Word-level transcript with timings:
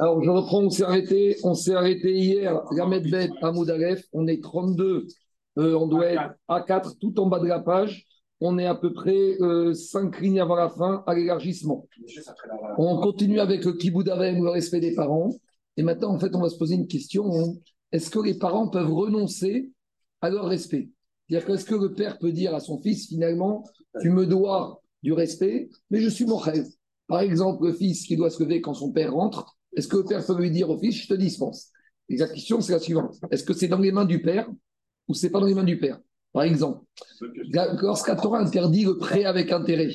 Alors, 0.00 0.22
je 0.24 0.30
reprends, 0.30 0.62
on 0.62 0.70
s'est 0.70 0.82
arrêté, 0.82 1.36
on 1.44 1.52
s'est 1.52 1.74
arrêté 1.74 2.14
hier, 2.14 2.64
Moudalef, 3.52 4.02
on 4.14 4.26
est 4.28 4.42
32, 4.42 5.06
euh, 5.58 5.74
on 5.74 5.88
doit 5.88 6.06
être 6.06 6.34
à 6.48 6.62
4 6.62 6.96
tout 6.98 7.20
en 7.20 7.26
bas 7.26 7.38
de 7.38 7.46
la 7.46 7.60
page, 7.60 8.06
on 8.40 8.58
est 8.58 8.64
à 8.64 8.74
peu 8.74 8.94
près 8.94 9.36
5 9.36 9.42
euh, 9.42 10.20
lignes 10.22 10.40
avant 10.40 10.54
la 10.54 10.70
fin 10.70 11.04
à 11.06 11.14
l'élargissement. 11.14 11.86
On 12.78 12.98
continue 13.02 13.40
avec 13.40 13.62
le 13.66 13.74
Kiboudavem, 13.74 14.42
le 14.42 14.48
respect 14.48 14.80
des 14.80 14.94
parents, 14.94 15.34
et 15.76 15.82
maintenant, 15.82 16.14
en 16.14 16.18
fait, 16.18 16.34
on 16.34 16.40
va 16.40 16.48
se 16.48 16.56
poser 16.56 16.76
une 16.76 16.86
question, 16.88 17.60
est-ce 17.92 18.08
que 18.08 18.20
les 18.20 18.38
parents 18.38 18.68
peuvent 18.68 18.94
renoncer 18.94 19.70
à 20.22 20.30
leur 20.30 20.46
respect? 20.46 20.88
C'est-à-dire 21.28 21.46
qu'est-ce 21.46 21.66
que 21.66 21.74
le 21.74 21.92
père 21.92 22.18
peut 22.18 22.32
dire 22.32 22.54
à 22.54 22.60
son 22.60 22.80
fils, 22.80 23.08
finalement, 23.08 23.64
tu 24.00 24.08
me 24.08 24.24
dois 24.24 24.80
du 25.02 25.12
respect, 25.12 25.68
mais 25.90 26.00
je 26.00 26.08
suis 26.08 26.24
mon 26.24 26.38
rêve? 26.38 26.68
Par 27.06 27.20
exemple, 27.20 27.66
le 27.66 27.74
fils 27.74 28.06
qui 28.06 28.16
doit 28.16 28.30
se 28.30 28.42
lever 28.42 28.62
quand 28.62 28.72
son 28.72 28.92
père 28.92 29.12
rentre, 29.12 29.58
est-ce 29.76 29.88
que 29.88 29.96
le 29.98 30.04
père 30.04 30.24
peut 30.24 30.36
lui 30.38 30.50
dire 30.50 30.70
au 30.70 30.78
fils, 30.78 31.02
je 31.02 31.08
te 31.08 31.14
dispense? 31.14 31.70
Et 32.08 32.16
La 32.16 32.28
question, 32.28 32.60
c'est 32.60 32.72
la 32.72 32.78
suivante. 32.78 33.16
Est-ce 33.30 33.44
que 33.44 33.52
c'est 33.52 33.68
dans 33.68 33.78
les 33.78 33.92
mains 33.92 34.04
du 34.04 34.20
père 34.20 34.48
ou 35.08 35.14
c'est 35.14 35.30
pas 35.30 35.40
dans 35.40 35.46
les 35.46 35.54
mains 35.54 35.64
du 35.64 35.78
père? 35.78 35.98
Par 36.32 36.44
exemple, 36.44 36.84
lorsqu'à 37.80 38.16
Torah 38.16 38.38
interdit 38.38 38.84
le 38.84 38.96
prêt 38.96 39.24
avec 39.24 39.50
intérêt, 39.50 39.90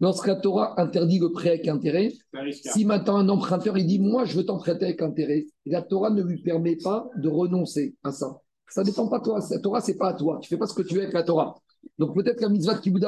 lorsqu'à 0.00 0.36
Torah 0.36 0.78
interdit 0.80 1.18
le 1.18 1.32
prêt 1.32 1.50
avec 1.50 1.68
intérêt, 1.68 2.12
si 2.52 2.84
maintenant 2.84 3.16
un 3.16 3.28
emprunteur 3.28 3.78
il 3.78 3.86
dit 3.86 3.98
moi 3.98 4.24
je 4.24 4.36
veux 4.36 4.44
t'emprunter 4.44 4.84
avec 4.84 5.02
intérêt, 5.02 5.46
la 5.64 5.82
Torah 5.82 6.10
ne 6.10 6.22
lui 6.22 6.42
permet 6.42 6.76
pas 6.76 7.08
de 7.16 7.28
renoncer 7.28 7.96
à 8.02 8.12
ça. 8.12 8.38
Ça 8.68 8.82
ne 8.82 8.86
dépend 8.86 9.08
pas 9.08 9.18
de 9.18 9.24
toi. 9.24 9.40
La 9.50 9.58
Torah, 9.60 9.80
c'est 9.80 9.96
pas 9.96 10.08
à 10.08 10.14
toi. 10.14 10.38
Tu 10.42 10.48
fais 10.48 10.58
pas 10.58 10.66
ce 10.66 10.74
que 10.74 10.82
tu 10.82 10.94
veux 10.94 11.02
avec 11.02 11.14
la 11.14 11.22
Torah. 11.22 11.54
Donc 11.98 12.14
peut-être 12.14 12.40
la 12.40 12.48
mitzvah 12.48 12.74
de 12.74 12.80
Kibbutz 12.80 13.04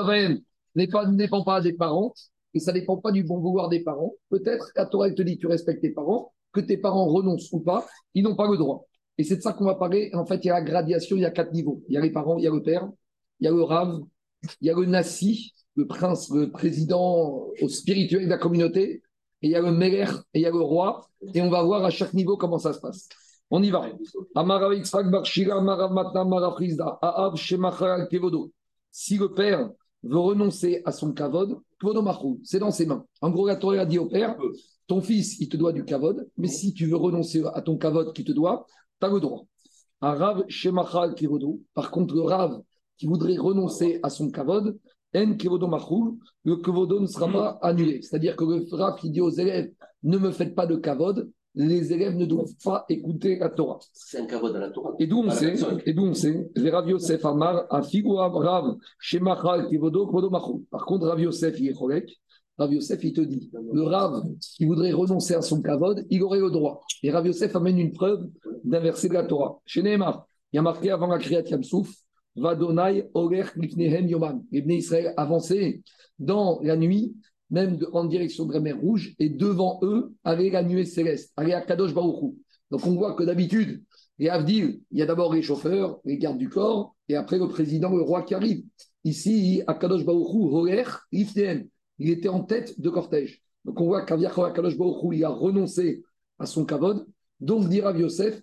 ne 0.77 1.17
dépend 1.17 1.45
pas 1.45 1.61
des 1.61 1.73
parents, 1.73 2.15
et 2.55 2.61
ça 2.61 2.73
ne 2.73 2.81
dépend 2.81 2.97
pas 2.97 3.13
du 3.13 3.25
bon 3.25 3.39
vouloir 3.39 3.69
des 3.69 3.81
parents. 3.81 4.15
Peut-être 4.31 4.73
qu'à 4.73 4.87
Torah, 4.87 5.11
te 5.11 5.23
dit 5.23 5.39
tu 5.39 5.47
respectes 5.47 5.83
tes 5.83 5.91
parents, 5.91 6.33
que 6.53 6.61
tes 6.61 6.79
parents 6.79 7.07
renoncent 7.07 7.53
ou 7.53 7.61
pas, 7.61 7.87
ils 8.15 8.23
n'ont 8.23 8.37
pas 8.37 8.51
le 8.51 8.57
droit. 8.57 8.87
Et 9.19 9.25
c'est 9.25 9.37
de 9.37 9.43
ça 9.43 9.53
qu'on 9.53 9.65
va 9.65 9.75
parler. 9.75 10.11
En 10.15 10.25
fait, 10.25 10.45
il 10.45 10.47
y 10.47 10.51
a 10.51 10.55
la 10.55 10.63
gradation, 10.63 11.17
il 11.17 11.23
y 11.23 11.27
a 11.27 11.31
quatre 11.31 11.53
niveaux. 11.53 11.83
Il 11.89 11.95
y 11.95 11.99
a 11.99 12.01
les 12.01 12.11
parents, 12.11 12.39
il 12.39 12.45
y 12.45 12.47
a 12.47 12.51
le 12.51 12.63
père, 12.63 12.89
il 13.41 13.45
y 13.45 13.49
a 13.49 13.51
le 13.51 13.63
Rav, 13.63 14.01
il 14.61 14.67
y 14.67 14.71
a 14.71 14.75
le 14.75 14.87
Nassi, 14.87 15.53
le 15.75 15.87
prince, 15.87 16.31
le 16.31 16.51
président 16.51 17.49
spirituel 17.69 18.25
de 18.25 18.31
la 18.31 18.39
communauté, 18.39 19.03
et 19.43 19.49
il 19.49 19.51
y 19.51 19.55
a 19.55 19.61
le 19.61 19.73
Meler, 19.73 20.07
et 20.35 20.41
il 20.41 20.43
y 20.43 20.47
a 20.47 20.51
le 20.51 20.61
roi. 20.61 21.09
Et 21.35 21.43
on 21.43 21.51
va 21.51 21.63
voir 21.63 21.85
à 21.85 21.91
chaque 21.91 22.15
niveau 22.15 22.37
comment 22.37 22.59
ça 22.59 22.73
se 22.73 22.81
passe. 22.81 23.09
On 23.51 23.63
y 23.63 23.71
va. 23.71 23.87
Si 28.91 29.17
le 29.17 29.35
père 29.35 29.71
veut 30.03 30.19
renoncer 30.19 30.83
à 30.85 30.93
son 30.93 31.13
kavod, 31.13 31.61
c'est 32.45 32.59
dans 32.59 32.71
ses 32.71 32.87
mains. 32.87 33.05
En 33.21 33.31
gros, 33.31 33.47
la 33.47 33.57
Torah 33.57 33.81
a 33.81 33.87
dit 33.87 33.99
au 33.99 34.07
père, 34.07 34.37
ton 34.87 35.01
fils, 35.01 35.39
il 35.41 35.49
te 35.49 35.57
doit 35.57 35.73
du 35.73 35.85
kavod, 35.85 36.29
mais 36.37 36.49
si 36.49 36.73
tu 36.73 36.87
veux 36.87 36.97
renoncer 36.97 37.43
à 37.55 37.63
ton 37.63 37.77
kavod 37.77 38.13
qui 38.13 38.25
te 38.25 38.33
doit, 38.33 38.67
tu 39.01 39.07
as 39.07 39.11
le 39.11 39.21
droit. 39.21 39.45
Un 40.01 40.15
Rav 40.15 40.45
Shemachal 40.49 41.15
Kivodo, 41.15 41.61
par 41.75 41.91
contre, 41.91 42.15
le 42.15 42.23
Rav 42.23 42.61
qui 42.97 43.07
voudrait 43.07 43.37
renoncer 43.37 44.01
à 44.03 44.11
son 44.11 44.31
kavod, 44.31 44.79
En 45.15 45.35
Kivodo 45.35 45.71
le 46.45 46.57
kavodo 46.57 47.01
ne 47.01 47.07
sera 47.07 47.29
pas 47.29 47.59
annulé. 47.63 48.03
C'est-à-dire 48.03 48.37
que 48.37 48.45
le 48.45 48.67
Rav 48.77 48.97
qui 48.99 49.11
dit 49.11 49.21
aux 49.21 49.31
élèves, 49.31 49.73
ne 50.03 50.19
me 50.19 50.31
faites 50.31 50.55
pas 50.55 50.67
de 50.67 50.77
kavod, 50.77 51.31
les 51.59 51.93
élèves 51.93 52.17
ne 52.17 52.25
doivent 52.25 52.55
pas 52.63 52.85
écouter 52.89 53.37
la 53.37 53.49
Torah. 53.49 53.81
C'est 53.93 54.21
un 54.21 54.27
kavod 54.27 54.55
à 54.55 54.61
la 54.61 54.71
Torah. 54.71 54.95
Et 55.01 55.09
d'où 55.09 55.19
on 55.19 55.31
sait, 55.31 55.55
et 55.87 55.93
d'où 55.93 56.05
on 56.05 56.15
sait, 56.15 56.49
les 56.55 56.71
Rav 56.71 56.89
Yosef 56.89 57.25
Amar, 57.25 57.67
a 57.69 57.81
Rav, 57.81 58.77
Shemachal 59.01 59.69
Kivodo, 59.69 60.07
Kvodo 60.07 60.31
Machou. 60.31 60.65
Par 60.71 60.87
contre, 60.87 61.09
Rav 61.09 61.21
Yosef, 61.21 61.59
il 61.59 61.71
est 61.71 61.75
correct. 61.75 62.11
Rav 62.59 62.73
Yosef, 62.73 63.03
il 63.03 63.13
te 63.13 63.21
dit, 63.23 63.51
le 63.73 63.83
Rav 63.83 64.23
qui 64.41 64.67
voudrait 64.67 64.93
renoncer 64.93 65.35
à 65.35 65.43
son 65.43 65.61
kavod, 65.61 66.07
il 66.11 66.23
aurait 66.23 66.39
le 66.39 66.51
droit. 66.51 66.81
Et 67.03 67.11
Rav 67.11 67.27
Yosef 67.27 67.55
amène 67.57 67.79
une 67.81 67.93
preuve 67.93 68.29
d'un 68.63 68.81
verset 68.81 69.09
de 69.09 69.15
la 69.15 69.25
Torah. 69.25 69.61
Chez 69.67 69.83
Nehemar, 69.83 70.27
il 70.53 70.57
y 70.57 70.59
a 70.61 70.63
marqué 70.63 70.91
avant 70.91 71.09
la 71.09 71.19
Kriyat 71.19 71.43
Yamsouf, 71.43 71.93
Vadonai 72.37 73.11
Oler 73.15 73.45
Lifnehem 73.57 74.07
Yoman. 74.07 74.45
Les 74.53 74.63
Israël 74.77 75.13
avançaient 75.17 75.83
dans 76.21 76.61
la 76.63 76.77
nuit 76.77 77.17
même 77.51 77.79
en 77.93 78.05
direction 78.05 78.45
de 78.47 78.53
la 78.53 78.61
mer 78.61 78.79
Rouge, 78.79 79.15
et 79.19 79.29
devant 79.29 79.81
eux 79.83 80.13
avait 80.25 80.51
la 80.51 80.63
nuée 80.63 80.85
céleste, 80.85 81.33
avait 81.37 81.55
à 81.55 81.61
Kadosh 81.61 81.95
Baruchou. 81.95 82.39
Donc 82.71 82.87
on 82.87 82.93
voit 82.93 83.15
que 83.15 83.23
d'habitude, 83.23 83.83
les 84.19 84.29
Avdil, 84.29 84.81
il 84.91 84.99
y 84.99 85.03
a 85.03 85.07
d'abord 85.07 85.33
les 85.33 85.43
chauffeurs, 85.43 86.01
les 86.05 86.19
gardes 86.19 86.39
du 86.39 86.49
corps, 86.49 86.95
et 87.09 87.15
après 87.15 87.39
le 87.39 87.49
président, 87.49 87.91
le 87.95 88.03
roi 88.03 88.23
qui 88.23 88.35
arrive. 88.35 88.65
Ici, 89.05 89.63
à 89.67 89.75
Kadosh 89.75 90.05
Baruchou, 90.05 90.67
il 91.11 92.11
était 92.11 92.29
en 92.29 92.43
tête 92.43 92.81
de 92.81 92.91
cortège. 92.91 93.43
Donc 93.65 93.81
on 93.81 93.87
voit 93.87 94.03
qu'Aviachor 94.05 94.53
Kadosh 94.53 94.77
Baruchou, 94.77 95.13
il 95.13 95.25
a 95.25 95.31
renoncé 95.31 96.03
à 96.39 96.47
son 96.47 96.65
kavod. 96.65 97.07
Donc 97.41 97.69
dit 97.69 97.79
Yosef, 97.79 98.43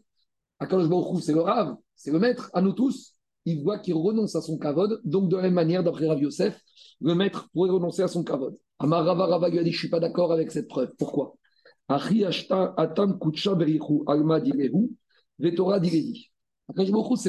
Kadosh 0.60 0.88
Baruchou, 0.88 1.20
c'est 1.20 1.34
le 1.34 1.42
Rav, 1.42 1.76
c'est 1.96 2.12
le 2.12 2.20
maître, 2.20 2.50
à 2.54 2.62
nous 2.62 2.74
tous, 2.74 3.15
il 3.46 3.64
voit 3.64 3.80
qu'il 3.80 3.96
renonce 3.96 4.36
à 4.36 4.42
son 4.42 4.58
kavod. 4.58 5.02
Donc 5.06 5.30
de 5.30 5.36
la 5.36 5.44
même 5.44 5.54
manière, 5.54 5.84
d'après 5.84 6.08
Rav 6.08 6.22
Yosef, 6.22 6.60
le 7.02 7.16
maître 7.16 7.50
pourrait 7.54 7.70
renoncer 7.70 8.02
à 8.02 8.08
son 8.08 8.24
kavod. 8.24 8.58
Amarava 8.80 9.26
Rava 9.26 9.50
lui 9.50 9.60
a 9.60 9.64
dit 9.64 9.72
Je 9.72 9.76
ne 9.76 9.80
suis 9.80 9.90
pas 9.90 10.00
d'accord 10.00 10.32
avec 10.32 10.52
cette 10.52 10.68
preuve. 10.68 10.92
Pourquoi? 10.98 11.36
C'est 11.88 11.94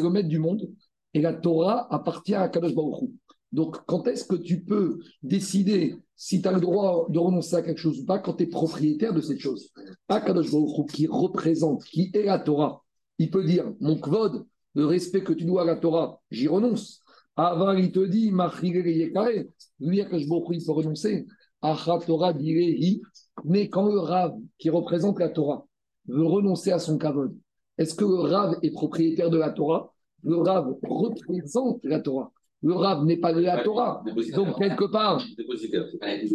le 0.03 0.11
maître 0.11 0.29
du 0.29 0.39
monde 0.39 0.71
et 1.13 1.21
la 1.21 1.35
Torah 1.35 1.95
appartient 1.95 2.35
à 2.35 2.49
Kadosh 2.49 2.75
Baruch 2.75 3.11
Donc, 3.53 3.77
quand 3.87 4.07
est-ce 4.07 4.25
que 4.25 4.37
tu 4.37 4.65
peux 4.65 5.01
décider 5.23 5.97
si 6.15 6.41
tu 6.41 6.49
as 6.49 6.53
le 6.53 6.61
droit 6.61 7.07
de 7.11 7.19
renoncer 7.19 7.57
à 7.57 7.63
quelque 7.63 7.81
chose 7.81 8.01
ou 8.01 8.07
pas 8.07 8.19
quand 8.19 8.35
tu 8.35 8.45
es 8.45 8.47
propriétaire 8.47 9.13
de 9.13 9.21
cette 9.21 9.41
chose? 9.41 9.73
Pas 10.07 10.23
Kadosh 10.23 10.51
Baruch 10.51 10.91
qui 10.91 11.07
représente, 11.07 11.85
qui 11.85 12.11
est 12.15 12.25
la 12.25 12.39
Torah. 12.39 12.83
Il 13.19 13.31
peut 13.31 13.45
dire 13.45 13.75
Mon 13.81 13.99
kvod, 13.99 14.47
le 14.77 14.85
respect 14.85 15.25
que 15.25 15.33
tu 15.33 15.47
dois 15.47 15.63
à 15.63 15.65
la 15.65 15.77
Torah, 15.77 16.21
j'y 16.31 16.49
renonce. 16.49 17.03
Avant, 17.35 17.73
il 17.73 17.91
te 17.91 18.05
dit, 18.05 18.31
lui, 18.31 19.99
il 19.99 20.65
peut 20.65 20.73
renoncer. 20.73 21.27
Torah 22.07 22.35
mais 23.45 23.69
quand 23.69 23.87
le 23.87 23.99
Rav, 23.99 24.35
qui 24.59 24.69
représente 24.69 25.19
la 25.19 25.31
Torah, 25.31 25.67
veut 26.07 26.27
renoncer 26.27 26.73
à 26.73 26.79
son 26.79 26.99
kavod, 26.99 27.35
est-ce 27.79 27.95
que 27.95 28.05
le 28.05 28.21
Rav 28.21 28.59
est 28.63 28.71
propriétaire 28.71 29.31
de 29.31 29.39
la 29.39 29.51
Torah? 29.51 29.93
Le 30.23 30.37
Rav 30.37 30.77
représente 30.83 31.81
la 31.83 32.01
Torah. 32.01 32.31
Le 32.63 32.75
Rav 32.75 33.05
n'est 33.05 33.17
pas 33.17 33.33
de 33.33 33.41
la 33.41 33.63
Torah. 33.65 34.05
Donc, 34.35 34.59
quelque 34.59 34.85
part, 34.85 35.25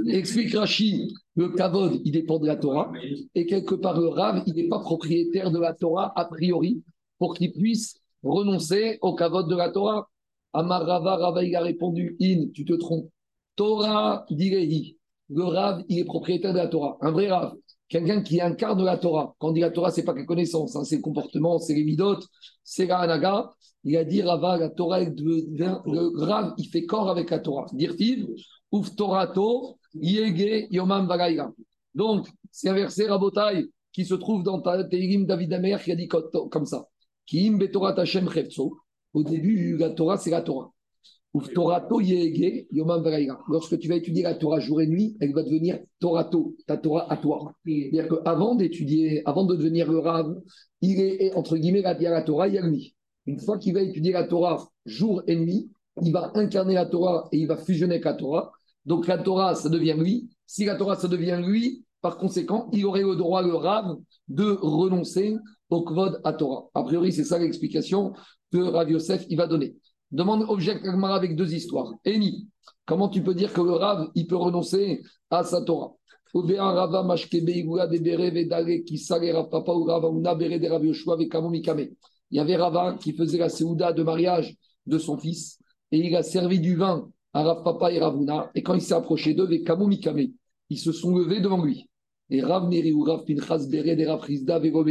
explique 0.07 0.55
Rachid, 0.55 1.11
le 1.35 1.49
kavod, 1.49 2.01
il 2.03 2.11
dépend 2.11 2.39
de 2.39 2.47
la 2.47 2.55
Torah. 2.55 2.91
Et 3.35 3.45
quelque 3.45 3.75
part, 3.75 3.99
le 3.99 4.07
Rav, 4.07 4.41
il 4.47 4.55
n'est 4.55 4.67
pas 4.67 4.79
propriétaire 4.79 5.51
de 5.51 5.59
la 5.59 5.73
Torah 5.73 6.11
a 6.15 6.25
priori 6.25 6.81
pour 7.19 7.35
qu'il 7.35 7.51
puisse 7.51 8.00
renoncer 8.23 8.97
au 9.01 9.15
kavod 9.15 9.49
de 9.49 9.55
la 9.55 9.69
Torah. 9.69 10.07
Amar 10.53 10.85
Rava, 10.85 11.15
Rava, 11.15 11.43
il 11.43 11.55
a 11.55 11.61
répondu 11.61 12.17
In, 12.21 12.49
tu 12.53 12.65
te 12.65 12.73
trompes. 12.73 13.09
Torah 13.55 14.25
direhi. 14.29 14.97
Le 15.29 15.43
Rav, 15.43 15.83
il 15.87 15.99
est 15.99 16.05
propriétaire 16.05 16.53
de 16.53 16.57
la 16.57 16.67
Torah. 16.67 16.97
Un 17.01 17.11
vrai 17.11 17.29
Rav. 17.29 17.53
Quelqu'un 17.87 18.21
qui 18.21 18.41
incarne 18.41 18.83
la 18.83 18.97
Torah. 18.97 19.35
Quand 19.39 19.49
on 19.49 19.51
dit 19.51 19.61
la 19.61 19.71
Torah, 19.71 19.91
c'est 19.91 20.03
pas 20.03 20.13
que 20.13 20.23
connaissance, 20.23 20.75
hein, 20.75 20.83
c'est 20.83 20.97
le 20.97 21.01
comportement, 21.01 21.59
c'est 21.59 21.73
les 21.73 21.83
midotes, 21.83 22.25
c'est 22.63 22.85
la 22.85 22.99
hanaga. 22.99 23.49
Il 23.83 23.97
a 23.97 24.03
dit 24.03 24.21
Rava, 24.21 24.57
la 24.57 24.69
Torah, 24.69 24.99
le 25.01 26.25
Rav, 26.25 26.53
il 26.57 26.67
fait 26.69 26.85
corps 26.85 27.09
avec 27.09 27.29
la 27.29 27.39
Torah. 27.39 27.65
Dirtiv, 27.73 28.27
Uf 28.73 28.95
Torato, 28.95 29.77
Yege, 29.93 30.67
Yomam 30.69 31.07
Vagaïga. 31.07 31.51
Donc, 31.93 32.27
c'est 32.51 32.69
un 32.69 32.73
verset 32.73 33.07
Rabotai 33.07 33.67
qui 33.91 34.05
se 34.05 34.13
trouve 34.13 34.43
dans 34.43 34.61
Tehillim 34.61 35.25
David 35.25 35.53
Amer 35.53 35.81
qui 35.81 35.91
a 35.91 35.95
dit 35.95 36.07
comme 36.07 36.65
ça. 36.65 36.87
Au 39.13 39.23
début, 39.23 39.77
la 39.77 39.89
Torah, 39.89 40.17
c'est 40.17 40.31
la 40.31 40.41
Torah. 40.41 40.71
Lorsque 43.47 43.79
tu 43.79 43.87
vas 43.87 43.95
étudier 43.95 44.23
la 44.23 44.35
Torah 44.35 44.59
jour 44.59 44.81
et 44.81 44.87
nuit, 44.87 45.15
elle 45.21 45.33
va 45.33 45.43
devenir 45.43 45.79
Torato, 45.99 46.57
ta 46.67 46.75
Torah 46.75 47.11
à 47.11 47.15
toi. 47.15 47.53
C'est-à-dire 47.65 48.09
qu'avant 48.09 48.55
d'étudier, 48.55 49.21
avant 49.25 49.45
de 49.45 49.55
devenir 49.55 49.89
le 49.89 49.99
Rav, 49.99 50.35
il 50.81 50.99
est, 50.99 51.33
entre 51.33 51.55
guillemets, 51.55 51.83
il 51.85 52.01
y 52.03 52.07
a 52.07 52.11
la 52.11 52.21
Torah, 52.21 52.49
il 52.49 52.55
y 52.55 52.57
a 52.57 52.67
lui. 52.67 52.95
Une 53.27 53.39
fois 53.39 53.57
qu'il 53.57 53.73
va 53.73 53.81
étudier 53.81 54.11
la 54.11 54.25
Torah 54.25 54.67
jour 54.85 55.23
et 55.27 55.37
nuit, 55.37 55.69
il 56.01 56.11
va 56.11 56.31
incarner 56.35 56.73
la 56.73 56.85
Torah 56.85 57.29
et 57.31 57.37
il 57.37 57.47
va 57.47 57.55
fusionner 57.55 57.93
avec 57.93 58.05
la 58.05 58.13
Torah. 58.13 58.51
Donc 58.85 59.07
la 59.07 59.17
Torah, 59.17 59.55
ça 59.55 59.69
devient 59.69 59.95
lui. 59.97 60.29
Si 60.45 60.65
la 60.65 60.75
Torah, 60.75 60.97
ça 60.97 61.07
devient 61.07 61.39
lui, 61.41 61.85
par 62.01 62.17
conséquent, 62.17 62.67
il 62.73 62.85
aurait 62.85 63.03
le 63.03 63.15
droit, 63.15 63.41
le 63.41 63.55
Rav, 63.55 63.95
de 64.27 64.57
renoncer 64.61 65.37
au 65.71 65.83
Kvod 65.83 66.21
à 66.23 66.33
Torah. 66.33 66.69
A 66.75 66.83
priori, 66.83 67.11
c'est 67.11 67.23
ça 67.23 67.39
l'explication 67.39 68.13
que 68.51 68.59
Rav 68.59 68.91
Yosef 68.91 69.25
il 69.29 69.37
va 69.37 69.47
donner. 69.47 69.75
Demande 70.11 70.45
object 70.47 70.85
Agmara 70.85 71.15
avec 71.15 71.35
deux 71.35 71.53
histoires. 71.53 71.93
Eni, 72.05 72.47
comment 72.85 73.09
tu 73.09 73.23
peux 73.23 73.33
dire 73.33 73.51
que 73.53 73.61
le 73.61 73.71
Rav, 73.71 74.09
il 74.13 74.27
peut 74.27 74.35
renoncer 74.35 75.01
à 75.29 75.43
sa 75.43 75.61
Torah? 75.63 75.93
Il 76.33 76.49
y 82.31 82.39
avait 82.39 82.55
Rava 82.55 82.97
qui 83.01 83.13
faisait 83.13 83.37
la 83.37 83.49
Seouda 83.49 83.91
de 83.91 84.03
mariage 84.03 84.55
de 84.85 84.97
son 84.97 85.17
fils 85.17 85.59
et 85.91 85.99
il 85.99 86.15
a 86.15 86.23
servi 86.23 86.61
du 86.61 86.77
vin 86.77 87.09
à 87.33 87.43
Rav 87.43 87.63
Papa 87.63 87.91
et 87.91 87.99
Ravuna. 87.99 88.49
Et 88.55 88.63
quand 88.63 88.73
il 88.73 88.81
s'est 88.81 88.93
approché 88.93 89.33
d'eux, 89.33 89.49
ils 90.69 90.79
se 90.79 90.91
sont 90.93 91.17
levés 91.17 91.41
devant 91.41 91.63
lui. 91.63 91.89
Et 92.31 92.41
Rav 92.41 92.69
Neri 92.69 92.93
ou 92.93 93.03
Rav 93.03 93.23
Pinchas 93.25 93.67
Bered 93.69 93.99
et 93.99 94.07
Rav 94.07 94.25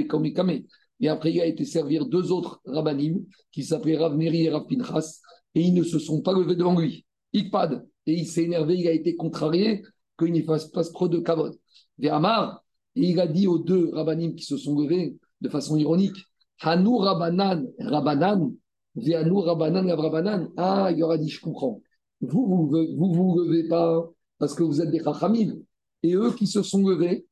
Kamikame. 0.08 0.60
Et 1.00 1.08
après, 1.08 1.32
il 1.32 1.40
a 1.40 1.46
été 1.46 1.64
servir 1.64 2.06
deux 2.06 2.30
autres 2.30 2.60
rabbanim 2.66 3.24
qui 3.50 3.64
s'appelaient 3.64 3.96
Rav 3.96 4.16
Neri 4.16 4.44
et 4.44 4.50
Rav 4.50 4.66
Pinchas, 4.66 5.20
et 5.54 5.62
ils 5.62 5.74
ne 5.74 5.82
se 5.82 5.98
sont 5.98 6.20
pas 6.20 6.32
levés 6.32 6.54
devant 6.54 6.78
lui. 6.78 7.06
Ikpad, 7.34 7.86
et 8.06 8.12
il 8.12 8.26
s'est 8.26 8.44
énervé, 8.44 8.76
il 8.76 8.86
a 8.86 8.92
été 8.92 9.16
contrarié 9.16 9.82
qu'il 10.18 10.32
ne 10.32 10.42
fasse 10.42 10.66
pas 10.66 10.84
trop 10.84 11.08
de 11.08 11.18
kavod. 11.18 11.54
Et 11.98 12.10
Amar, 12.10 12.62
et 12.94 13.08
il 13.08 13.20
a 13.20 13.26
dit 13.26 13.46
aux 13.46 13.58
deux 13.58 13.90
rabbanim 13.92 14.34
qui 14.34 14.44
se 14.44 14.56
sont 14.56 14.78
levés 14.78 15.16
de 15.40 15.48
façon 15.48 15.76
ironique, 15.76 16.16
Hanou 16.60 16.98
Rabanan, 16.98 17.66
Rabanan, 17.78 18.52
Veanou 18.94 19.40
Rabanan, 19.40 19.90
Rabanan. 19.90 20.50
Ah, 20.58 20.90
il 20.94 21.02
aura 21.02 21.16
dit, 21.16 21.30
je 21.30 21.40
comprends. 21.40 21.80
Vous, 22.20 22.46
vous 22.46 22.66
vous, 22.68 23.12
vous, 23.14 23.40
levez 23.40 23.66
pas 23.66 24.06
parce 24.38 24.54
que 24.54 24.62
vous 24.62 24.82
êtes 24.82 24.90
des 24.90 25.02
chachamim. 25.02 25.54
Et 26.02 26.14
eux 26.14 26.32
qui 26.32 26.46
se 26.46 26.62
sont 26.62 26.86
levés, 26.86 27.26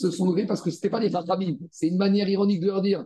se 0.00 0.10
sont 0.10 0.30
levés 0.30 0.46
parce 0.46 0.62
que 0.62 0.70
ce 0.70 0.76
n'était 0.76 0.90
pas 0.90 1.00
des 1.00 1.10
chachamim. 1.10 1.56
C'est 1.70 1.88
une 1.88 1.96
manière 1.96 2.28
ironique 2.28 2.60
de 2.60 2.66
leur 2.66 2.82
dire, 2.82 3.04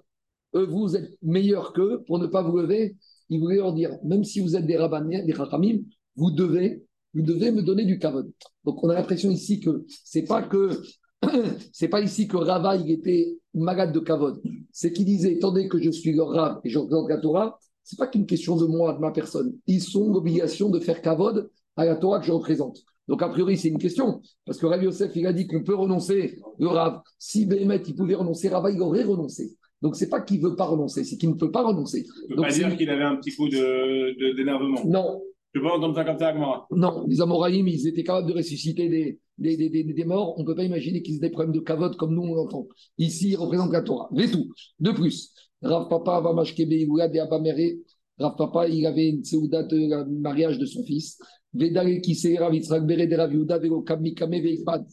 eux, 0.54 0.66
vous 0.66 0.96
êtes 0.96 1.10
meilleurs 1.22 1.72
qu'eux 1.72 2.02
pour 2.06 2.18
ne 2.18 2.26
pas 2.26 2.42
vous 2.42 2.56
lever. 2.56 2.96
Ils 3.28 3.40
voulaient 3.40 3.56
leur 3.56 3.72
dire, 3.72 3.96
même 4.04 4.24
si 4.24 4.40
vous 4.40 4.56
êtes 4.56 4.66
des 4.66 4.76
rabbanim, 4.76 5.24
des 5.24 5.34
chachamim, 5.34 5.80
vous 6.16 6.30
devez, 6.30 6.84
vous 7.14 7.22
devez 7.22 7.52
me 7.52 7.62
donner 7.62 7.84
du 7.84 7.98
kavod. 7.98 8.30
Donc 8.64 8.82
on 8.82 8.88
a 8.88 8.94
l'impression 8.94 9.30
ici 9.30 9.60
que 9.60 9.84
c'est 10.04 10.24
pas 10.24 10.42
que 10.42 10.82
c'est 11.72 11.88
pas 11.88 12.00
ici 12.00 12.26
que 12.26 12.36
Rava 12.36 12.76
il 12.76 12.90
était 12.90 13.36
malade 13.54 13.92
de 13.92 14.00
kavod. 14.00 14.40
C'est 14.72 14.92
qu'il 14.92 15.04
disait, 15.04 15.36
attendez 15.36 15.68
que 15.68 15.80
je 15.80 15.90
suis 15.90 16.12
leur 16.12 16.30
Rav 16.30 16.60
et 16.64 16.70
je 16.70 16.78
regarde 16.78 17.08
la 17.08 17.18
Torah, 17.18 17.58
c'est 17.82 17.98
pas 17.98 18.06
qu'une 18.06 18.26
question 18.26 18.56
de 18.56 18.66
moi, 18.66 18.94
de 18.94 18.98
ma 18.98 19.10
personne. 19.10 19.54
Ils 19.66 19.96
ont 19.98 20.12
l'obligation 20.12 20.68
de 20.68 20.80
faire 20.80 21.02
kavod 21.02 21.50
à 21.76 21.84
la 21.84 21.96
Torah 21.96 22.20
que 22.20 22.26
je 22.26 22.32
représente. 22.32 22.78
Donc, 23.10 23.22
a 23.22 23.28
priori, 23.28 23.58
c'est 23.58 23.66
une 23.66 23.78
question. 23.78 24.22
Parce 24.46 24.56
que 24.56 24.66
Rav 24.66 24.84
Yosef, 24.84 25.10
il 25.16 25.26
a 25.26 25.32
dit 25.32 25.48
qu'on 25.48 25.64
peut 25.64 25.74
renoncer 25.74 26.38
le 26.60 26.68
Rav. 26.68 27.00
Si 27.18 27.44
Béhémet, 27.44 27.82
il 27.88 27.96
pouvait 27.96 28.14
renoncer, 28.14 28.48
Rava, 28.48 28.70
il 28.70 28.80
aurait 28.80 29.02
renoncé. 29.02 29.56
Donc, 29.82 29.96
c'est 29.96 30.08
pas 30.08 30.20
qu'il 30.20 30.40
ne 30.40 30.48
veut 30.48 30.54
pas 30.54 30.66
renoncer, 30.66 31.02
c'est 31.02 31.16
qu'il 31.16 31.28
ne 31.30 31.34
peut 31.34 31.50
pas 31.50 31.64
renoncer. 31.64 32.04
Tu 32.04 32.30
ne 32.30 32.36
peux 32.36 32.42
pas 32.42 32.52
dire 32.52 32.76
qu'il 32.76 32.88
avait 32.88 33.02
un 33.02 33.16
petit 33.16 33.34
coup 33.34 33.48
d'énervement. 33.48 34.84
De, 34.84 34.88
non. 34.88 35.20
Tu 35.52 35.60
peux 35.60 35.66
pas 35.66 35.74
entendre 35.74 35.96
ça 35.96 36.04
comme 36.04 36.18
ça, 36.20 36.32
Non, 36.70 37.04
les 37.08 37.20
Amoraïm, 37.20 37.66
ils 37.66 37.88
étaient 37.88 38.04
capables 38.04 38.28
de 38.28 38.34
ressusciter 38.34 38.88
des, 38.88 39.18
des, 39.38 39.56
des, 39.56 39.82
des, 39.82 40.04
morts. 40.04 40.38
On 40.38 40.42
ne 40.42 40.46
peut 40.46 40.54
pas 40.54 40.62
imaginer 40.62 41.02
qu'ils 41.02 41.16
aient 41.16 41.18
des 41.18 41.30
problèmes 41.30 41.52
de 41.52 41.58
cavote 41.58 41.96
comme 41.96 42.14
nous, 42.14 42.22
on 42.22 42.34
l'entend. 42.34 42.68
Ici, 42.96 43.30
ils 43.30 43.36
représentent 43.36 43.72
la 43.72 43.82
Torah. 43.82 44.08
tout. 44.30 44.52
De 44.78 44.92
plus, 44.92 45.34
Rav 45.62 45.88
Papa 45.88 46.20
va 46.20 46.44
et 46.44 47.18
Abamere. 47.18 47.78
Rav 48.20 48.36
Papa, 48.36 48.68
il 48.68 48.86
avait 48.86 49.08
une 49.08 49.24
séouda 49.24 49.64
de 49.64 50.04
mariage 50.20 50.60
de 50.60 50.66
son 50.66 50.84
fils. 50.84 51.18
Et 51.58 51.76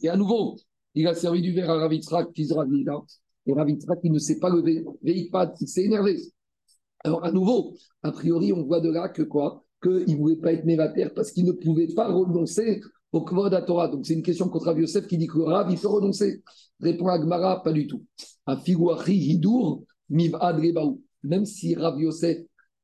à 0.08 0.16
nouveau, 0.16 0.56
il 0.94 1.06
a 1.06 1.14
servi 1.14 1.42
du 1.42 1.52
verre 1.52 1.70
à 1.70 1.78
Ravitzrak, 1.78 2.30
fils. 2.34 2.52
Et 3.46 3.52
Ravitzrak, 3.52 4.00
il 4.02 4.12
ne 4.12 4.18
s'est 4.18 4.40
pas 4.40 4.50
levé. 4.50 4.84
Veikpad, 5.02 5.54
il 5.60 5.68
s'est 5.68 5.84
énervé. 5.84 6.18
Alors, 7.04 7.24
à 7.24 7.30
nouveau, 7.30 7.76
a 8.02 8.10
priori, 8.10 8.52
on 8.52 8.64
voit 8.64 8.80
de 8.80 8.90
là 8.90 9.08
que 9.08 9.22
quoi? 9.22 9.64
Qu'il 9.80 10.04
ne 10.08 10.16
voulait 10.16 10.36
pas 10.36 10.52
être 10.52 10.64
névateur 10.64 11.14
parce 11.14 11.30
qu'il 11.30 11.44
ne 11.44 11.52
pouvait 11.52 11.86
pas 11.94 12.12
renoncer 12.12 12.80
au 13.12 13.22
Kvod 13.22 13.54
à 13.54 13.62
Torah. 13.62 13.86
Donc, 13.88 14.04
c'est 14.04 14.14
une 14.14 14.22
question 14.22 14.48
contre 14.48 14.66
Rav 14.66 14.80
Yosef 14.80 15.06
qui 15.06 15.16
dit 15.16 15.28
que 15.28 15.38
Rav, 15.38 15.70
il 15.70 15.78
peut 15.78 15.86
renoncer. 15.86 16.42
Répond 16.80 17.06
Agmara, 17.06 17.62
pas 17.62 17.72
du 17.72 17.86
tout. 17.86 18.04
A 18.46 18.56
Figuachi 18.56 19.14
Hidur, 19.14 19.82
Miv 20.10 20.36
Adrebaou. 20.40 21.00
Même 21.22 21.46
si 21.46 21.76
Rav 21.76 22.00
Yosef 22.00 22.38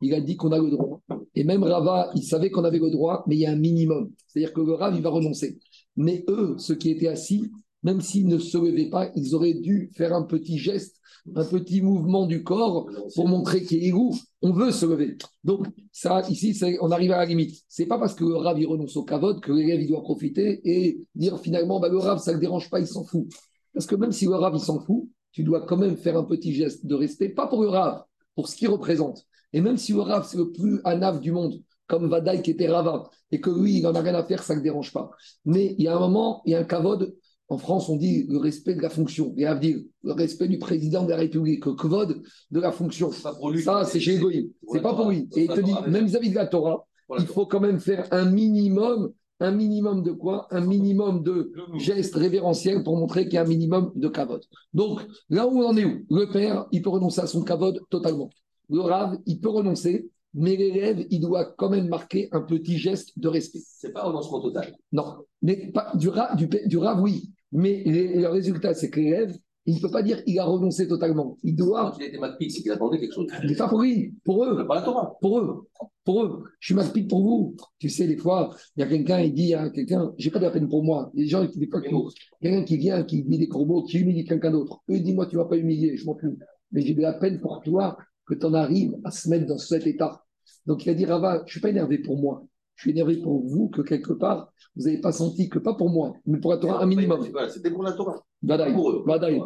il 0.05 0.15
a 0.15 0.21
dit 0.21 0.37
qu'on 0.37 0.53
a 0.53 0.59
le 0.59 0.71
droit. 0.71 1.01
Et 1.35 1.45
même 1.45 1.63
Rava, 1.63 2.11
il 2.15 2.23
savait 2.23 2.51
qu'on 2.51 2.65
avait 2.65 2.79
le 2.79 2.91
droit, 2.91 3.25
mais 3.27 3.37
il 3.37 3.41
y 3.41 3.47
a 3.47 3.53
un 3.53 3.57
minimum. 3.57 4.11
C'est-à-dire 4.27 4.53
que 4.53 4.61
le 4.61 4.75
Rav, 4.75 4.95
il 4.95 5.03
va 5.03 5.11
renoncer. 5.11 5.59
Mais 5.97 6.25
eux, 6.29 6.57
ceux 6.59 6.75
qui 6.75 6.91
étaient 6.91 7.09
assis, 7.09 7.51
même 7.83 8.01
s'ils 8.01 8.27
ne 8.27 8.39
se 8.39 8.59
levaient 8.59 8.91
pas, 8.91 9.11
ils 9.15 9.35
auraient 9.35 9.55
dû 9.55 9.91
faire 9.95 10.15
un 10.15 10.23
petit 10.23 10.59
geste, 10.59 11.01
un 11.35 11.45
petit 11.45 11.81
mouvement 11.81 12.27
du 12.27 12.43
corps 12.43 12.89
pour 13.15 13.29
montrer 13.29 13.63
qu'il 13.63 13.83
est 13.85 13.91
goût. 13.91 14.15
On 14.43 14.53
veut 14.53 14.71
se 14.71 14.87
lever. 14.87 15.17
Donc, 15.43 15.67
ça, 15.93 16.23
ici, 16.29 16.59
on 16.81 16.91
arrive 16.91 17.13
à 17.13 17.19
la 17.19 17.27
limite. 17.27 17.63
C'est 17.69 17.87
pas 17.87 17.99
parce 17.99 18.15
que 18.15 18.25
le 18.25 18.37
Rav, 18.37 18.59
il 18.61 18.67
renonce 18.67 18.97
au 18.97 19.05
kavod 19.05 19.41
que 19.41 19.53
l'élève, 19.53 19.81
il 19.81 19.89
doit 19.89 20.03
profiter 20.03 20.61
et 20.65 21.01
dire 21.15 21.39
finalement, 21.41 21.81
bah, 21.81 21.89
le 21.89 21.99
Rav, 21.99 22.19
ça 22.19 22.33
ne 22.33 22.37
le 22.37 22.41
dérange 22.41 22.71
pas, 22.71 22.81
il 22.81 22.87
s'en 22.87 23.05
fout. 23.05 23.27
Parce 23.73 23.87
que 23.87 23.97
même 23.97 24.13
si 24.13 24.27
le 24.27 24.35
Rav, 24.35 24.55
il 24.55 24.61
s'en 24.61 24.81
fout, 24.81 25.09
tu 25.33 25.43
dois 25.43 25.63
quand 25.63 25.77
même 25.77 25.97
faire 25.97 26.17
un 26.17 26.25
petit 26.25 26.53
geste 26.53 26.87
de 26.87 26.95
respect, 26.95 27.29
pas 27.29 27.47
pour 27.47 27.63
le 27.63 27.69
Rav, 27.69 28.05
pour 28.35 28.49
ce 28.49 28.57
qu'il 28.57 28.69
représente. 28.69 29.27
Et 29.55 29.61
même 29.61 29.77
si 29.77 29.93
le 29.93 30.01
Rav, 30.01 30.27
c'est 30.29 30.37
le 30.37 30.51
plus 30.51 30.81
anaf 30.83 31.21
du 31.21 31.31
monde, 31.31 31.55
comme 31.87 32.09
Vadaï 32.11 32.43
qui 32.43 32.51
était 32.51 32.69
Rava, 32.69 33.09
et 33.31 33.41
que 33.41 33.51
lui, 33.51 33.79
il 33.79 33.83
n'en 33.85 33.95
a 33.95 34.01
rien 34.01 34.15
à 34.17 34.25
faire, 34.25 34.43
ça 34.43 34.53
ne 34.55 34.59
le 34.59 34.65
dérange 34.65 34.93
pas. 34.93 35.11
Mais 35.45 35.77
il 35.79 35.85
y 35.85 35.89
a 35.89 35.97
un 35.97 36.01
moment, 36.01 36.43
il 36.45 36.51
y 36.51 36.55
a 36.57 36.59
un 36.59 36.65
kavod. 36.65 37.15
En 37.49 37.59
France, 37.59 37.89
on 37.89 37.97
dit 37.97 38.27
le 38.29 38.39
respect 38.39 38.75
de 38.75 38.81
la 38.81 38.91
fonction. 38.91 39.33
Et 39.37 39.47
à 39.47 39.55
dire 39.55 39.79
le 40.03 40.13
respect 40.13 40.49
du 40.49 40.59
président 40.59 41.05
de 41.05 41.11
la 41.11 41.17
République, 41.17 41.65
le 41.67 41.75
kavod 41.75 42.21
de 42.51 42.61
la 42.61 42.73
fonction. 42.73 43.13
ça, 43.13 43.85
c'est 43.85 44.01
chez 44.01 44.17
Egoïm. 44.17 44.49
C'est 44.73 44.83
pas 44.83 44.95
pour 44.95 45.11
lui. 45.11 45.29
Et 45.37 45.45
il 45.45 45.49
te 45.49 45.61
dit, 45.61 45.75
même 45.87 46.07
vis-à-vis 46.07 46.31
de 46.31 46.35
la 46.35 46.47
Torah, 46.47 46.85
il 47.17 47.27
faut 47.27 47.47
quand 47.47 47.61
même 47.61 47.79
faire 47.79 48.09
un 48.11 48.31
minimum 48.31 49.13
un 49.41 49.51
minimum 49.51 50.05
de 50.05 50.13
quoi? 50.13 50.47
Un 50.53 50.61
minimum 50.61 51.23
de 51.23 51.53
gestes 51.77 52.15
révérentiels 52.15 52.85
pour 52.85 52.97
montrer 52.97 53.25
qu'il 53.25 53.35
y 53.35 53.37
a 53.37 53.43
un 53.43 53.47
minimum 53.47 53.93
de 53.97 54.09
kavod. 54.09 54.41
Donc, 54.73 55.05
là 55.29 55.47
où 55.47 55.61
on 55.61 55.67
en 55.67 55.77
est 55.77 55.85
où? 55.85 56.05
Le 56.09 56.33
père, 56.33 56.67
il 56.71 56.83
peut 56.83 56.91
renoncer 56.91 57.21
à 57.21 57.27
son 57.27 57.43
kavod 57.43 57.81
totalement 57.91 58.31
le 58.71 58.81
rave, 58.81 59.19
il 59.27 59.41
peut 59.41 59.49
renoncer, 59.49 60.09
mais 60.35 60.57
l'élève, 60.57 61.07
il 61.11 61.21
doit 61.21 61.55
quand 61.57 61.71
même 61.71 61.89
marquer 61.89 62.29
un 62.33 62.41
petit 62.41 62.77
geste 62.77 63.19
de 63.19 63.29
respect. 63.29 63.61
C'est 63.65 63.93
pas 63.93 64.03
un 64.03 64.09
renoncement 64.09 64.41
total. 64.41 64.75
Non, 64.93 65.17
mais 65.43 65.71
pas, 65.73 65.93
du, 65.95 66.09
rave, 66.09 66.37
du, 66.37 66.77
rave, 66.77 67.01
oui. 67.01 67.31
Mais 67.53 67.85
le 67.85 68.27
résultat, 68.27 68.75
c'est 68.75 68.91
que 68.91 68.99
l'élève, 68.99 69.37
il 69.67 69.77
ne 69.77 69.81
peut 69.81 69.91
pas 69.91 70.03
dire 70.03 70.23
qu'il 70.25 70.39
a 70.39 70.45
renoncé 70.45 70.87
totalement. 70.89 71.39
Il 71.43 71.57
doit. 71.57 71.93
Quand 71.93 71.99
il 71.99 72.07
était 72.07 72.19
Macpid, 72.19 72.51
c'est 72.51 72.63
qu'il 72.63 72.73
attendait 72.73 72.99
quelque 72.99 73.15
chose. 73.15 73.29
Mais 73.43 73.55
pas 73.55 73.69
pour 73.69 73.81
lui, 73.81 74.15
pour 74.25 74.45
eux. 74.45 74.67
Pas 74.67 74.75
la 74.75 74.83
Torah. 74.83 75.17
Pour 75.21 75.39
eux. 75.39 75.69
Pour 76.05 76.23
eux. 76.25 76.45
Je 76.61 76.67
suis 76.67 76.75
Macpid 76.75 77.09
pour 77.09 77.23
vous. 77.23 77.57
Tu 77.79 77.89
sais, 77.89 78.07
des 78.07 78.17
fois, 78.17 78.55
il 78.77 78.81
y 78.81 78.83
a 78.83 78.87
quelqu'un, 78.87 79.21
il 79.21 79.33
dit 79.33 79.55
à 79.55 79.71
quelqu'un, 79.71 80.13
j'ai 80.19 80.31
pas 80.31 80.39
de 80.39 80.45
la 80.45 80.51
peine 80.51 80.69
pour 80.69 80.85
moi. 80.85 81.11
Les 81.15 81.27
gens, 81.27 81.47
qui 81.47 81.67
pas 81.67 81.81
quelqu'un 81.81 82.65
qui 82.65 82.77
vient, 82.77 83.05
qui 83.05 83.23
dit 83.23 83.39
des 83.39 83.47
gros 83.47 83.65
mots, 83.65 83.85
qui 83.85 83.99
humilie 83.99 84.25
quelqu'un 84.25 84.51
d'autre. 84.51 84.83
Eux, 84.91 84.99
dis-moi, 84.99 85.27
tu 85.27 85.37
vas 85.37 85.47
pas 85.47 85.57
humilier, 85.57 85.97
je 85.97 86.05
m'en 86.05 86.19
fous. 86.19 86.37
Mais 86.73 86.83
j'ai 86.83 86.95
de 86.95 87.01
la 87.01 87.15
peine 87.15 87.41
pour 87.41 87.61
toi 87.63 87.97
que 88.27 88.35
tu 88.35 88.47
en 88.47 88.55
arrives 88.55 88.97
à 89.05 89.11
se 89.11 89.29
mettre 89.29 89.47
dans 89.47 89.59
cet 89.59 89.87
état. 89.87 90.25
Donc 90.67 90.87
il 90.87 90.91
a 90.91 90.95
dit 90.95 91.05
Rava, 91.05 91.39
je 91.39 91.43
ne 91.45 91.49
suis 91.49 91.61
pas 91.61 91.71
énervé 91.71 91.99
pour 91.99 92.19
moi, 92.19 92.45
je 92.77 92.83
suis 92.83 92.91
énervé 92.91 93.21
pour 93.21 93.47
vous 93.47 93.69
que 93.69 93.83
quelque 93.83 94.13
part, 94.13 94.53
vous 94.77 94.85
n'avez 94.85 95.01
pas 95.01 95.13
senti 95.13 95.49
que 95.49 95.59
pas 95.59 95.75
pour 95.75 95.91
moi, 95.91 96.15
mais 96.27 96.39
pour 96.39 96.53
la 96.53 96.59
Torah, 96.59 96.83
un 96.83 96.87
minimum. 96.87 97.27
C'était 97.49 97.71
pour 97.71 97.83
la 97.83 97.93
Torah. 97.93 98.25
Badaï. 98.43 98.73
Pour 98.75 98.91
eux. 98.91 99.05
Badaï. 99.07 99.41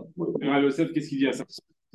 Yosef, 0.63 0.93
qu'est-ce 0.93 1.09
qu'il 1.09 1.19
dit 1.19 1.29
à 1.29 1.33
ça? 1.33 1.45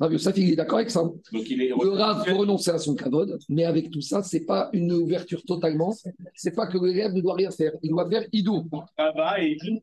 Rav 0.00 0.12
Yosef, 0.12 0.36
il 0.36 0.52
est 0.52 0.56
d'accord 0.56 0.78
avec 0.78 0.90
ça. 0.90 1.02
Donc, 1.02 1.48
il 1.48 1.62
est... 1.62 1.68
Le 1.68 1.90
Rav 1.90 2.24
peut 2.24 2.34
renoncer 2.34 2.70
à 2.70 2.78
son 2.78 2.94
kavod, 2.94 3.38
mais 3.48 3.64
avec 3.64 3.90
tout 3.90 4.00
ça, 4.00 4.24
ce 4.24 4.36
n'est 4.36 4.44
pas 4.44 4.68
une 4.72 4.92
ouverture 4.92 5.44
totalement. 5.44 5.92
Ce 5.92 6.08
n'est 6.44 6.54
pas 6.54 6.66
que 6.66 6.78
l'élève 6.78 7.12
ne 7.12 7.20
doit 7.20 7.34
rien 7.34 7.50
faire. 7.50 7.72
Il 7.82 7.90
doit 7.90 8.08
faire 8.10 8.24
idou. 8.32 8.68
Ah 8.96 9.12
bah, 9.16 9.40
et 9.40 9.56
il 9.56 9.58
du 9.58 9.80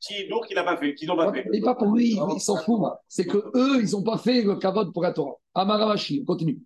petit 0.00 0.24
idou 0.24 0.40
qu'il 0.46 0.54
n'a 0.54 0.62
pas 0.62 0.76
fait, 0.76 0.94
qu'ils 0.94 1.08
n'ont 1.08 1.16
pas 1.16 1.32
fait. 1.32 1.44
Et 1.52 1.60
pas 1.60 1.74
pour 1.74 1.92
lui, 1.94 2.16
il 2.34 2.40
s'en 2.40 2.56
fout. 2.56 2.80
C'est 3.08 3.26
que 3.26 3.38
eux, 3.54 3.82
ils 3.82 3.90
n'ont 3.92 4.04
pas 4.04 4.18
fait 4.18 4.42
le 4.42 4.56
kavod 4.56 4.92
pour 4.92 5.02
la 5.02 5.12
Torah. 5.12 5.34
Amaravashi, 5.54 6.20
on 6.22 6.24
continue. 6.24 6.60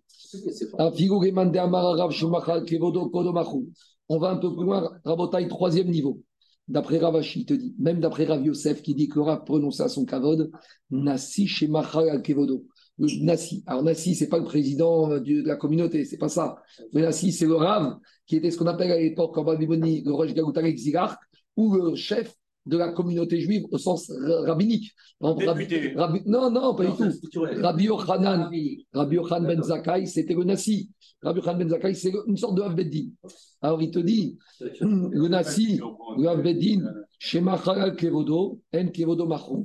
On 4.09 4.19
va 4.19 4.29
un 4.29 4.37
peu 4.37 4.55
plus 4.55 4.65
loin, 4.65 4.91
Rabotai, 5.03 5.47
troisième 5.47 5.89
niveau. 5.89 6.21
D'après 6.71 6.99
Ravashi, 6.99 7.41
il 7.41 7.45
te 7.45 7.53
dit, 7.53 7.75
même 7.79 7.99
d'après 7.99 8.23
Rav 8.23 8.45
Yosef 8.45 8.81
qui 8.81 8.95
dit 8.95 9.09
que 9.09 9.19
Rav 9.19 9.43
prononce 9.43 9.81
à 9.81 9.89
son 9.89 10.05
kavod, 10.05 10.51
Nassi 10.89 11.45
chez 11.45 11.69
al 11.73 12.21
Kevodo. 12.21 12.65
Nassi. 12.97 13.61
Alors 13.67 13.83
Nassi, 13.83 14.15
c'est 14.15 14.29
pas 14.29 14.37
le 14.37 14.45
président 14.45 15.09
de 15.19 15.45
la 15.45 15.57
communauté, 15.57 16.05
c'est 16.05 16.17
pas 16.17 16.29
ça. 16.29 16.55
Mais 16.93 17.01
Nassi, 17.01 17.33
c'est 17.33 17.45
le 17.45 17.55
Rav 17.55 17.97
qui 18.25 18.37
était 18.37 18.51
ce 18.51 18.57
qu'on 18.57 18.67
appelle 18.67 18.91
à 18.91 18.97
l'époque 18.97 19.37
en 19.37 19.43
Babylone 19.43 19.81
le 19.81 20.11
Rosh 20.13 20.33
Zigar, 20.77 21.19
ou 21.57 21.75
le 21.75 21.95
chef 21.95 22.33
de 22.65 22.77
la 22.77 22.91
communauté 22.91 23.39
juive 23.41 23.65
au 23.71 23.77
sens 23.77 24.11
rabbinique. 24.45 24.91
Rabbi, 25.19 26.21
non, 26.25 26.51
non, 26.51 26.75
pas 26.75 26.85
du 26.85 26.91
tout. 27.31 27.41
Rabbi 27.41 27.85
Yochanan, 27.85 28.49
Rabbi 28.93 29.15
Yochanan 29.15 29.47
ben 29.47 29.63
Zakai, 29.63 30.05
c'était 30.05 30.33
le 30.33 30.43
Nassi. 30.43 30.89
Rabbi 31.21 31.39
Yochanan 31.39 31.59
ben 31.59 31.69
Zakai, 31.69 31.93
c'est 31.93 32.13
une 32.27 32.37
sorte 32.37 32.55
de 32.55 32.61
Avbeddin. 32.61 33.09
Alors 33.61 33.81
il 33.81 33.91
te 33.91 33.99
dit, 33.99 34.37
le 34.81 35.27
Nassi, 35.27 35.79
le 36.17 36.27
Avbeddin, 36.27 36.93
Shemachal 37.19 37.95
Kevodo, 37.95 38.59
En 38.73 38.87
Kevodo 38.87 39.25
Machon. 39.25 39.63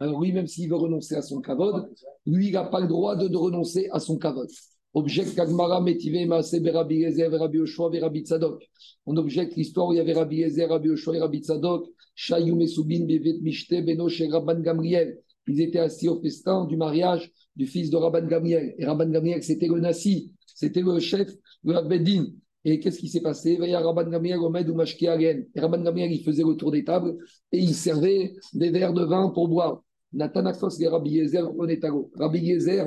Alors 0.00 0.18
oui, 0.18 0.32
même 0.32 0.46
s'il 0.46 0.68
veut 0.68 0.76
renoncer 0.76 1.14
à 1.14 1.22
son 1.22 1.40
kavod, 1.40 1.88
lui, 2.26 2.48
il 2.48 2.52
n'a 2.52 2.64
pas 2.64 2.80
le 2.80 2.88
droit 2.88 3.16
de, 3.16 3.28
de 3.28 3.36
renoncer 3.36 3.88
à 3.92 4.00
son 4.00 4.18
kavod. 4.18 4.48
Objecte 4.94 5.34
Kagmara 5.34 5.80
Metive 5.80 6.24
Maase 6.26 6.54
Rabbi 6.72 6.94
Yezer, 7.00 7.28
Rabbi 7.28 7.58
Yoshua, 7.58 7.90
Rabbi 8.00 8.22
Tzadok. 8.22 8.62
On 9.06 9.16
objecte 9.16 9.56
l'histoire 9.56 9.88
où 9.88 9.92
il 9.92 9.96
y 9.96 10.00
avait 10.00 10.12
Rabbi 10.12 10.36
Yezer, 10.36 10.68
Rabbi 10.68 10.88
Yoshua 10.88 11.16
et 11.16 11.20
Rabbi 11.20 11.40
Tzadok. 11.40 11.88
Shayou 12.14 12.54
Mesubin, 12.54 13.04
Bevet 13.04 13.40
Mishte, 13.42 13.84
Beno, 13.84 14.08
chez 14.08 14.28
Rabban 14.28 14.60
Gamriel. 14.60 15.18
Ils 15.48 15.60
étaient 15.60 15.80
assis 15.80 16.08
au 16.08 16.20
festin 16.20 16.64
du 16.66 16.76
mariage 16.76 17.30
du 17.56 17.66
fils 17.66 17.90
de 17.90 17.96
Rabban 17.96 18.26
Gamriel. 18.26 18.74
Et 18.78 18.86
Rabban 18.86 19.10
Gamriel, 19.10 19.42
c'était 19.42 19.66
le 19.66 19.80
Nassi, 19.80 20.32
c'était 20.46 20.80
le 20.80 21.00
chef 21.00 21.28
de 21.64 21.72
la 21.72 21.82
Beddin. 21.82 22.26
Et 22.64 22.78
qu'est-ce 22.78 22.98
qui 22.98 23.08
s'est 23.08 23.20
passé? 23.20 23.58
Il 23.60 23.68
y 23.68 23.74
a 23.74 23.80
Rabban 23.80 24.08
Gamliel, 24.08 24.38
Omed 24.38 24.70
ou 24.70 24.74
Mashki. 24.74 25.06
Et 25.06 25.44
Rabban 25.56 25.82
Gamliel, 25.82 26.12
il 26.12 26.22
faisait 26.22 26.44
le 26.44 26.54
tour 26.54 26.70
des 26.70 26.84
tables 26.84 27.16
et 27.50 27.58
il 27.58 27.74
servait 27.74 28.32
des 28.52 28.70
verres 28.70 28.94
de 28.94 29.04
vin 29.04 29.30
pour 29.30 29.48
boire. 29.48 29.82
Natanakos 30.12 30.78
et 30.80 30.86
Rabbi 30.86 31.10
Yezer 31.10 31.52
Onetago. 31.58 32.12
Rabbi 32.14 32.38
Yezer, 32.38 32.86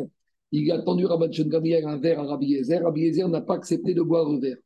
il 0.51 0.71
a 0.71 0.81
tendu 0.81 1.05
Rabban 1.05 1.31
Shon 1.31 1.49
un 1.51 1.97
verre 1.97 2.19
à 2.19 2.23
Rabbi 2.23 2.47
Yezer. 2.47 2.83
Rabbi 2.83 3.01
Yezer 3.01 3.27
n'a 3.27 3.41
pas 3.41 3.55
accepté 3.55 3.93
de 3.93 4.01
boire 4.01 4.29
le 4.29 4.39
verre 4.39 4.57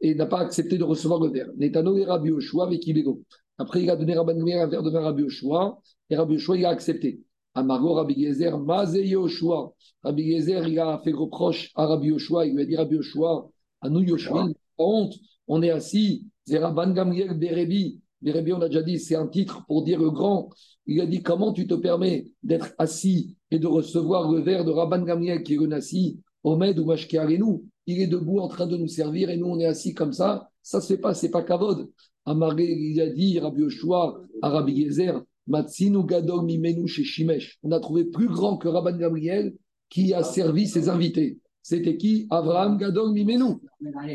et 0.00 0.14
n'a 0.14 0.26
pas 0.26 0.40
accepté 0.40 0.78
de 0.78 0.84
recevoir 0.84 1.20
le 1.20 1.28
verre. 1.28 1.48
Netano 1.56 1.96
et 1.96 2.04
Rabbi 2.04 2.30
Oshua 2.30 2.66
avec 2.66 2.86
Ibego. 2.86 3.22
Après, 3.58 3.82
il 3.82 3.90
a 3.90 3.96
donné 3.96 4.14
Rabban 4.14 4.34
Gamliel 4.34 4.60
un 4.60 4.66
verre 4.66 4.82
de 4.82 4.90
vin 4.90 5.00
à 5.00 5.04
Rabbi 5.04 5.22
Oshua 5.22 5.80
et 6.08 6.16
Rabbi 6.16 6.36
Oshua, 6.36 6.56
il 6.56 6.64
a 6.64 6.70
accepté. 6.70 7.20
Amargo 7.54 7.94
Rabbi 7.94 8.14
Yezer, 8.14 8.58
Maze 8.58 8.96
Yoshua. 8.96 9.72
Rabbi 10.02 10.22
Yezer, 10.22 10.66
il 10.68 10.78
a 10.78 11.00
fait 11.04 11.12
reproche 11.12 11.70
à 11.74 11.86
Rabbi 11.86 12.08
Yoshua. 12.08 12.46
Il 12.46 12.54
lui 12.54 12.62
a 12.62 12.64
dit 12.64 12.76
Rabbi 12.76 12.96
Yoshua, 12.96 13.48
à 13.80 13.88
nous 13.88 14.00
Yoshua, 14.00 14.48
honte, 14.78 15.14
on 15.46 15.62
est 15.62 15.70
assis. 15.70 16.26
C'est 16.44 16.58
Rabban 16.58 16.92
Gamliel 16.92 17.38
Berebi. 17.38 18.00
Berebi, 18.22 18.52
on 18.52 18.60
a 18.60 18.68
déjà 18.68 18.82
dit, 18.82 18.98
c'est 18.98 19.14
un 19.14 19.26
titre 19.26 19.64
pour 19.66 19.82
dire 19.82 20.00
le 20.00 20.10
grand. 20.10 20.50
Il 20.86 21.00
a 21.00 21.06
dit 21.06 21.22
Comment 21.22 21.52
tu 21.52 21.66
te 21.66 21.74
permets 21.74 22.26
d'être 22.42 22.72
assis 22.78 23.36
et 23.50 23.58
de 23.58 23.66
recevoir 23.66 24.30
le 24.30 24.40
verre 24.40 24.64
de 24.64 24.70
Rabban 24.70 25.02
Gamliel 25.02 25.42
qui 25.42 25.54
est 25.54 25.58
le 25.58 25.66
Nassi, 25.66 26.20
Omed 26.44 26.78
ou 26.78 26.92
nous 27.38 27.64
Il 27.86 28.00
est 28.00 28.06
debout 28.06 28.40
en 28.40 28.48
train 28.48 28.66
de 28.66 28.76
nous 28.76 28.88
servir 28.88 29.30
et 29.30 29.36
nous 29.36 29.46
on 29.46 29.58
est 29.58 29.66
assis 29.66 29.94
comme 29.94 30.12
ça. 30.12 30.48
Ça 30.62 30.80
se 30.80 30.94
fait 30.94 31.00
pas, 31.00 31.14
c'est 31.14 31.30
pas 31.30 31.42
Kavod. 31.42 31.90
Amaré, 32.26 32.64
il 32.64 33.00
a 33.00 33.08
dit 33.08 33.38
Rabbi 33.38 33.62
Yoshua 33.62 34.20
à 34.42 34.50
Rabbi 34.50 34.72
Yezer 34.72 35.22
Matsinu 35.46 36.04
Gadol 36.04 36.44
Mimenu 36.44 36.86
chez 36.86 37.04
Shimesh. 37.04 37.58
On 37.62 37.72
a 37.72 37.80
trouvé 37.80 38.04
plus 38.04 38.28
grand 38.28 38.56
que 38.56 38.68
Rabban 38.68 38.96
Gabriel 38.96 39.54
qui 39.88 40.12
a 40.14 40.22
servi 40.22 40.66
ses 40.66 40.88
invités. 40.88 41.38
C'était 41.62 41.96
qui? 41.96 42.26
Abraham 42.30 42.78
Gadol 42.78 43.12
Mimenu. 43.12 43.56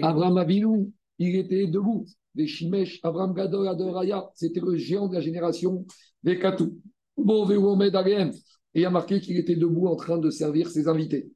Abraham 0.02 0.38
Avinu, 0.38 0.92
il 1.20 1.36
était 1.36 1.68
debout. 1.68 2.06
Les 2.36 2.48
Shimesh, 2.48 3.00
Abraham 3.04 3.34
Gadol 3.34 3.68
Adoraya, 3.68 4.30
c'était 4.34 4.60
le 4.60 4.76
géant 4.76 5.08
de 5.08 5.16
la 5.16 5.22
génération 5.22 5.86
Vekatu. 6.24 6.66
Bon, 7.18 7.50
Et 7.50 8.32
il 8.76 8.86
a 8.86 8.90
marqué 8.90 9.22
qu'il 9.22 9.38
était 9.38 9.56
debout 9.56 9.88
en 9.88 9.96
train 9.96 10.18
de 10.18 10.30
servir 10.30 10.70
ses 10.70 10.88
invités. 10.88 11.32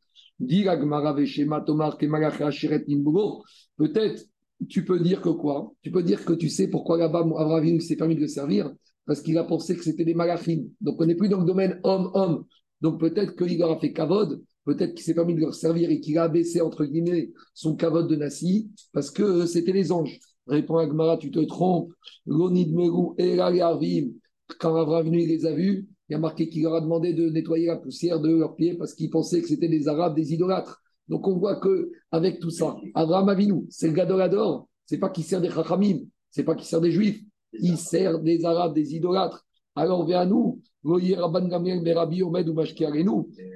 Peut-être 3.77 4.25
tu 4.67 4.83
peux 4.83 4.99
dire 4.99 5.21
que 5.21 5.29
quoi? 5.29 5.71
Tu 5.81 5.91
peux 5.91 6.03
dire 6.03 6.25
que 6.25 6.33
tu 6.33 6.49
sais 6.49 6.67
pourquoi 6.67 6.97
là-bas 6.97 7.19
Abraham 7.19 7.51
Avinu 7.53 7.79
s'est 7.81 7.95
permis 7.95 8.15
de 8.15 8.21
le 8.21 8.27
servir? 8.27 8.71
Parce 9.05 9.21
qu'il 9.21 9.37
a 9.37 9.43
pensé 9.43 9.75
que 9.75 9.83
c'était 9.83 10.05
des 10.05 10.13
malachim. 10.13 10.65
Donc 10.81 11.01
on 11.01 11.05
n'est 11.05 11.15
plus 11.15 11.29
dans 11.29 11.39
le 11.39 11.45
domaine 11.45 11.79
homme-homme. 11.83 12.45
Donc 12.81 12.99
peut-être 12.99 13.35
qu'il 13.35 13.57
leur 13.57 13.71
a 13.71 13.79
fait 13.79 13.93
kavod, 13.93 14.41
peut-être 14.65 14.93
qu'il 14.93 15.03
s'est 15.03 15.13
permis 15.13 15.33
de 15.33 15.41
leur 15.41 15.55
servir 15.55 15.89
et 15.89 15.99
qu'il 15.99 16.17
a 16.17 16.23
abaissé, 16.23 16.61
entre 16.61 16.85
guillemets, 16.85 17.31
son 17.53 17.75
kavod 17.75 18.07
de 18.07 18.15
Nassi, 18.15 18.69
parce 18.93 19.11
que 19.11 19.23
euh, 19.23 19.45
c'était 19.45 19.73
les 19.73 19.91
anges. 19.91 20.19
Répond 20.49 20.77
Agmara, 20.77 21.17
tu 21.17 21.31
te 21.31 21.39
trompes. 21.39 21.93
L'onid 22.25 22.73
Merou 22.73 23.15
et 23.17 23.37
quand 24.59 24.75
Abraham 24.75 25.05
venu, 25.05 25.21
il 25.21 25.29
les 25.29 25.45
a 25.45 25.53
vus, 25.53 25.87
il 26.09 26.15
a 26.15 26.19
marqué 26.19 26.49
qu'il 26.49 26.63
leur 26.63 26.73
a 26.73 26.81
demandé 26.81 27.13
de 27.13 27.29
nettoyer 27.29 27.67
la 27.67 27.77
poussière 27.77 28.19
de 28.19 28.35
leurs 28.35 28.55
pieds 28.55 28.73
parce 28.73 28.95
qu'il 28.95 29.11
pensait 29.11 29.41
que 29.41 29.47
c'était 29.47 29.69
des 29.69 29.87
Arabes, 29.87 30.15
des 30.15 30.33
idolâtres. 30.33 30.81
Donc 31.07 31.27
on 31.27 31.37
voit 31.37 31.57
que 31.57 31.91
avec 32.11 32.39
tout 32.39 32.49
ça, 32.49 32.75
Abraham 32.95 33.29
Avinu, 33.29 33.65
c'est 33.69 33.87
le 33.87 33.93
gadolador, 33.93 34.67
c'est 34.85 34.97
pas 34.97 35.09
qu'il 35.09 35.23
sert 35.23 35.39
des 35.39 35.49
chachamim, 35.49 35.99
c'est 36.31 36.43
pas 36.43 36.55
qu'il 36.55 36.65
sert 36.65 36.81
des 36.81 36.91
juifs, 36.91 37.21
il 37.53 37.77
sert 37.77 38.19
des 38.19 38.43
Arabes, 38.43 38.73
des 38.73 38.95
idolâtres. 38.95 39.45
Alors, 39.75 40.05
vers 40.05 40.25
nous, 40.25 40.61
voyez 40.83 41.15
Rabban 41.15 41.47
Gamliel, 41.47 41.81
mais 41.81 41.93
Rabbi 41.93 42.23
Omed 42.23 42.49
ou. 42.49 42.59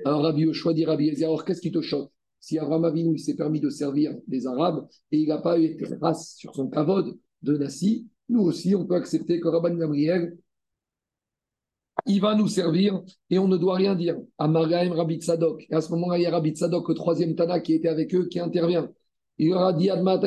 Alors, 0.06 0.22
Rabbi 0.22 0.42
Yoshua 0.42 0.74
dit 0.74 0.86
Rabbi 0.86 1.24
alors 1.24 1.44
qu'est-ce 1.44 1.62
qui 1.62 1.72
te 1.72 1.82
choque? 1.82 2.12
Si 2.44 2.60
Abraham 2.60 2.84
Avinu 2.84 3.18
s'est 3.18 3.38
permis 3.38 3.62
de 3.62 3.70
servir 3.70 4.18
des 4.28 4.48
Arabes 4.48 4.86
et 5.14 5.18
il 5.18 5.30
n'a 5.30 5.38
pas 5.38 5.58
eu 5.58 5.78
grâce 5.78 6.36
sur 6.36 6.54
son 6.54 6.68
kavod 6.68 7.18
de 7.42 7.58
Nassi, 7.58 8.10
nous 8.28 8.42
aussi, 8.42 8.76
on 8.76 8.86
peut 8.86 8.96
accepter 8.96 9.40
que 9.40 9.48
Rabban 9.48 9.76
Gamliel, 9.76 10.38
il 12.06 12.20
va 12.20 12.36
nous 12.36 12.50
servir 12.50 13.02
et 13.30 13.40
on 13.40 13.48
ne 13.48 13.56
doit 13.56 13.76
rien 13.76 13.96
dire. 13.96 14.18
Amaraim 14.38 14.94
Rabbi 14.94 15.22
Tzadok. 15.22 15.66
Et 15.70 15.74
à 15.74 15.80
ce 15.80 15.90
moment-là, 15.94 16.18
il 16.18 16.24
y 16.24 16.26
a 16.26 16.32
Rabbi 16.32 16.52
Tzadok, 16.52 16.90
le 16.90 16.96
troisième 16.96 17.34
Tana 17.34 17.62
qui 17.62 17.76
était 17.76 17.88
avec 17.88 18.14
eux, 18.14 18.28
qui 18.28 18.42
intervient. 18.42 18.92
Il 19.38 19.52
leur 19.52 19.62
a 19.62 19.72
dit. 19.72 19.86
Il 19.86 20.04
va 20.04 20.18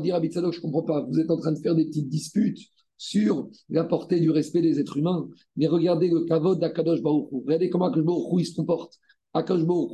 dire 0.00 0.16
à 0.16 0.20
je 0.20 0.40
ne 0.40 0.60
comprends 0.60 0.82
pas, 0.82 1.06
vous 1.08 1.20
êtes 1.20 1.30
en 1.30 1.36
train 1.36 1.52
de 1.52 1.60
faire 1.60 1.76
des 1.76 1.84
petites 1.84 2.08
disputes 2.08 2.58
sur 2.98 3.48
la 3.68 3.84
portée 3.84 4.20
du 4.20 4.30
respect 4.30 4.62
des 4.62 4.80
êtres 4.80 4.96
humains, 4.96 5.28
mais 5.56 5.66
regardez 5.66 6.08
le 6.08 6.24
kavod 6.24 6.58
d'Akadosh 6.58 7.02
Baruch 7.02 7.28
Regardez 7.32 7.70
comment 7.70 7.86
Akadosh 7.86 8.04
Baruch 8.04 8.40
il 8.40 8.46
se 8.46 8.56
comporte. 8.56 8.98
Akadosh 9.34 9.64
Baruch. 9.64 9.90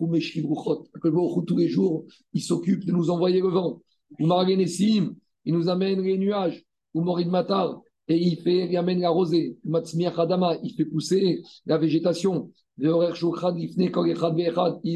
Akadosh 0.94 1.44
tous 1.46 1.56
les 1.56 1.68
jours, 1.68 2.04
il 2.32 2.42
s'occupe 2.42 2.84
de 2.84 2.92
nous 2.92 3.10
envoyer 3.10 3.40
le 3.40 3.48
vent. 3.48 3.82
Umargenesim, 4.18 5.14
il 5.44 5.54
nous 5.54 5.68
amène 5.68 6.00
les 6.02 6.18
nuages. 6.18 6.64
Umorid 6.94 7.28
Matar, 7.28 7.80
et 8.08 8.16
il, 8.16 8.36
fait, 8.40 8.68
il 8.68 8.76
amène 8.76 9.00
la 9.00 9.10
rosée. 9.10 9.56
Matzmiach 9.64 10.18
Adama, 10.18 10.56
il 10.62 10.74
fait 10.74 10.84
pousser 10.84 11.42
la 11.66 11.78
végétation. 11.78 12.50
Il 12.78 12.90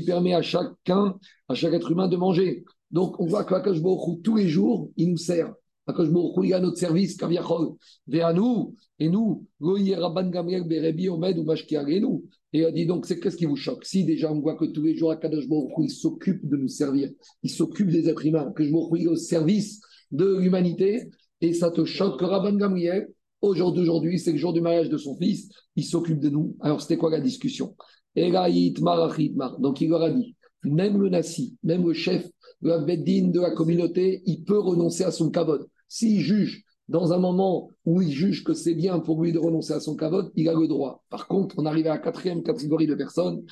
permet 0.05 0.35
à 0.35 0.43
chacun, 0.43 1.19
à 1.49 1.55
chaque 1.55 1.75
être 1.75 1.91
humain 1.91 2.09
de 2.09 2.17
manger. 2.17 2.65
Donc, 2.91 3.19
on 3.21 3.27
voit 3.27 3.45
qu'Akash 3.45 3.81
Baruch 3.81 4.23
tous 4.23 4.37
les 4.37 4.49
jours, 4.49 4.91
il 4.97 5.11
nous 5.11 5.17
sert. 5.17 5.55
Il 5.89 6.55
a 6.55 6.61
notre 6.61 6.79
service, 6.79 7.17
Kaviachol. 7.17 7.75
Vers 8.09 8.35
nous, 8.35 8.75
et 8.99 9.09
nous, 9.09 9.47
Rabban 9.61 10.31
Gamriel 10.31 10.65
Berebi 10.65 11.09
Omed 11.09 11.39
ou 11.39 11.45
nous. 11.45 12.25
Et 12.53 12.61
il 12.61 12.73
dit 12.73 12.87
donc, 12.87 13.07
c'est 13.07 13.21
qu'est-ce 13.21 13.37
qui 13.37 13.45
vous 13.45 13.57
choque? 13.57 13.85
Si 13.85 14.05
déjà 14.05 14.33
on 14.33 14.41
voit 14.41 14.57
que 14.57 14.65
tous 14.65 14.83
les 14.83 14.97
jours, 14.97 15.11
Akash 15.13 15.47
Baruch 15.49 15.73
il 15.79 15.91
s'occupe 15.91 16.49
de 16.49 16.57
nous 16.57 16.69
servir, 16.69 17.11
il 17.43 17.51
s'occupe 17.51 17.91
des 17.91 18.09
êtres 18.09 18.25
humains, 18.25 18.51
que 18.53 18.65
je 18.65 18.71
est 18.71 19.07
au 19.07 19.17
service 19.17 19.81
de 20.11 20.39
l'humanité, 20.39 21.11
et 21.41 21.53
ça 21.53 21.71
te 21.71 21.85
choque 21.85 22.19
que 22.19 22.25
Rabban 22.25 22.57
Gamriel, 22.57 23.09
aujourd'hui, 23.43 23.83
aujourd'hui, 23.83 24.19
c'est 24.19 24.33
le 24.33 24.39
jour 24.39 24.53
du 24.53 24.61
mariage 24.61 24.89
de 24.89 24.97
son 24.97 25.17
fils, 25.17 25.51
il 25.77 25.85
s'occupe 25.85 26.19
de 26.19 26.31
nous. 26.31 26.57
Alors, 26.61 26.81
c'était 26.81 26.97
quoi 26.97 27.11
la 27.11 27.21
discussion? 27.21 27.77
Donc, 28.17 29.81
il 29.81 29.89
leur 29.91 30.03
a 30.03 30.11
dit, 30.11 30.35
même 30.65 31.01
le 31.01 31.11
Nassi, 31.11 31.57
même 31.63 31.87
le 31.87 31.93
chef 31.93 32.27
de 32.63 32.71
la 32.71 32.79
de 32.79 33.41
la 33.41 33.51
communauté, 33.51 34.23
il 34.25 34.43
peut 34.43 34.59
renoncer 34.59 35.05
à 35.05 35.11
son 35.11 35.31
kavod. 35.31 35.69
S'il 35.97 36.21
juge 36.21 36.63
dans 36.89 37.15
un 37.15 37.19
moment 37.19 37.71
où 37.87 38.03
il 38.03 38.13
juge 38.13 38.45
que 38.45 38.53
c'est 38.53 38.75
bien 38.75 38.99
pour 38.99 39.23
lui 39.23 39.33
de 39.33 39.39
renoncer 39.39 39.73
à 39.73 39.81
son 39.81 39.97
kavod, 39.97 40.31
il 40.37 40.47
a 40.51 40.53
le 40.53 40.69
droit. 40.69 41.03
Par 41.09 41.27
contre, 41.27 41.55
on 41.59 41.65
arrive 41.65 41.87
à 41.87 41.95
la 41.95 41.99
quatrième 41.99 42.43
catégorie 42.43 42.87
de 42.87 42.95
personnes. 42.95 43.43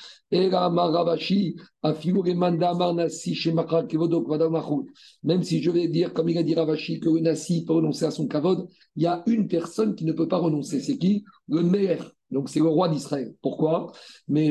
Même 5.23 5.41
si 5.41 5.63
je 5.63 5.71
vais 5.71 5.87
dire, 5.87 6.13
comme 6.13 6.29
il 6.29 6.37
a 6.37 6.43
dit 6.43 6.53
Ravashi, 6.53 6.99
que 6.99 7.09
le 7.09 7.19
Nassi 7.21 7.65
peut 7.65 7.73
renoncer 7.73 8.05
à 8.05 8.11
son 8.11 8.27
kavod, 8.27 8.67
il 8.95 9.01
y 9.01 9.07
a 9.07 9.23
une 9.25 9.47
personne 9.47 9.95
qui 9.95 10.05
ne 10.05 10.13
peut 10.13 10.27
pas 10.27 10.37
renoncer. 10.37 10.81
C'est 10.81 10.99
qui? 10.99 11.25
Le 11.47 11.63
maire. 11.63 12.11
Donc 12.35 12.49
c'est 12.49 12.59
le 12.59 12.67
roi 12.67 12.89
d'Israël. 12.89 13.33
Pourquoi? 13.41 13.93
Donc 14.27 14.49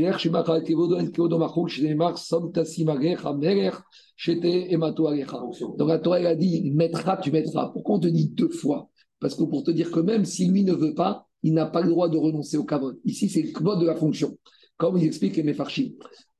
la 5.89 5.99
Torah 5.99 6.19
elle 6.19 6.27
a 6.27 6.35
dit 6.35 6.71
mettra, 6.71 7.19
tu 7.19 7.31
mettras. 7.31 7.69
Pourquoi 7.69 7.97
on 7.97 8.01
te 8.01 8.07
dit 8.07 8.31
deux 8.31 8.49
fois? 8.49 8.89
Parce 9.21 9.35
que 9.35 9.45
pour 9.45 9.65
te 9.65 9.71
dire 9.71 9.91
que 9.91 10.01
même 10.01 10.25
si 10.25 10.49
lui 10.49 10.65
ne 10.65 10.73
veut 10.73 10.95
pas, 10.95 11.27
il 11.43 11.53
n'a 11.53 11.67
pas 11.67 11.83
le 11.83 11.91
droit 11.91 12.09
de 12.09 12.17
renoncer 12.17 12.57
au 12.57 12.65
kavod. 12.65 12.99
Ici, 13.05 13.29
c'est 13.29 13.43
le 13.43 13.53
kavod 13.53 13.79
de 13.79 13.85
la 13.85 13.97
fonction. 13.97 14.35
Comme 14.79 14.97
il 14.97 15.05
explique 15.05 15.37
les 15.37 15.43
Mefarchim. 15.43 15.91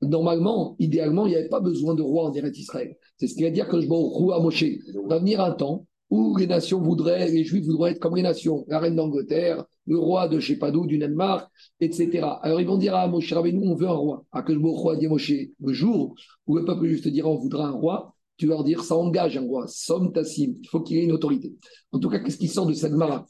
Normalement, 0.01 0.75
idéalement, 0.79 1.27
il 1.27 1.29
n'y 1.29 1.35
avait 1.35 1.47
pas 1.47 1.59
besoin 1.59 1.93
de 1.93 2.01
roi 2.01 2.23
en 2.25 2.31
direct 2.31 2.57
Israël. 2.57 2.97
C'est 3.17 3.27
ce 3.27 3.35
qu'il 3.35 3.43
va 3.43 3.51
dire 3.51 3.67
que 3.67 3.79
je 3.79 3.85
vais 3.85 3.95
au 3.95 4.31
à 4.31 4.41
Moshe. 4.41 4.65
Va 5.07 5.19
venir 5.19 5.41
un 5.41 5.51
temps 5.51 5.85
où 6.09 6.37
les 6.37 6.47
nations 6.47 6.81
voudraient, 6.81 7.29
les 7.29 7.43
juifs 7.43 7.65
voudraient 7.65 7.91
être 7.91 7.99
comme 7.99 8.15
les 8.15 8.21
nations, 8.21 8.65
la 8.67 8.79
reine 8.79 8.95
d'Angleterre, 8.95 9.65
le 9.87 9.97
roi 9.97 10.27
de 10.27 10.39
je 10.39 10.53
sais 10.53 10.59
pas 10.59 10.71
d'où, 10.71 10.85
du 10.85 10.97
Danemark, 10.97 11.49
etc. 11.79 12.27
Alors 12.41 12.61
ils 12.61 12.67
vont 12.67 12.77
dire 12.77 12.95
à 12.95 13.07
Moshe 13.07 13.31
Rabbeinu, 13.33 13.67
on 13.67 13.75
veut 13.75 13.87
un 13.87 13.93
roi. 13.93 14.25
À 14.31 14.43
que 14.43 14.53
le 14.53 14.59
roi 14.59 14.95
dit 14.95 15.07
Moshe, 15.07 15.31
le 15.31 15.73
jour 15.73 16.15
où 16.47 16.57
le 16.57 16.65
peuple 16.65 16.85
juste 16.87 17.07
dira 17.07 17.29
on 17.29 17.37
voudra 17.37 17.67
un 17.67 17.71
roi, 17.71 18.13
tu 18.37 18.47
vas 18.47 18.55
leur 18.55 18.63
dire 18.63 18.83
ça 18.83 18.95
engage 18.95 19.37
un 19.37 19.41
roi, 19.41 19.65
somme 19.67 20.11
tassim, 20.11 20.55
il 20.61 20.67
faut 20.67 20.81
qu'il 20.81 20.97
ait 20.97 21.05
une 21.05 21.13
autorité. 21.13 21.55
En 21.91 21.99
tout 21.99 22.09
cas, 22.09 22.19
qu'est-ce 22.19 22.37
qui 22.37 22.47
sort 22.47 22.65
de 22.65 22.73
cette 22.73 22.91
mara? 22.91 23.25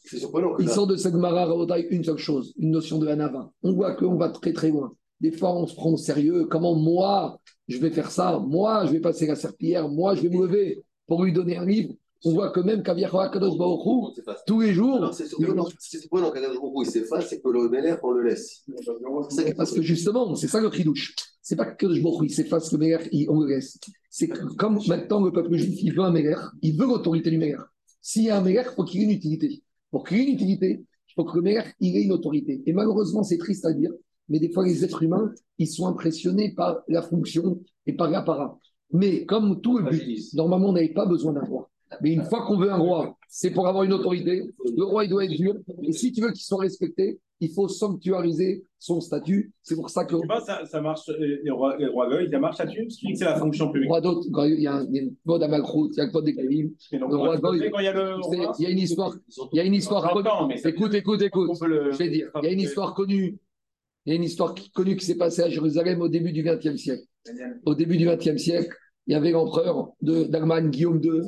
Il 0.59 0.69
sort 0.69 0.87
de 0.87 0.95
cette 0.95 1.13
mara, 1.13 1.47
une 1.89 2.03
seule 2.03 2.17
chose, 2.17 2.53
une 2.57 2.71
notion 2.71 2.97
de 2.97 3.07
Hanava. 3.07 3.51
On 3.61 3.73
voit 3.73 3.93
qu'on 3.95 4.15
va 4.15 4.29
très 4.29 4.51
très 4.51 4.69
loin. 4.69 4.93
Des 5.21 5.31
fois, 5.31 5.55
on 5.55 5.67
se 5.67 5.75
prend 5.75 5.91
au 5.91 5.97
sérieux. 5.97 6.45
Comment 6.45 6.75
moi, 6.75 7.39
je 7.67 7.77
vais 7.77 7.91
faire 7.91 8.11
ça? 8.11 8.39
Moi, 8.45 8.85
je 8.85 8.91
vais 8.91 8.99
passer 8.99 9.27
la 9.27 9.35
serpillière. 9.35 9.87
Moi, 9.87 10.15
je 10.15 10.23
vais 10.23 10.29
me 10.29 10.45
lever 10.45 10.83
pour 11.07 11.23
lui 11.23 11.31
donner 11.31 11.57
un 11.57 11.65
livre 11.65 11.93
on 12.25 12.31
voit 12.31 12.49
que 12.49 12.59
même 12.59 12.81
Kaviachoa 12.81 13.29
Kadosh 13.29 13.55
Baruchou, 13.55 14.11
tous 14.47 14.59
les 14.59 14.73
jours. 14.73 15.13
C'est 15.13 15.27
surprenant 15.27 16.31
qu'Akadosh 16.31 16.59
Baruchou 16.59 16.81
il 16.81 16.89
s'efface, 16.89 17.29
c'est 17.29 17.39
que 17.39 17.49
le 17.49 17.69
Meler, 17.69 17.95
on 18.01 18.11
le 18.11 18.23
laisse. 18.23 18.65
Parce 19.55 19.71
que 19.71 19.81
justement, 19.81 20.33
c'est 20.35 20.47
ça 20.47 20.59
le 20.59 20.69
tridouche. 20.69 21.15
C'est 21.41 21.55
pas 21.55 21.65
que 21.65 21.77
Kadosh 21.77 21.99
il 22.23 22.31
s'efface, 22.31 22.71
le 22.71 22.79
Meler, 22.79 22.97
on 23.29 23.41
le 23.41 23.47
laisse. 23.47 23.77
C'est 24.09 24.27
comme 24.57 24.79
maintenant 24.87 25.23
le 25.23 25.31
peuple 25.31 25.55
juif, 25.55 25.77
il 25.83 25.93
veut 25.93 26.01
un 26.01 26.11
Meler, 26.11 26.35
il 26.63 26.75
veut 26.77 26.87
l'autorité 26.87 27.29
du 27.29 27.37
Meler. 27.37 27.57
S'il 28.01 28.23
y 28.23 28.29
a 28.31 28.37
un 28.37 28.41
Meler, 28.41 28.63
il 28.65 28.75
faut 28.75 28.83
qu'il 28.83 29.01
ait 29.01 29.05
une 29.05 29.11
utilité. 29.11 29.63
Pour 29.91 30.03
qu'il 30.03 30.17
ait 30.17 30.23
une 30.23 30.33
utilité, 30.33 30.83
il 31.09 31.13
faut 31.13 31.25
que 31.25 31.35
le 31.35 31.43
Meler, 31.43 31.63
il 31.79 31.95
ait 31.95 32.03
une 32.03 32.11
autorité. 32.11 32.63
Et 32.65 32.73
malheureusement, 32.73 33.21
c'est 33.21 33.37
triste 33.37 33.65
à 33.65 33.73
dire, 33.73 33.91
Mais 34.29 34.39
des 34.39 34.49
fois, 34.51 34.65
les 34.65 34.83
êtres 34.83 35.03
humains, 35.03 35.31
ils 35.59 35.67
sont 35.67 35.85
impressionnés 35.85 36.55
par 36.55 36.81
la 36.87 37.03
fonction 37.03 37.61
et 37.85 37.93
par 37.93 38.09
l'apparat. 38.09 38.57
Mais 38.91 39.25
comme 39.25 39.61
tout 39.61 39.77
le 39.77 39.89
but, 39.89 40.33
normalement, 40.33 40.69
on 40.69 40.73
n'avait 40.73 40.93
pas 40.93 41.05
besoin 41.05 41.33
d'un 41.33 41.43
roi. 41.43 41.69
Mais 42.01 42.13
une 42.13 42.23
fois 42.23 42.45
qu'on 42.45 42.57
veut 42.57 42.71
un 42.71 42.77
roi, 42.77 43.17
c'est 43.29 43.51
pour 43.51 43.67
avoir 43.67 43.83
une 43.83 43.93
autorité. 43.93 44.43
Le 44.77 44.83
roi, 44.83 45.05
il 45.05 45.09
doit 45.09 45.25
être 45.25 45.31
dur. 45.35 45.55
Et 45.83 45.91
si 45.91 46.11
tu 46.11 46.21
veux 46.21 46.31
qu'il 46.31 46.43
soit 46.43 46.59
respecté, 46.61 47.19
il 47.41 47.51
faut 47.51 47.67
sanctuariser 47.67 48.63
son 48.79 49.01
statut. 49.01 49.51
C'est 49.61 49.75
pour 49.75 49.89
ça 49.89 50.05
que. 50.05 50.15
Tu 50.15 50.25
vois, 50.25 50.39
ça, 50.41 50.63
ça 50.65 50.79
marche, 50.81 51.09
euh, 51.09 51.39
les 51.43 51.51
rois, 51.51 51.75
les 51.77 51.87
rois 51.87 52.07
ça 52.31 52.39
marche 52.39 52.57
là-dessus? 52.59 52.83
Parce 52.83 52.95
que 53.01 53.15
c'est 53.15 53.25
la 53.25 53.35
fonction 53.35 53.71
publique. 53.71 53.89
Roi 53.89 53.99
d'autres, 54.01 54.27
quand 54.31 54.43
il 54.45 54.61
y 54.61 54.67
a 54.67 54.75
un- 54.75 54.87
mode 55.25 55.43
à 55.43 55.47
Malchrout, 55.47 55.89
il 55.91 55.97
y 55.97 56.01
a 56.01 56.05
le 56.05 56.11
code 56.11 56.25
des 56.25 56.35
Kalim. 56.35 56.71
Le 56.93 57.05
roi 57.15 57.37
quand 57.39 57.49
Goy, 57.49 57.57
il 57.57 57.83
y 57.83 57.87
a 57.87 57.93
le 57.93 58.21
c'est- 58.29 58.37
roi, 58.37 58.53
il 58.59 58.63
y 58.63 58.67
a 58.67 58.69
une 58.69 58.79
histoire. 58.79 59.15
Il 59.51 59.57
y 59.57 59.59
a 59.59 59.63
une 59.63 59.73
histoire 59.73 60.13
connue. 60.13 60.29
Mais 60.47 60.69
Écoute, 60.69 60.93
écoute, 60.93 61.21
écoute. 61.21 61.49
le- 61.67 61.91
Je 61.91 61.97
vais 61.97 62.09
dire, 62.09 62.31
il 62.41 62.45
y 62.45 62.47
a 62.47 62.51
une 62.51 62.61
histoire 62.61 62.93
connue. 62.93 63.37
Il 64.05 64.11
y 64.11 64.13
a 64.13 64.15
une 64.15 64.23
histoire 64.23 64.53
connue 64.73 64.95
qui 64.95 65.05
s'est 65.05 65.17
passée 65.17 65.41
à 65.41 65.49
Jérusalem 65.49 65.99
au 66.01 66.07
début 66.07 66.31
du 66.31 66.43
XXe 66.43 66.77
siècle. 66.77 67.03
Au 67.65 67.73
début 67.75 67.97
du 67.97 68.05
XXe 68.05 68.37
siècle, 68.37 68.69
il 69.07 69.13
y 69.13 69.15
avait 69.15 69.31
l'empereur 69.31 69.91
d'Allemagne, 70.01 70.69
Guillaume 70.69 71.01
II. 71.03 71.21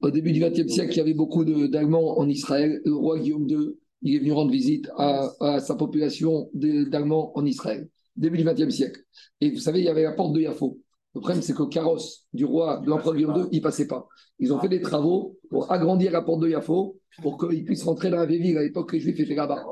Au 0.00 0.10
début 0.10 0.32
du 0.32 0.40
XXe 0.40 0.72
siècle, 0.72 0.92
il 0.92 0.96
y 0.96 1.00
avait 1.00 1.14
beaucoup 1.14 1.44
d'Allemands 1.44 2.18
en 2.18 2.28
Israël. 2.28 2.80
Le 2.84 2.94
roi 2.94 3.18
Guillaume 3.18 3.46
II, 3.48 3.76
il 4.02 4.16
est 4.16 4.18
venu 4.18 4.32
rendre 4.32 4.50
visite 4.50 4.90
à, 4.96 5.30
à 5.40 5.60
sa 5.60 5.74
population 5.74 6.48
d'Allemands 6.54 7.32
en 7.36 7.44
Israël. 7.44 7.88
Début 8.16 8.38
du 8.38 8.44
XXe 8.44 8.74
siècle. 8.74 9.00
Et 9.40 9.50
vous 9.50 9.58
savez, 9.58 9.80
il 9.80 9.84
y 9.84 9.88
avait 9.88 10.02
la 10.04 10.12
porte 10.12 10.32
de 10.32 10.40
Yafo. 10.40 10.78
Le 11.14 11.20
problème, 11.20 11.42
c'est 11.42 11.52
que 11.52 11.62
le 11.62 11.68
carrosse 11.68 12.26
du 12.32 12.46
roi, 12.46 12.80
de 12.82 12.88
l'empereur 12.88 13.14
Guillaume 13.14 13.36
II, 13.36 13.48
il 13.52 13.60
passait 13.60 13.86
pas. 13.86 14.08
Ils 14.38 14.52
ont 14.52 14.58
fait 14.58 14.68
des 14.68 14.80
travaux 14.80 15.38
pour 15.50 15.70
agrandir 15.70 16.10
la 16.12 16.22
porte 16.22 16.40
de 16.40 16.48
Yafo 16.48 16.96
pour 17.20 17.36
qu'il 17.36 17.64
puisse 17.64 17.82
rentrer 17.84 18.08
dans 18.08 18.16
la 18.16 18.24
vieille 18.24 18.40
ville. 18.40 18.56
À 18.56 18.62
l'époque, 18.62 18.92
les 18.92 19.00
Juifs 19.00 19.20
étaient 19.20 19.34
là-bas. 19.34 19.62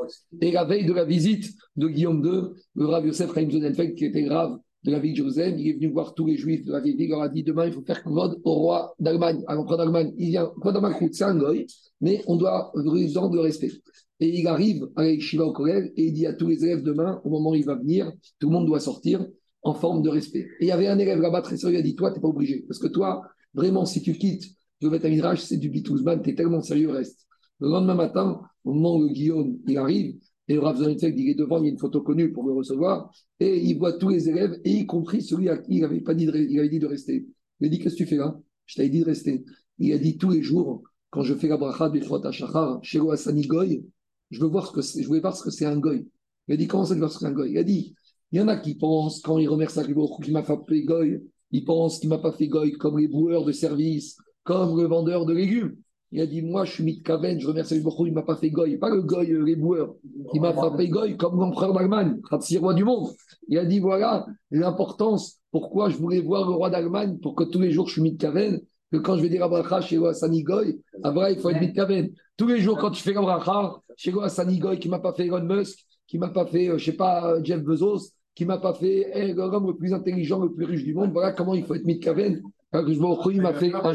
Et 0.43 0.53
la 0.53 0.65
veille 0.65 0.85
de 0.85 0.93
la 0.93 1.07
visite 1.07 1.51
de 1.77 1.89
Guillaume 1.89 2.23
II, 2.23 2.63
le 2.75 2.87
Rav 2.87 3.07
Yosef 3.07 3.35
Chaim 3.35 3.51
Sonnenfeld, 3.51 3.95
qui 3.95 4.05
était 4.05 4.25
grave 4.25 4.59
de 4.83 4.91
la 4.91 4.99
ville 4.99 5.13
de 5.13 5.17
Jérusalem, 5.17 5.59
il 5.59 5.69
est 5.69 5.73
venu 5.75 5.89
voir 5.89 6.15
tous 6.15 6.27
les 6.27 6.37
Juifs 6.37 6.65
de 6.65 6.73
la 6.73 6.81
ville, 6.81 6.97
il 6.99 7.09
leur 7.09 7.23
a 7.23 7.29
dit 7.29 7.43
demain, 7.43 7.67
il 7.67 7.73
faut 7.73 7.83
faire 7.83 8.03
kavod 8.03 8.41
au 8.45 8.55
roi 8.55 8.95
d'Allemagne, 8.99 9.43
à 9.47 9.55
l'empereur 9.55 9.79
d'Allemagne. 9.79 10.13
Il 10.17 10.31
vient, 10.31 10.51
pas 10.63 10.73
dans 10.73 10.81
ma 10.81 10.93
croûte, 10.93 11.15
c'est 11.15 11.25
un 11.25 11.37
goy, 11.37 11.67
mais 12.01 12.23
on 12.27 12.37
doit 12.37 12.73
lui 12.75 13.13
rendre 13.15 13.35
le 13.35 13.43
respect. 13.43 13.73
Et 14.21 14.39
il 14.39 14.47
arrive 14.47 14.89
à 14.97 15.03
la 15.03 15.13
yeshiva 15.13 15.45
au 15.45 15.53
collège 15.53 15.91
et 15.97 16.07
il 16.07 16.13
dit 16.13 16.27
à 16.27 16.35
tous 16.35 16.47
les 16.47 16.65
élèves 16.65 16.83
demain, 16.83 17.21
au 17.25 17.31
moment 17.31 17.51
où 17.51 17.55
il 17.55 17.65
va 17.65 17.75
venir, 17.75 18.11
tout 18.39 18.49
le 18.49 18.55
monde 18.55 18.67
doit 18.67 18.81
sortir 18.81 19.27
en 19.63 19.75
forme 19.75 20.03
de 20.03 20.09
respect. 20.09 20.47
Et 20.61 20.65
il 20.65 20.69
y 20.69 20.73
avait 20.73 20.89
un 20.89 20.99
élève 20.99 21.21
là-bas 21.21 21.43
très 21.43 21.57
sérieux, 21.57 21.77
il 21.77 21.81
a 21.81 21.83
dit 21.83 21.95
Toi, 21.95 22.11
tu 22.11 22.17
n'es 22.17 22.23
pas 22.23 22.29
obligé. 22.29 22.65
Parce 22.67 22.79
que 22.79 22.89
toi, 22.89 23.23
vraiment, 23.55 23.85
si 23.85 24.03
tu 24.03 24.15
quittes 24.15 24.45
le 24.81 24.89
Beth 24.89 25.05
Midrash, 25.05 25.41
c'est 25.41 25.59
du 25.59 25.69
bitouzman, 25.69 26.23
tu 26.23 26.31
es 26.31 26.35
tellement 26.35 26.63
sérieux, 26.63 26.91
reste. 26.91 27.27
Le 27.61 27.69
lendemain 27.69 27.95
matin, 27.95 28.41
au 28.65 28.73
moment 28.73 28.97
où 28.97 29.09
Guillaume 29.09 29.59
il 29.67 29.77
arrive, 29.77 30.17
et 30.51 30.59
Rav 30.59 30.77
Zonetfeld, 30.79 31.17
il 31.17 31.29
est 31.29 31.35
devant, 31.35 31.59
il 31.59 31.67
y 31.67 31.69
a 31.69 31.71
une 31.71 31.79
photo 31.79 32.01
connue 32.01 32.33
pour 32.33 32.45
le 32.45 32.53
recevoir, 32.53 33.13
et 33.39 33.57
il 33.57 33.79
voit 33.79 33.93
tous 33.93 34.09
les 34.09 34.29
élèves, 34.29 34.59
et 34.65 34.71
y 34.71 34.87
compris 34.87 35.23
celui 35.23 35.49
à 35.49 35.57
qui 35.59 35.77
il 35.77 35.85
avait, 35.85 36.01
pas 36.01 36.13
dit, 36.13 36.27
de, 36.27 36.37
il 36.37 36.59
avait 36.59 36.69
dit 36.69 36.81
de 36.81 36.87
rester. 36.87 37.25
Il 37.61 37.67
a 37.67 37.69
dit 37.69 37.79
Qu'est-ce 37.79 37.95
que 37.95 38.03
tu 38.03 38.07
fais 38.07 38.17
là? 38.17 38.37
Je 38.67 38.75
t'avais 38.75 38.89
dit 38.89 39.01
de 39.01 39.05
rester. 39.05 39.45
Il 39.79 39.93
a 39.93 39.99
dit 39.99 40.19
Tous 40.19 40.31
les 40.31 40.43
jours, 40.43 40.83
quand 41.11 41.23
je 41.23 41.35
fais 41.35 41.47
la 41.47 41.57
bracha 41.57 41.89
de 41.89 42.01
Hashachar, 42.27 42.81
chez 42.83 42.99
Goy, 42.99 43.85
je 44.31 44.41
veux 44.41 44.49
voir 44.49 44.67
ce 44.67 44.73
que 44.73 44.83
c'est, 44.83 45.03
je 45.03 45.07
voulais 45.07 45.21
voir 45.21 45.37
ce 45.37 45.45
que 45.45 45.51
c'est 45.51 45.67
un 45.67 45.79
Goy. 45.79 46.09
Il 46.49 46.55
a 46.55 46.57
dit 46.57 46.67
Comment 46.67 46.85
ça, 46.85 46.95
veux 46.95 47.01
voir 47.01 47.13
ce 47.13 47.19
que 47.19 47.21
c'est 47.21 47.31
un 47.31 47.33
Goy? 47.33 47.53
Il 47.53 47.59
a 47.59 47.65
dit 47.65 47.95
il 48.33 48.39
y 48.39 48.41
en 48.41 48.49
a 48.49 48.57
qui 48.57 48.77
pensent, 48.77 49.21
quand 49.23 49.39
ils 49.39 49.49
remercient 49.49 49.81
Akadosh 49.81 50.21
qui 50.23 50.31
m'a 50.31 50.45
fait 50.45 50.83
goy, 50.83 51.21
ils 51.51 51.65
pensent 51.65 51.99
qu'il 51.99 52.09
m'a 52.09 52.19
pas 52.19 52.33
fait 52.33 52.47
goy 52.47 52.73
comme 52.73 52.99
les 52.99 53.09
boueurs 53.09 53.45
de 53.45 53.53
service, 53.53 54.17
comme 54.45 54.81
le 54.81 54.87
vendeur 54.87 55.27
de 55.27 55.33
légumes. 55.33 55.77
Il 56.13 56.21
a 56.21 56.27
dit, 56.27 56.43
moi, 56.43 56.65
je 56.65 56.73
suis 56.73 56.85
Mitkaven, 56.85 57.39
je 57.39 57.47
remercie 57.47 57.75
Akadosh 57.75 58.07
il 58.07 58.13
m'a 58.13 58.23
pas 58.23 58.37
fait 58.37 58.51
goy. 58.51 58.77
Pas 58.79 58.91
le 58.91 59.03
goy, 59.03 59.31
euh, 59.31 59.45
les 59.45 59.55
boueurs. 59.55 59.95
Il 60.35 60.41
m'a 60.41 60.53
fait 60.77 60.89
goy 60.89 61.17
comme 61.17 61.39
l'empereur 61.39 61.73
d'Allemagne, 61.73 62.21
Khatsi, 62.29 62.59
roi 62.59 62.75
du 62.75 62.85
monde. 62.85 63.11
Il 63.49 63.59
a 63.59 63.65
dit, 63.65 63.79
voilà 63.79 64.27
l'importance, 64.51 65.39
pourquoi 65.53 65.89
je 65.89 65.97
voulais 65.97 66.21
voir 66.21 66.49
le 66.49 66.55
roi 66.55 66.69
d'Allemagne, 66.69 67.19
pour 67.19 67.35
que 67.35 67.45
tous 67.45 67.61
les 67.61 67.71
jours 67.71 67.87
je 67.87 67.93
suis 67.93 68.03
Mitkaven, 68.03 68.61
que 68.93 68.97
quand 68.97 69.17
je 69.17 69.23
vais 69.23 69.29
dire 69.29 69.45
Abracha 69.45 69.81
chez 69.81 70.01
Sani 70.15 70.43
Goy, 70.43 70.81
après, 71.03 71.35
il 71.35 71.39
faut 71.39 71.51
être 71.51 71.61
Mitkaven. 71.61 72.11
Tous 72.37 72.49
les 72.49 72.59
jours, 72.61 72.77
quand 72.79 72.91
tu 72.91 73.03
fais 73.03 73.17
Abracha 73.17 73.77
chez 73.97 74.13
Sani 74.29 74.59
Goy, 74.59 74.79
qui 74.79 74.89
m'a 74.89 74.99
pas 74.99 75.13
fait 75.13 75.27
Elon 75.27 75.45
Musk, 75.45 75.79
qui 76.11 76.19
m'a 76.19 76.29
pas 76.29 76.45
fait, 76.45 76.69
euh, 76.69 76.77
je 76.77 76.87
sais 76.87 76.97
pas, 76.97 77.35
euh, 77.35 77.41
Jeff 77.45 77.63
Bezos, 77.63 78.11
qui 78.35 78.45
m'a 78.45 78.59
pas 78.59 78.75
fait 78.75 79.11
eh, 79.15 79.33
l'homme 79.33 79.69
le 79.69 79.77
plus 79.77 79.93
intelligent, 79.93 80.41
le 80.41 80.53
plus 80.53 80.65
riche 80.65 80.83
du 80.83 80.93
monde. 80.93 81.13
Voilà 81.13 81.31
comment 81.33 81.55
il 81.55 81.65
faut 81.65 81.75
être 81.75 81.85
Mitkaven. 81.85 82.43
Il 82.73 83.43
m'a 83.43 83.53
fait 83.55 83.75
un. 83.75 83.95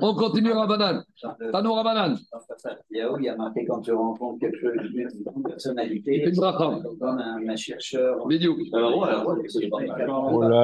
On 0.00 0.14
continue 0.14 0.52
Rabanan. 0.52 1.04
Tano 1.52 1.74
Rabanan. 1.74 2.16
Yahoo, 2.90 3.18
il 3.18 3.24
y 3.24 3.28
a 3.28 3.36
marqué 3.36 3.66
quand 3.66 3.80
tu 3.82 3.92
rencontres 3.92 4.40
quelque 4.40 4.58
chose, 4.60 4.76
une 4.94 5.42
personnalité, 5.42 6.24
une 6.24 6.34
bracha. 6.34 6.80
comme 6.98 7.18
un, 7.18 7.56
chercheur. 7.56 8.16
Oh 8.22 8.30
là 8.30 8.38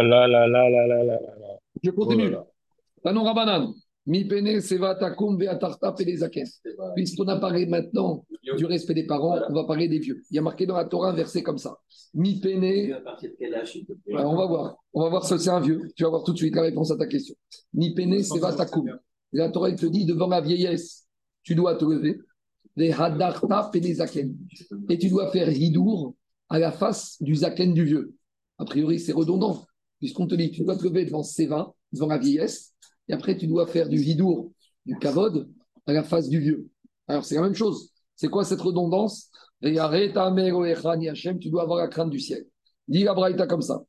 là 0.03 0.27
là 0.27 0.47
là 0.47 0.71
là 0.71 0.87
là 0.87 1.05
là 1.05 1.05
là. 1.05 1.59
Je 1.83 1.91
continue. 1.91 2.35
Oh. 2.35 2.47
Tano 3.03 3.25
Rabanan. 3.25 3.75
Mi 4.09 4.25
pene 4.25 4.55
seva 4.65 4.95
takum 4.97 5.37
ve'atarta 5.37 5.93
pelezaken. 5.93 6.47
Puisqu'on 6.95 7.29
a 7.29 7.37
parlé 7.37 7.67
maintenant 7.67 8.25
du 8.57 8.65
respect 8.65 8.95
des 8.95 9.07
parents, 9.07 9.39
on 9.51 9.53
va 9.53 9.65
parler 9.65 9.87
des 9.87 9.99
vieux. 9.99 10.23
Il 10.31 10.37
y 10.37 10.39
a 10.39 10.43
marqué 10.43 10.65
dans 10.65 10.77
la 10.77 10.87
Torah 10.87 11.11
un 11.11 11.15
verset 11.15 11.43
comme 11.43 11.59
ça. 11.59 11.77
Mi 12.15 12.41
pene 12.41 12.97
on 14.09 14.35
va 14.35 14.47
voir. 14.47 14.77
On 14.95 15.03
va 15.03 15.11
voir 15.11 15.27
si 15.27 15.39
c'est 15.39 15.51
un 15.51 15.61
vieux. 15.61 15.83
Tu 15.95 16.05
vas 16.05 16.09
voir 16.09 16.25
tout 16.25 16.33
de 16.33 16.39
suite 16.39 16.57
la 16.57 16.63
réponse 16.63 16.91
à 16.91 16.97
ta 16.97 17.07
question. 17.07 17.35
Ni 17.75 17.95
pene, 17.95 18.23
c'est 18.23 18.39
vatakoum. 18.39 18.99
La 19.33 19.51
Torah 19.51 19.69
elle 19.69 19.77
te 19.77 19.85
dit 19.85 20.07
devant 20.07 20.29
la 20.29 20.41
vieillesse, 20.41 21.07
tu 21.43 21.55
dois 21.55 21.75
te 21.75 21.85
lever. 21.85 22.19
Et 24.89 24.99
tu 24.99 25.09
dois 25.11 25.31
faire 25.33 25.51
hidour 25.51 26.15
à 26.49 26.59
la 26.59 26.73
face 26.73 27.21
du 27.21 27.35
zaken 27.35 27.75
du 27.75 27.85
vieux. 27.85 28.15
A 28.57 28.65
priori, 28.65 29.01
c'est 29.01 29.13
redondant, 29.13 29.67
puisqu'on 29.99 30.27
te 30.27 30.35
dit 30.35 30.51
tu 30.51 30.65
dois 30.65 30.77
te 30.77 30.85
lever 30.85 31.05
devant 31.05 31.23
Seva, 31.23 31.75
devant 31.93 32.07
la 32.07 32.19
vieillesse, 32.19 32.75
et 33.09 33.13
après 33.13 33.37
tu 33.37 33.47
dois 33.47 33.67
faire 33.67 33.89
du 33.89 34.01
hidour, 34.01 34.53
du 34.87 34.99
kavod, 34.99 35.49
à 35.87 35.93
la 35.93 36.03
face 36.03 36.29
du 36.29 36.41
vieux. 36.41 36.69
Alors 37.07 37.25
c'est 37.25 37.37
la 37.37 37.43
même 37.43 37.55
chose. 37.55 37.91
C'est 38.17 38.29
quoi 38.29 38.45
cette 38.45 38.61
redondance? 38.61 39.31
Hachem, 39.63 41.39
tu 41.39 41.51
dois 41.51 41.63
avoir 41.63 41.79
la 41.79 41.89
crainte 41.89 42.11
du 42.11 42.21
ciel. 42.21 42.47
Dis 42.87 43.05
la 43.05 43.15
Braïta 43.15 43.47
comme 43.47 43.63
ça. 43.63 43.83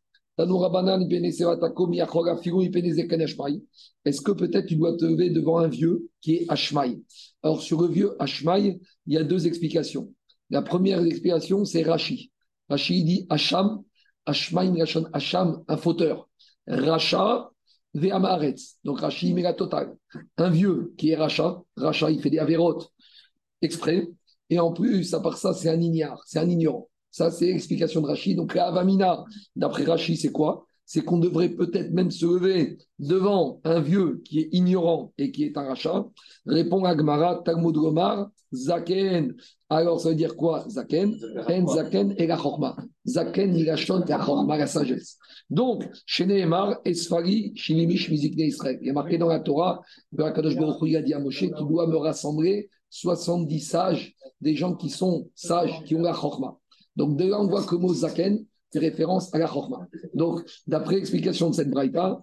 Est-ce 4.05 4.21
que 4.21 4.31
peut-être 4.31 4.65
tu 4.67 4.77
dois 4.77 4.95
te 4.95 5.03
lever 5.03 5.31
devant 5.31 5.57
un 5.57 5.67
vieux 5.67 6.07
qui 6.21 6.35
est 6.35 6.45
Hashmaï? 6.47 7.03
Alors, 7.43 7.61
sur 7.61 7.81
le 7.81 7.89
vieux 7.89 8.15
Hashmaï, 8.19 8.79
il 9.05 9.13
y 9.13 9.17
a 9.17 9.23
deux 9.23 9.47
explications. 9.47 10.13
La 10.49 10.61
première 10.61 11.03
explication, 11.03 11.65
c'est 11.65 11.83
Rashi. 11.83 12.31
Rashi 12.69 13.03
dit 13.03 13.27
Hasham, 13.29 13.83
Hashmaï, 14.25 14.81
Hasham, 15.11 15.61
un 15.67 15.77
fauteur. 15.77 16.29
Racha. 16.67 17.48
Donc, 17.93 18.99
Rashi 18.99 19.29
il 19.29 19.35
met 19.35 19.41
la 19.41 19.53
totale. 19.53 19.95
Un 20.37 20.49
vieux 20.49 20.93
qui 20.97 21.09
est 21.09 21.15
Racha, 21.15 21.61
Racha, 21.75 22.11
il 22.11 22.21
fait 22.21 22.29
des 22.29 22.39
avérotes 22.39 22.91
exprès. 23.61 24.07
Et 24.49 24.59
en 24.59 24.71
plus, 24.71 25.13
à 25.13 25.19
part 25.19 25.37
ça, 25.37 25.53
c'est 25.53 25.69
un 25.69 25.79
ignare, 25.79 26.21
c'est 26.25 26.39
un 26.39 26.49
ignorant. 26.49 26.89
Ça, 27.11 27.31
c'est 27.31 27.47
l'explication 27.47 28.01
de 28.01 28.07
Rashi. 28.07 28.35
Donc, 28.35 28.53
la 28.53 28.67
Avamina, 28.67 29.23
d'après 29.55 29.83
Rashi, 29.83 30.17
c'est 30.17 30.31
quoi? 30.31 30.65
C'est 30.91 31.03
qu'on 31.03 31.19
devrait 31.19 31.49
peut-être 31.49 31.91
même 31.91 32.09
se 32.09 32.25
lever 32.25 32.79
devant 32.97 33.61
un 33.63 33.79
vieux 33.79 34.23
qui 34.25 34.39
est 34.39 34.49
ignorant 34.51 35.13
et 35.19 35.31
qui 35.31 35.43
est 35.43 35.55
un 35.55 35.65
rachat. 35.65 36.03
Répond 36.47 36.83
Agmara, 36.83 37.43
Talmud 37.45 37.75
Gomar, 37.75 38.31
Zaken. 38.51 39.35
Alors, 39.69 40.01
ça 40.01 40.09
veut 40.09 40.15
dire 40.15 40.35
quoi 40.35 40.67
Zaken? 40.67 41.15
En 41.47 41.67
Zaken 41.67 42.15
et 42.17 42.25
la 42.25 42.37
Chorma. 42.37 42.75
Zaken, 43.05 43.55
il 43.55 43.69
achonne 43.69 44.03
la 44.07 44.17
Chorma, 44.17 44.57
la 44.57 44.65
sagesse. 44.65 45.19
Donc, 45.51 45.87
chez 46.07 46.25
Nehemar, 46.25 46.79
Esfari, 46.83 47.51
Shilimish, 47.53 48.09
Mizikne 48.09 48.39
Israël. 48.39 48.79
Il 48.81 48.87
y 48.87 48.89
a 48.89 48.93
marqué 48.93 49.19
dans 49.19 49.27
la 49.27 49.41
Torah, 49.41 49.81
que 50.17 50.23
Akadosh 50.23 50.55
Baruch 50.55 50.81
Hu, 50.81 50.95
a 50.95 51.03
dit 51.03 51.13
à 51.13 51.19
Moshe, 51.19 51.41
tu 51.41 51.65
dois 51.69 51.85
me 51.85 51.97
rassembler 51.97 52.67
70 52.89 53.59
sages, 53.59 54.15
des 54.41 54.55
gens 54.55 54.73
qui 54.73 54.89
sont 54.89 55.29
sages, 55.35 55.83
qui 55.85 55.93
ont 55.93 56.01
la 56.01 56.13
Chorma. 56.13 56.57
Donc, 56.95 57.15
de 57.15 57.25
là, 57.25 57.39
on 57.39 57.45
voit 57.47 57.63
que 57.63 57.75
le 57.75 57.81
mot 57.81 57.93
Zaken 57.93 58.43
fait 58.71 58.79
référence 58.79 59.33
à 59.33 59.39
la 59.39 59.47
Chorma. 59.47 59.87
Donc, 60.13 60.41
d'après 60.67 60.95
l'explication 60.95 61.49
de 61.49 61.55
cette 61.55 61.69
braïta, 61.69 62.21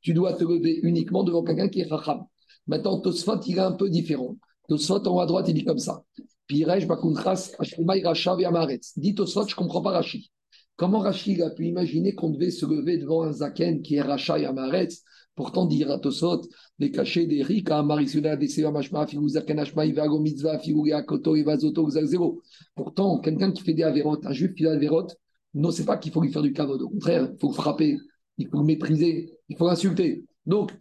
tu 0.00 0.14
dois 0.14 0.32
te 0.34 0.44
lever 0.44 0.80
uniquement 0.82 1.24
devant 1.24 1.42
quelqu'un 1.42 1.68
qui 1.68 1.80
est 1.80 1.88
Chacham. 1.88 2.24
Maintenant, 2.66 3.00
Tosfot, 3.00 3.40
il 3.46 3.56
est 3.56 3.60
un 3.60 3.72
peu 3.72 3.90
différent. 3.90 4.36
Tosfot, 4.68 5.06
en 5.06 5.16
haut 5.16 5.20
à 5.20 5.26
droite, 5.26 5.46
il 5.48 5.54
dit 5.54 5.64
comme 5.64 5.78
ça. 5.78 6.02
Pirej, 6.46 6.86
Bakuntras, 6.86 7.52
Hashemai, 7.58 8.02
Racha, 8.02 8.36
Amaretz. 8.44 8.98
Dit 8.98 9.14
Tosfot, 9.14 9.46
je 9.46 9.52
ne 9.52 9.56
comprends 9.56 9.82
pas 9.82 9.92
Rashi. 9.92 10.30
Comment 10.76 10.98
Rashi 11.00 11.40
a 11.42 11.50
pu 11.50 11.66
imaginer 11.66 12.14
qu'on 12.14 12.30
devait 12.30 12.50
se 12.50 12.66
lever 12.66 12.98
devant 12.98 13.22
un 13.22 13.32
Zaken 13.32 13.82
qui 13.82 13.96
est 13.96 14.02
Racha 14.02 14.38
et 14.38 14.44
Amaretz 14.44 15.02
Pourtant, 15.34 15.66
dit 15.66 15.84
Tosfot, 16.02 16.42
des 16.78 16.90
cachets 16.90 17.26
des 17.26 17.42
riques, 17.42 17.70
à 17.70 17.82
Marisula, 17.82 18.36
des 18.36 18.48
Seva, 18.48 18.70
Mashma, 18.70 19.06
Figou, 19.06 19.28
Zaken, 19.28 19.58
Hashma, 19.58 19.84
Ivago, 19.84 20.20
Mitzvah, 20.20 20.58
Figou, 20.58 20.86
Yakoto, 20.86 21.34
Ivazoto, 21.34 21.88
Zéro. 21.90 22.40
Pourtant, 22.74 23.18
quelqu'un 23.18 23.50
qui 23.50 23.62
fait 23.62 23.74
des 23.74 23.82
avérotes, 23.82 24.24
un 24.26 24.32
juif 24.32 24.54
qui 24.54 24.62
fait 24.62 24.70
des 24.70 24.76
avérotes, 24.76 25.16
non, 25.54 25.70
c'est 25.70 25.84
pas 25.84 25.96
qu'il 25.96 26.12
faut 26.12 26.20
lui 26.20 26.32
faire 26.32 26.42
du 26.42 26.52
kavod. 26.52 26.82
Au 26.82 26.88
contraire, 26.88 27.28
il 27.32 27.38
faut 27.38 27.52
frapper, 27.52 27.98
il 28.38 28.48
faut 28.48 28.58
le 28.58 28.64
mépriser, 28.64 29.38
il 29.48 29.56
faut 29.56 29.66
l'insulter. 29.66 30.24
Donc, 30.46 30.72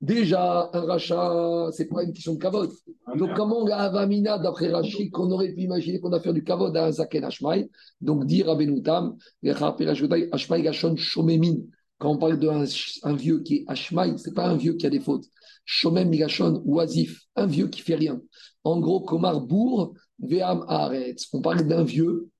Déjà, 0.00 0.70
un 0.72 0.80
rachat, 0.82 1.70
c'est 1.72 1.86
pas 1.86 2.04
une 2.04 2.12
question 2.12 2.34
de 2.34 2.38
kavod. 2.38 2.70
Donc, 3.16 3.34
comment 3.34 3.66
la 3.66 3.78
avamina, 3.78 4.38
d'après 4.38 4.68
Rachid, 4.68 5.10
qu'on 5.10 5.28
aurait 5.32 5.52
pu 5.52 5.62
imaginer 5.62 5.98
qu'on 5.98 6.12
a 6.12 6.20
fait 6.20 6.32
du 6.32 6.44
kavod 6.44 6.76
à 6.76 6.86
un 6.86 6.92
zaken 6.92 7.28
Donc, 8.00 8.24
dire 8.24 8.48
à 8.48 8.54
Benoutam, 8.54 9.16
Ashmaï 9.44 10.62
Gashon 10.62 10.94
Shomemin, 10.94 11.56
quand 11.98 12.12
on 12.12 12.18
parle 12.18 12.38
d'un 12.38 12.64
un 13.02 13.14
vieux 13.14 13.40
qui 13.42 13.56
est 13.56 13.64
Ashmaï, 13.66 14.14
c'est 14.18 14.34
pas 14.34 14.46
un 14.46 14.56
vieux 14.56 14.74
qui 14.74 14.86
a 14.86 14.90
des 14.90 15.00
fautes. 15.00 15.26
Shomem 15.64 16.08
Migashon, 16.08 16.62
oisif, 16.64 17.22
un 17.36 17.46
vieux 17.46 17.68
qui 17.68 17.82
fait 17.82 17.96
rien. 17.96 18.20
En 18.64 18.80
gros, 18.80 19.00
Komar 19.00 19.40
Bour, 19.40 19.94
Veam 20.20 20.64
Haaretz. 20.68 21.28
On 21.32 21.40
parle 21.40 21.66
d'un 21.66 21.84
vieux 21.84 22.30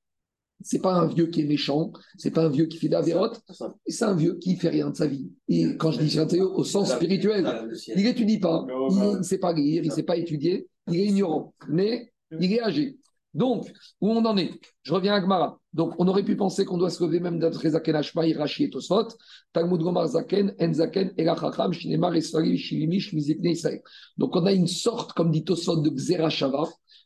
c'est 0.63 0.81
pas 0.81 0.95
un 0.95 1.07
vieux 1.07 1.27
qui 1.27 1.43
est 1.43 1.45
méchant, 1.45 1.93
c'est 2.17 2.31
pas 2.31 2.45
un 2.45 2.49
vieux 2.49 2.67
qui 2.67 2.79
fait 2.79 2.89
d'avérote, 2.89 3.41
c'est 3.87 4.05
un 4.05 4.15
vieux 4.15 4.35
qui 4.39 4.57
fait 4.57 4.69
rien 4.69 4.91
de 4.91 4.97
sa 4.97 5.07
vie. 5.07 5.31
Et 5.49 5.77
quand 5.77 5.93
je 5.93 6.01
dis 6.01 6.11
c'est 6.11 6.41
au 6.41 6.65
sens 6.65 6.93
spirituel, 6.93 7.47
il 7.87 8.03
n'étudie 8.03 8.39
pas, 8.39 8.67
il 8.91 9.19
ne 9.19 9.23
sait 9.23 9.39
pas 9.39 9.53
lire, 9.53 9.85
il 9.85 9.91
ne 9.91 9.95
sait 9.95 10.03
pas 10.03 10.17
étudier, 10.17 10.67
il 10.89 10.97
est 10.97 11.07
ignorant, 11.07 11.55
mais 11.69 12.13
il 12.41 12.53
est 12.53 12.61
âgé. 12.61 12.99
Donc, 13.35 13.71
où 14.01 14.11
on 14.11 14.25
en 14.25 14.37
est? 14.37 14.51
Je 14.83 14.93
reviens 14.93 15.15
à 15.15 15.21
Gmara. 15.21 15.61
Donc, 15.73 15.95
on 15.99 16.09
aurait 16.09 16.25
pu 16.25 16.37
penser 16.37 16.65
qu'on 16.65 16.79
doit 16.79 16.91
se 16.91 17.03
lever 17.05 17.21
même 17.21 17.39
d'être 17.39 17.67
Zaken 17.69 17.97
Ashmaï, 17.97 18.35
Rashi 18.35 18.65
et 18.65 18.71
Tosfot, 18.71 19.09
Talmud 19.53 19.81
Gomar 19.81 20.09
Zaken, 20.09 20.55
En 20.61 20.73
Zaken, 20.73 21.13
Elachacham, 21.17 21.73
Shinemar, 21.73 22.15
Esfari, 22.15 22.57
Shilimish, 22.57 23.13
Mizikne, 23.13 23.47
Israël. 23.47 23.83
Donc, 24.17 24.35
on 24.35 24.47
a 24.47 24.53
une 24.53 24.67
sorte, 24.67 25.13
comme 25.13 25.31
dit 25.31 25.45
Tosfot, 25.45 25.77
de 25.77 25.91
Xerashava. 25.91 26.65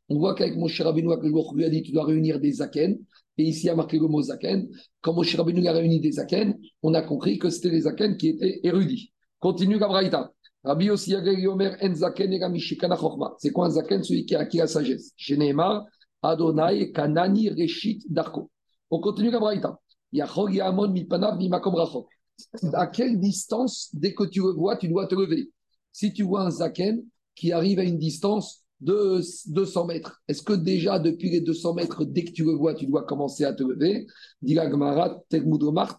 On 0.09 0.19
voit 0.19 0.35
qu'avec 0.35 0.57
mon 0.57 0.69
cher 0.69 0.87
Rabbeinu, 0.87 1.09
que 1.09 1.81
tu 1.83 1.93
dois 1.93 2.05
réunir 2.05 2.39
des 2.41 2.53
Zaken. 2.53 2.99
Et 3.39 3.45
ici, 3.45 3.65
il 3.65 3.67
y 3.67 3.71
a 3.71 3.75
marqué 3.75 3.99
le 3.99 4.07
mot 4.09 4.23
Zaken. 4.23 4.69
Quand 5.01 5.15
Moshe 5.15 5.35
Rabbeinu 5.35 5.67
a 5.67 5.73
réuni 5.73 6.01
des 6.01 6.13
Zaken, 6.13 6.59
on 6.83 6.95
a 6.95 7.03
compris 7.03 7.39
que 7.39 7.51
c'était 7.51 7.71
les 7.71 7.83
Zaken 7.83 8.17
qui 8.17 8.29
étaient 8.29 8.61
érudits. 8.63 9.13
Continue 9.39 9.79
Gabraïta. 9.79 10.33
Rabbi 10.65 10.91
aussi 10.91 11.15
Omer 11.15 11.77
En 11.83 11.95
Zaken 11.95 12.39
C'est 13.39 13.51
quoi 13.51 13.67
un 13.67 13.71
Zaken? 13.71 14.05
Celui 14.05 14.25
qui 14.25 14.37
a 14.37 14.41
acquis 14.41 14.59
la 14.59 14.69
sagesse. 14.69 15.13
Sheneemar, 15.17 15.85
Adonai, 16.23 16.93
Kanani, 16.93 17.51
Reshit, 17.51 18.03
Darko. 18.09 18.51
On 18.91 19.01
continue 19.01 19.31
Gabraïta. 19.31 19.79
Yachog 20.13 20.55
Yamon, 20.55 20.89
Mipanav, 20.89 21.37
Mimakom 21.37 21.75
Rachok. 21.75 22.09
À 22.73 22.87
quelle 22.87 23.19
distance, 23.19 23.91
dès 23.93 24.15
que 24.15 24.25
tu 24.25 24.41
le 24.41 24.53
vois, 24.53 24.77
tu 24.77 24.89
dois 24.89 25.07
te 25.07 25.15
lever? 25.15 25.51
Si 25.93 26.13
tu 26.13 26.23
vois 26.23 26.43
un 26.43 26.51
Zaken 26.51 27.03
qui 27.35 27.53
arrive 27.53 27.79
à 27.79 27.85
une 27.85 27.99
distance 27.99 28.63
de 28.81 29.21
200 29.47 29.87
mètres. 29.87 30.21
Est-ce 30.27 30.43
que 30.43 30.53
déjà, 30.53 30.99
depuis 30.99 31.31
les 31.31 31.41
200 31.41 31.75
mètres, 31.75 32.05
dès 32.05 32.25
que 32.25 32.33
tu 32.33 32.45
le 32.45 32.53
vois, 32.53 32.75
tu 32.75 32.87
dois 32.87 33.05
commencer 33.05 33.45
à 33.45 33.53
te 33.53 33.63
lever? 33.63 34.07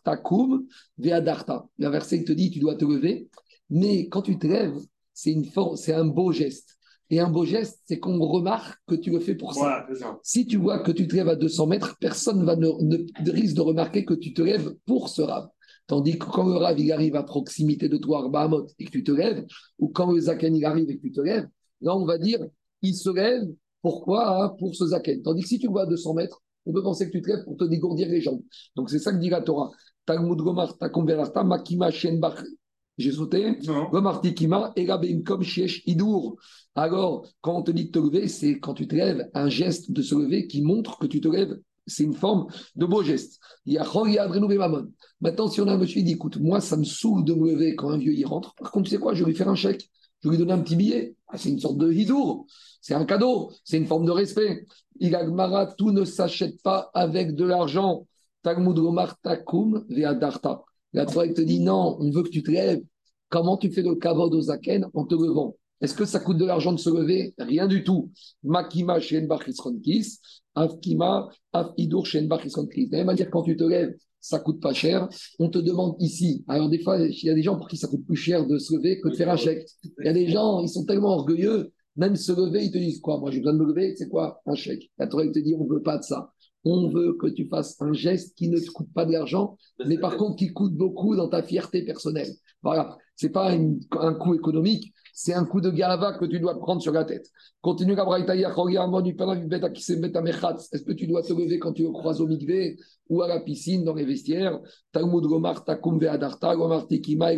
Takum, 0.04 0.66
Veadarta. 0.98 1.66
La 1.80 1.90
verset 1.90 2.24
te 2.24 2.34
dit, 2.34 2.52
tu 2.52 2.60
dois 2.60 2.76
te 2.76 2.86
lever. 2.86 3.30
Mais 3.70 4.10
quand 4.10 4.22
tu 4.22 4.38
te 4.38 4.48
lèves, 4.48 4.78
c'est 5.14 5.94
un 5.94 6.06
beau 6.06 6.32
geste. 6.34 6.78
Et 7.10 7.20
un 7.20 7.30
beau 7.30 7.46
geste, 7.46 7.82
c'est 7.86 8.00
qu'on 8.00 8.20
remarque 8.20 8.80
que 8.88 8.96
tu 8.96 9.12
le 9.12 9.20
fais 9.20 9.36
pour 9.36 9.54
ça. 9.54 9.86
Si 10.24 10.46
tu 10.46 10.58
vois 10.58 10.80
que 10.80 10.92
tu 10.92 11.08
te 11.08 11.16
lèves 11.16 11.30
à 11.30 11.36
200 11.36 11.68
mètres, 11.68 11.98
personne 12.00 12.44
va 12.44 12.56
ne, 12.56 12.68
ne, 12.82 13.32
risque 13.32 13.56
de 13.56 13.62
remarquer 13.62 14.06
que 14.06 14.14
tu 14.14 14.34
te 14.34 14.42
lèves 14.42 14.74
pour 14.86 15.10
ce 15.10 15.22
rave. 15.22 15.48
Tandis 15.86 16.18
que 16.18 16.26
quand 16.26 16.48
le 16.48 16.56
rave 16.56 16.80
il 16.80 16.92
arrive 16.92 17.16
à 17.16 17.24
proximité 17.24 17.90
de 17.90 17.98
toi, 17.98 18.28
Bahamot, 18.30 18.68
et 18.80 18.86
que 18.86 18.92
tu 18.92 19.04
te 19.04 19.12
lèves, 19.12 19.46
ou 19.80 19.90
quand 19.90 20.12
le 20.12 20.20
zaken 20.20 20.56
il 20.56 20.66
arrive 20.66 20.90
et 20.90 20.98
que 20.98 21.02
tu 21.02 21.12
te 21.12 21.22
lèves, 21.22 21.48
là 21.82 21.96
on 21.96 22.06
va 22.06 22.18
dire 22.18 22.40
il 22.82 22.96
se 22.96 23.10
lève. 23.10 23.48
Pourquoi 23.82 24.46
hein, 24.46 24.56
Pour 24.60 24.74
ce 24.76 24.88
zaken. 24.88 25.22
Tandis 25.22 25.44
que 25.44 25.50
si 25.50 25.60
tu 25.60 25.70
vas 25.70 25.82
à 25.82 25.86
200 25.86 26.14
mètres, 26.14 26.42
on 26.66 26.72
peut 26.72 26.84
penser 26.84 27.08
que 27.08 27.12
tu 27.12 27.22
te 27.22 27.28
lèves 27.28 27.44
pour 27.44 27.58
te 27.58 27.66
dégourdir 27.66 28.08
les 28.08 28.22
jambes. 28.22 28.42
Donc 28.76 28.90
c'est 28.90 29.00
ça 29.00 29.12
que 29.12 29.18
dit 29.18 29.30
la 29.30 29.42
Torah. 29.42 29.72
Talmud 30.06 30.38
Gomar, 30.38 30.78
Makima, 31.46 31.92
Shenbach, 31.92 32.44
j'ai 32.98 33.12
sauté. 33.12 33.58
Gomartikima, 33.92 34.72
Erabim, 34.76 35.24
Kom, 35.24 35.42
Shiesh, 35.42 35.84
Idour. 35.86 36.38
Alors, 36.76 37.28
quand 37.42 37.58
on 37.58 37.62
te 37.64 37.72
dit 37.72 37.86
de 37.86 37.92
te 37.92 38.00
lever, 38.00 38.28
c'est 38.28 38.60
quand 38.60 38.74
tu 38.74 38.88
te 38.88 38.96
lèves, 38.96 39.30
un 39.34 39.50
geste 39.50 39.92
de 39.92 40.02
se 40.02 40.16
lever 40.16 40.48
qui 40.48 40.62
montre 40.62 40.98
que 41.00 41.08
tu 41.08 41.22
te 41.22 41.28
lèves. 41.28 41.60
C'est 41.86 42.04
une 42.04 42.14
forme 42.14 42.48
de 42.76 42.86
beau 42.86 43.04
geste. 43.04 43.40
Il 43.66 43.74
y 43.74 43.78
a 43.78 43.84
Maintenant, 45.22 45.48
si 45.50 45.62
on 45.62 45.68
a 45.68 45.74
un 45.74 45.78
monsieur 45.78 46.00
qui 46.00 46.04
dit 46.04 46.14
écoute, 46.14 46.38
moi, 46.40 46.62
ça 46.62 46.78
me 46.78 46.84
saoule 46.84 47.26
de 47.26 47.34
me 47.34 47.52
lever 47.52 47.76
quand 47.76 47.90
un 47.90 47.98
vieux 47.98 48.14
y 48.14 48.24
rentre. 48.24 48.56
Par 48.56 48.72
contre, 48.72 48.86
tu 48.86 48.92
sais 48.92 49.02
quoi, 49.02 49.14
je 49.14 49.24
vais 49.24 49.32
lui 49.32 49.38
faire 49.38 49.50
un 49.50 49.56
chèque. 49.56 49.90
Je 50.22 50.30
vais 50.30 50.38
lui 50.38 50.40
donner 50.40 50.54
un 50.54 50.62
petit 50.62 50.78
billet. 50.78 51.16
Ah, 51.28 51.38
c'est 51.38 51.50
une 51.50 51.60
sorte 51.60 51.78
de 51.78 51.92
hidour. 51.92 52.46
C'est 52.80 52.94
un 52.94 53.06
cadeau. 53.06 53.52
C'est 53.66 53.78
une 53.78 53.88
forme 53.88 54.06
de 54.06 54.12
respect. 54.12 54.66
Ilagmara, 55.00 55.68
tout 55.74 55.92
ne 55.92 56.06
s'achète 56.06 56.62
pas 56.62 56.90
avec 56.94 57.36
de 57.36 57.44
l'argent. 57.44 58.08
Romar 58.46 59.20
Takum 59.22 59.86
Veadarta. 59.90 60.64
La 60.94 61.06
Torah 61.06 61.28
te 61.28 61.42
dit 61.42 61.60
non, 61.60 61.98
on 62.00 62.12
veut 62.12 62.24
que 62.24 62.30
tu 62.30 62.44
te 62.44 62.52
lèves. 62.52 62.84
Comment 63.30 63.58
tu 63.58 63.72
fais 63.72 63.82
le 63.82 63.96
kavod 63.96 64.34
au 64.34 64.42
zaken 64.42 64.88
en 64.94 65.06
te 65.06 65.16
levant? 65.16 65.56
Est-ce 65.82 65.96
que 65.96 66.06
ça 66.06 66.20
coûte 66.20 66.38
de 66.38 66.46
l'argent 66.46 66.72
de 66.72 66.80
se 66.80 66.90
lever? 66.90 67.34
Rien 67.38 67.68
du 67.68 67.84
tout. 67.84 68.12
Makima 68.44 69.00
Shen 69.00 69.28
Bachisronkis, 69.28 70.20
Afkima, 70.56 71.30
Afidur 71.52 72.06
Shen 72.06 72.28
Bachisronkis. 72.28 72.88
De 72.88 72.92
la 72.92 72.98
même 73.00 73.08
manière, 73.08 73.30
quand 73.30 73.44
tu 73.44 73.58
te 73.58 73.64
lèves, 73.64 73.94
ça 74.20 74.40
coûte 74.40 74.62
pas 74.62 74.74
cher. 74.74 75.10
On 75.40 75.50
te 75.50 75.58
demande 75.58 75.96
ici. 76.00 76.46
Alors, 76.48 76.70
des 76.70 76.80
fois, 76.80 77.00
il 77.00 77.24
y 77.24 77.30
a 77.30 77.34
des 77.34 77.44
gens 77.44 77.58
pour 77.58 77.68
qui 77.68 77.76
ça 77.76 77.88
coûte 77.88 78.06
plus 78.06 78.16
cher 78.16 78.46
de 78.48 78.58
se 78.58 78.74
lever 78.74 79.02
que 79.02 79.10
de 79.10 79.16
faire 79.16 79.30
un 79.30 79.36
chèque. 79.36 79.68
Il 80.00 80.06
y 80.06 80.10
a 80.10 80.14
des 80.14 80.30
gens, 80.30 80.62
ils 80.62 80.70
sont 80.70 80.86
tellement 80.86 81.10
orgueilleux, 81.10 81.74
même 81.98 82.16
se 82.16 82.32
lever, 82.32 82.66
ils 82.66 82.72
te 82.72 82.78
disent 82.78 83.02
quoi? 83.02 83.20
Moi, 83.20 83.32
j'ai 83.32 83.40
besoin 83.40 83.54
de 83.54 83.60
me 83.60 83.66
lever, 83.66 83.96
c'est 83.98 84.08
quoi? 84.08 84.42
Un 84.46 84.56
chèque. 84.56 84.90
La 84.98 85.08
Torah 85.08 85.28
te 85.28 85.40
dit 85.40 85.56
on 85.58 85.66
ne 85.66 85.70
veut 85.70 85.82
pas 85.82 85.98
de 85.98 86.04
ça. 86.04 86.33
On 86.66 86.90
veut 86.90 87.14
que 87.14 87.28
tu 87.28 87.46
fasses 87.46 87.82
un 87.82 87.94
geste 87.94 88.38
qui 88.38 88.50
ne 88.50 88.58
te 88.58 88.72
coûte 88.72 88.92
pas 88.94 89.06
de 89.06 89.12
l'argent, 89.12 89.58
mais 89.86 89.98
par 89.98 90.18
contre 90.18 90.38
qui 90.38 90.54
coûte 90.54 90.74
beaucoup 90.74 91.16
dans 91.16 91.28
ta 91.28 91.44
fierté 91.44 91.84
personnelle. 91.84 92.32
Voilà. 92.62 92.98
C'est 93.16 93.30
pas 93.30 93.52
un 93.52 94.14
coût 94.16 94.34
économique, 94.34 94.94
c'est 95.16 95.34
un 95.34 95.46
coup 95.46 95.62
de 95.62 95.70
gava 95.70 96.18
que 96.18 96.26
tu 96.26 96.40
dois 96.40 96.58
prendre 96.58 96.82
sur 96.82 96.92
la 96.92 97.06
tête. 97.06 97.30
Continue 97.62 97.96
la 97.96 98.04
Est-ce 100.74 100.84
que 100.84 100.92
tu 100.92 101.06
dois 101.06 101.22
te 101.22 101.34
lever 101.34 101.60
quand 101.60 101.74
tu 101.74 101.84
croises 101.92 102.20
au 102.20 102.28
mikvé 102.28 102.78
ou 103.10 103.22
à 103.22 103.28
la 103.28 103.40
piscine 103.40 103.86
dans 103.86 103.94
les 103.94 104.06
vestiaires? 104.06 104.60
Talmud 104.92 105.24
Gomar 105.24 105.64
Takum 105.64 106.00
Ve'adarta 106.00 106.56
Gomar 106.56 106.88
Tikima 106.88 107.30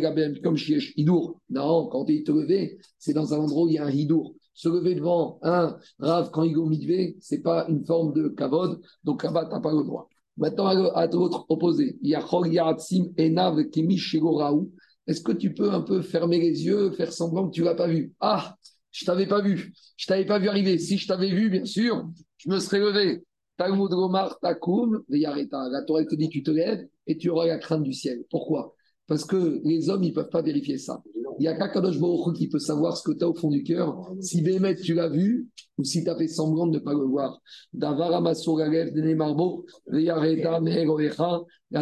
comme 0.42 0.56
Shiesh 0.56 0.94
Hidour. 0.96 1.38
Non, 1.50 1.88
quand 1.88 2.06
tu 2.06 2.24
te 2.24 2.32
lever, 2.32 2.78
c'est 2.98 3.12
dans 3.12 3.34
un 3.34 3.38
endroit 3.38 3.64
où 3.64 3.68
il 3.68 3.74
y 3.74 3.78
a 3.78 3.84
un 3.84 3.90
Hidour. 3.90 4.34
Se 4.56 4.70
lever 4.70 4.94
devant 4.94 5.38
un 5.42 5.76
Rav 5.98 6.30
quand 6.30 6.42
il 6.42 6.52
est 6.52 6.56
au 6.56 6.64
mikvé, 6.64 7.18
ce 7.20 7.34
n'est 7.34 7.42
pas 7.42 7.66
une 7.68 7.84
forme 7.84 8.14
de 8.14 8.28
kavod, 8.28 8.80
donc 9.04 9.22
là-bas, 9.22 9.44
tu 9.44 9.50
n'as 9.50 9.60
pas 9.60 9.70
le 9.70 9.84
droit. 9.84 10.08
Maintenant, 10.38 10.66
à 10.66 11.06
l'autre 11.06 11.44
opposé, 11.50 11.98
Enav 12.02 13.68
Kemi 13.70 13.98
Shegoraou. 13.98 14.72
Est-ce 15.06 15.20
que 15.20 15.32
tu 15.32 15.52
peux 15.52 15.70
un 15.70 15.82
peu 15.82 16.00
fermer 16.00 16.40
les 16.40 16.64
yeux, 16.64 16.90
faire 16.92 17.12
semblant 17.12 17.48
que 17.48 17.52
tu 17.52 17.60
ne 17.60 17.66
l'as 17.66 17.74
pas 17.74 17.86
vu? 17.86 18.14
Ah, 18.18 18.56
je 18.90 19.04
ne 19.04 19.06
t'avais 19.06 19.26
pas 19.26 19.42
vu. 19.42 19.74
Je 19.96 20.04
ne 20.04 20.08
t'avais 20.08 20.26
pas 20.26 20.38
vu 20.38 20.48
arriver. 20.48 20.78
Si 20.78 20.98
je 20.98 21.06
t'avais 21.06 21.30
vu, 21.30 21.50
bien 21.50 21.64
sûr, 21.64 22.08
je 22.38 22.48
me 22.48 22.58
serais 22.58 22.80
levé. 22.80 23.22
Talmud 23.58 23.90
Gomar 23.90 24.38
Takum, 24.40 25.02
La 25.08 25.82
Torah 25.86 26.04
te 26.04 26.14
dit 26.14 26.28
tu 26.28 26.42
te 26.42 26.50
lèves 26.50 26.86
et 27.06 27.16
tu 27.16 27.28
auras 27.28 27.46
la 27.46 27.58
crainte 27.58 27.82
du 27.82 27.92
ciel. 27.92 28.24
Pourquoi? 28.30 28.75
Parce 29.06 29.24
que 29.24 29.60
les 29.64 29.88
hommes, 29.88 30.02
ils 30.02 30.10
ne 30.10 30.14
peuvent 30.14 30.30
pas 30.30 30.42
vérifier 30.42 30.78
ça. 30.78 31.02
Il 31.38 31.42
n'y 31.42 31.48
a 31.48 31.56
qu'un 31.56 31.68
Kadosh 31.68 31.98
qui 32.34 32.48
peut 32.48 32.58
savoir 32.58 32.96
ce 32.96 33.02
que 33.02 33.12
tu 33.16 33.24
as 33.24 33.28
au 33.28 33.34
fond 33.34 33.50
du 33.50 33.62
cœur. 33.62 34.10
Si 34.20 34.40
Bémet, 34.42 34.76
tu 34.76 34.94
l'as 34.94 35.08
vu, 35.08 35.48
ou 35.76 35.84
si 35.84 36.02
tu 36.02 36.08
as 36.08 36.16
fait 36.16 36.28
semblant 36.28 36.66
de 36.66 36.78
ne 36.78 36.82
pas 36.82 36.94
le 36.94 37.04
voir. 37.04 37.40
La 37.74 37.94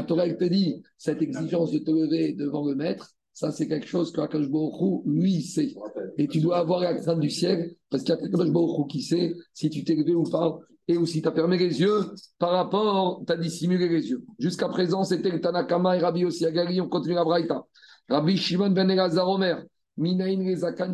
Torah 0.03 0.29
te 0.29 0.45
dit, 0.45 0.83
cette 0.99 1.23
exigence 1.23 1.71
de 1.71 1.79
te 1.79 1.91
lever 1.91 2.33
devant 2.33 2.67
le 2.67 2.75
maître, 2.75 3.15
ça, 3.33 3.51
c'est 3.53 3.69
quelque 3.69 3.87
chose 3.87 4.13
que 4.13 4.21
Akash 4.21 4.47
lui, 5.07 5.43
sait. 5.43 5.75
Et 6.19 6.29
tu 6.29 6.41
dois 6.41 6.59
avoir 6.59 6.81
la 6.81 6.95
crainte 6.95 7.21
du 7.21 7.31
ciel, 7.31 7.75
parce 7.91 8.03
qu'il 8.03 8.15
y 8.15 8.19
a 8.19 8.25
Akash 8.25 8.51
Baruch 8.51 8.89
qui 8.89 9.03
sait 9.03 9.35
si 9.53 9.71
tu 9.71 9.85
t'es 9.85 9.95
levé 9.95 10.15
ou 10.15 10.25
pas, 10.25 10.59
et 10.89 10.97
aussi 10.97 11.23
tu 11.23 11.29
as 11.29 11.33
fermé 11.33 11.57
les 11.59 11.81
yeux 11.81 12.01
par 12.39 12.51
rapport, 12.51 13.23
tu 13.27 13.33
as 13.33 13.37
dissimulé 13.37 13.89
les 13.89 14.09
yeux. 14.11 14.25
Jusqu'à 14.39 14.69
présent, 14.69 15.05
c'était 15.05 15.31
le 15.31 15.41
Tanakama 15.41 15.97
et 15.97 16.01
Rabbi 16.01 16.25
aussi 16.25 16.45
Agali, 16.45 16.81
on 16.81 16.89
continue 16.89 17.15
la 17.15 17.25
Braïta. 17.25 17.65
Rabbi 18.09 18.37
Shimon 18.37 18.71
ben 18.71 18.91
Elazar 18.91 19.29
Omer, 19.29 19.65
Minaïn 19.97 20.45
Rezakan 20.45 20.93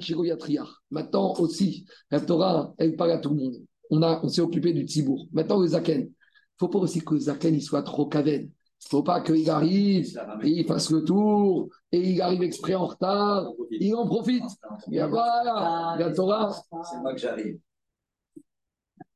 Maintenant 0.90 1.34
aussi, 1.38 1.86
la 2.10 2.20
Torah, 2.20 2.74
elle 2.78 2.96
parle 2.96 3.12
à 3.12 3.18
tout 3.18 3.30
le 3.30 3.36
monde. 3.36 3.54
On, 3.90 4.02
a, 4.02 4.20
on 4.22 4.28
s'est 4.28 4.40
occupé 4.40 4.72
du 4.72 4.82
Tzibour. 4.86 5.26
Maintenant, 5.32 5.60
le 5.60 5.66
Zaken. 5.66 6.00
Il 6.00 6.04
ne 6.04 6.10
faut 6.58 6.68
pas 6.68 6.78
aussi 6.78 7.00
que 7.00 7.14
le 7.14 7.20
Zaken 7.20 7.54
il 7.54 7.62
soit 7.62 7.82
trop 7.82 8.06
cavène. 8.06 8.42
Il 8.82 8.86
ne 8.86 8.88
faut 8.88 9.02
pas 9.02 9.20
qu'il 9.20 9.48
arrive 9.50 10.06
et 10.42 10.48
il 10.48 10.66
fasse 10.66 10.90
le 10.90 11.04
tour 11.04 11.68
et 11.90 11.98
il 11.98 12.22
arrive 12.22 12.42
exprès 12.42 12.74
en 12.74 12.86
retard. 12.86 13.50
Il 13.70 13.94
en 13.94 14.06
profite. 14.06 14.44
Et 14.92 15.02
voilà, 15.02 15.96
la 15.98 16.12
Torah. 16.12 16.54
C'est 16.84 17.00
moi 17.00 17.12
que 17.12 17.20
j'arrive. 17.20 17.58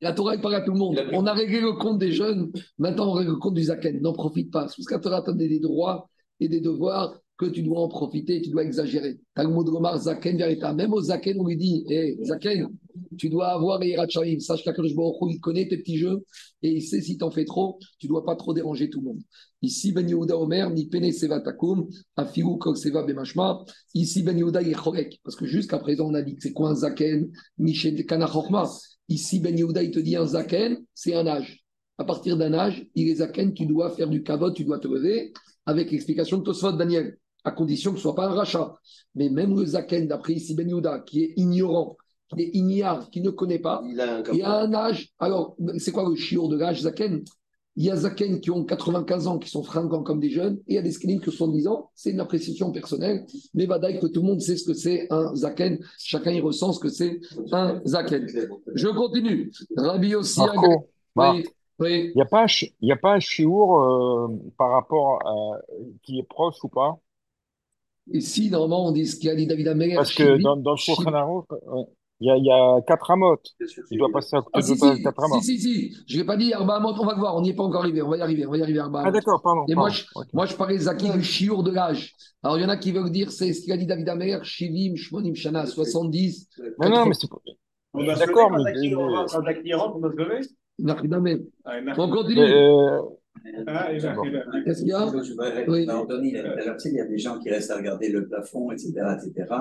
La 0.04 0.12
Torah, 0.12 0.34
il 0.34 0.40
parle 0.42 0.56
à 0.56 0.60
tout 0.60 0.72
le 0.72 0.78
monde. 0.78 1.02
On 1.14 1.24
a 1.26 1.32
réglé 1.32 1.62
le 1.62 1.72
compte 1.72 1.98
des 1.98 2.12
jeunes. 2.12 2.52
Maintenant, 2.76 3.08
on 3.08 3.12
règle 3.12 3.30
le 3.30 3.36
compte 3.36 3.54
du 3.54 3.62
Zaken. 3.62 4.02
N'en 4.02 4.12
profite 4.12 4.50
pas. 4.50 4.64
Parce 4.64 4.76
que 4.76 4.92
la 4.92 5.00
Torah 5.00 5.22
donne 5.22 5.38
des 5.38 5.60
droits 5.60 6.10
et 6.40 6.48
des 6.50 6.60
devoirs 6.60 7.18
que 7.48 7.54
tu 7.54 7.62
dois 7.62 7.80
en 7.80 7.88
profiter, 7.88 8.40
tu 8.42 8.50
dois 8.50 8.64
exagérer. 8.64 9.18
Talmud 9.34 9.66
Gomar, 9.66 9.98
Zaken, 9.98 10.36
Verita. 10.36 10.72
Même 10.72 10.92
au 10.92 11.00
Zaken, 11.00 11.40
on 11.40 11.46
lui 11.46 11.56
dit 11.56 11.84
Hé, 11.88 12.16
Zaken, 12.22 12.68
tu 13.16 13.28
dois 13.28 13.48
avoir 13.48 13.78
les 13.78 13.90
Hirachayim. 13.90 14.40
Sache 14.40 14.64
qu'Akadosh 14.64 14.94
Baruch 14.94 15.16
il 15.30 15.40
connaît 15.40 15.68
tes 15.68 15.78
petits 15.78 15.98
jeux 15.98 16.24
et 16.62 16.72
il 16.72 16.82
sait 16.82 17.00
si 17.00 17.18
tu 17.18 17.24
en 17.24 17.30
fais 17.30 17.44
trop, 17.44 17.78
tu 17.98 18.06
dois 18.06 18.24
pas 18.24 18.36
trop 18.36 18.54
déranger 18.54 18.90
tout 18.90 19.00
le 19.00 19.06
monde. 19.06 19.20
Ici, 19.62 19.92
Ben 19.92 20.08
Yehuda 20.08 20.36
Omer, 20.36 20.70
ni 20.70 20.86
Pene 20.86 21.10
Seva 21.12 21.40
Takum, 21.40 21.88
Kol 22.60 22.76
Seva 22.76 23.02
Bemashma. 23.02 23.64
Ici, 23.94 24.22
Ben 24.22 24.36
Yehuda, 24.36 24.62
il 24.62 24.70
est 24.70 24.74
chorek. 24.74 25.20
Parce 25.24 25.36
que 25.36 25.46
jusqu'à 25.46 25.78
présent, 25.78 26.08
on 26.10 26.14
a 26.14 26.22
dit 26.22 26.34
que 26.34 26.42
c'est 26.42 26.52
quoi 26.52 26.70
un 26.70 26.74
Zaken, 26.74 27.30
Michel 27.58 28.04
Kana 28.06 28.26
Chorma. 28.26 28.68
Ici, 29.08 29.40
Ben 29.40 29.56
Yehuda, 29.56 29.82
il 29.82 29.90
te 29.90 29.98
dit 30.00 30.16
un 30.16 30.26
Zaken, 30.26 30.84
c'est 30.94 31.14
un 31.14 31.26
âge. 31.26 31.64
À 31.96 32.04
partir 32.04 32.36
d'un 32.36 32.52
âge, 32.52 32.86
il 32.94 33.08
est 33.08 33.16
Zaken, 33.16 33.54
tu 33.54 33.66
dois 33.66 33.90
faire 33.90 34.08
du 34.08 34.22
kavod, 34.22 34.54
tu 34.54 34.64
dois 34.64 34.80
te 34.80 34.88
lever, 34.88 35.32
avec 35.64 35.90
l'explication 35.90 36.38
de 36.38 36.42
Tosfot 36.42 36.72
Daniel, 36.72 37.16
à 37.44 37.50
condition 37.50 37.92
que 37.92 37.98
ce 37.98 38.00
ne 38.00 38.12
soit 38.12 38.14
pas 38.14 38.26
un 38.26 38.34
rachat. 38.34 38.74
Mais 39.14 39.28
même 39.28 39.56
le 39.58 39.64
Zaken, 39.64 40.08
d'après 40.08 40.32
ici 40.34 40.54
Ben 40.54 40.68
Yehuda, 40.68 41.00
qui 41.00 41.22
est 41.24 41.32
ignorant, 41.36 41.96
qui 42.34 42.42
est 42.42 42.50
ignare, 42.54 43.10
qui 43.10 43.20
ne 43.20 43.30
connaît 43.30 43.58
pas, 43.58 43.82
Il 43.86 44.00
a 44.00 44.16
un 44.16 44.22
il 44.32 44.38
y 44.38 44.42
a 44.42 44.60
un 44.60 44.72
âge. 44.74 45.10
Alors, 45.18 45.56
c'est 45.78 45.92
quoi 45.92 46.08
le 46.08 46.14
chiot 46.16 46.48
de 46.48 46.56
l'âge 46.56 46.80
Zaken? 46.82 47.22
Il 47.76 47.84
y 47.84 47.90
a 47.90 47.96
Zaken 47.96 48.40
qui 48.40 48.52
ont 48.52 48.64
95 48.64 49.26
ans, 49.26 49.38
qui 49.38 49.50
sont 49.50 49.64
fringants 49.64 50.04
comme 50.04 50.20
des 50.20 50.30
jeunes, 50.30 50.58
et 50.68 50.74
il 50.74 50.74
y 50.76 50.78
a 50.78 50.82
des 50.82 50.92
skinnies 50.92 51.20
qui 51.20 51.28
ont 51.28 51.32
70 51.32 51.66
ans. 51.66 51.90
C'est 51.96 52.10
une 52.10 52.20
appréciation 52.20 52.70
personnelle. 52.70 53.26
Mais 53.52 53.66
Vadaï, 53.66 53.98
que 53.98 54.06
tout 54.06 54.20
le 54.20 54.28
monde 54.28 54.40
sait 54.40 54.56
ce 54.56 54.64
que 54.64 54.74
c'est 54.74 55.08
un 55.10 55.34
Zaken. 55.34 55.80
Chacun 55.98 56.30
y 56.30 56.40
ressent 56.40 56.72
ce 56.72 56.78
que 56.80 56.88
c'est 56.88 57.20
un 57.50 57.80
Zaken. 57.84 58.28
Je 58.74 58.88
continue. 58.88 59.50
Rabbi 59.76 60.14
aussi. 60.14 60.38
Marco, 60.38 60.88
Marc, 61.16 61.36
Oui, 61.36 61.44
oui. 61.80 62.10
il 62.14 62.16
n'y 62.16 62.22
a 62.22 62.26
pas 62.26 62.46
y 62.80 62.92
a 62.92 62.96
pas 62.96 63.14
un 63.14 63.20
chiour 63.20 63.80
euh, 63.80 64.28
par 64.56 64.70
rapport 64.70 65.18
à 65.26 65.58
qui 66.04 66.20
est 66.20 66.28
proche 66.28 66.62
ou 66.62 66.68
pas? 66.68 67.00
Et 68.12 68.20
si, 68.20 68.50
normalement, 68.50 68.86
on 68.88 68.92
dit 68.92 69.06
ce 69.06 69.16
qu'il 69.16 69.30
a 69.30 69.34
dit 69.34 69.46
David 69.46 69.68
Améler, 69.68 69.94
Parce 69.94 70.14
que 70.14 70.36
dans, 70.42 70.56
dans 70.56 70.72
le 70.72 70.76
Shulchan 70.76 71.04
ouais, 71.46 71.84
il 72.20 72.28
y 72.28 72.30
a, 72.30 72.36
il 72.36 72.44
y 72.44 72.50
a 72.52 72.80
quatre 72.86 73.10
amotes. 73.10 73.46
Il 73.90 73.98
doit 73.98 74.10
passer 74.12 74.36
à 74.36 74.40
côté 74.40 74.50
Ah, 74.52 74.60
de 74.60 74.64
si, 74.64 74.78
pas- 74.78 74.94
si, 74.96 75.02
quatre 75.02 75.20
si, 75.20 75.24
amotes. 75.32 75.42
si, 75.42 75.58
si, 75.58 75.96
je 76.06 76.14
ne 76.16 76.20
l'ai 76.20 76.26
pas 76.26 76.36
dit, 76.36 76.52
Arba 76.52 76.76
Amot, 76.76 76.92
on 77.00 77.04
va 77.06 77.14
le 77.14 77.18
voir, 77.18 77.34
on 77.34 77.40
n'y 77.40 77.50
est 77.50 77.54
pas 77.54 77.62
encore 77.64 77.80
arrivé, 77.82 78.02
on 78.02 78.08
va 78.08 78.16
y 78.18 78.20
arriver, 78.20 78.46
on 78.46 78.50
va 78.50 78.58
y 78.58 78.62
arriver, 78.62 78.78
Arba 78.78 79.02
Ah, 79.06 79.10
d'accord, 79.10 79.40
pardon. 79.42 79.64
Et 79.68 79.74
moi, 79.74 79.88
je, 79.88 80.04
Ok. 80.14 80.26
moi, 80.32 80.46
je 80.46 80.54
parlais 80.54 80.78
Zaki 80.78 81.10
du 81.10 81.22
chiour 81.22 81.62
de 81.62 81.70
l'âge. 81.72 82.12
Alors, 82.42 82.58
il 82.58 82.62
y 82.62 82.64
en 82.64 82.68
a 82.68 82.76
qui 82.76 82.92
veulent 82.92 83.10
dire, 83.10 83.32
c'est 83.32 83.52
ce 83.52 83.62
qu'il 83.62 83.72
a 83.72 83.76
dit 83.76 83.86
David 83.86 84.08
Amer, 84.08 84.44
Shivim, 84.44 84.96
Shmonim, 84.96 85.34
Shana, 85.34 85.66
70. 85.66 86.48
Non, 86.80 86.90
non, 86.90 87.06
mais 87.06 87.14
c'est 87.14 87.28
pas- 87.28 87.36
D'accord, 88.16 88.50
mais- 88.50 88.72
quand 88.74 89.42
Zaki 89.44 89.74
rentre, 89.74 89.96
on 89.96 90.00
doit 90.00 90.12
se 90.12 90.16
lever 90.16 90.40
On 91.96 92.08
continue. 92.10 92.40
euh, 92.40 93.00
Ah, 93.66 93.90
Qu'est-ce 94.64 94.80
qu'il 94.80 94.88
y 94.88 94.92
a 94.92 95.06
Oui. 95.68 95.90
Anthony, 95.90 96.30
il 96.30 96.36
a 96.38 96.76
il 96.84 96.92
y 96.92 97.00
a 97.00 97.04
des 97.04 97.18
gens 97.18 97.38
qui 97.38 97.50
restent 97.50 97.70
à 97.70 97.76
regarder 97.76 98.08
le 98.08 98.26
plafond, 98.26 98.70
etc., 98.72 98.92
etc. 99.16 99.54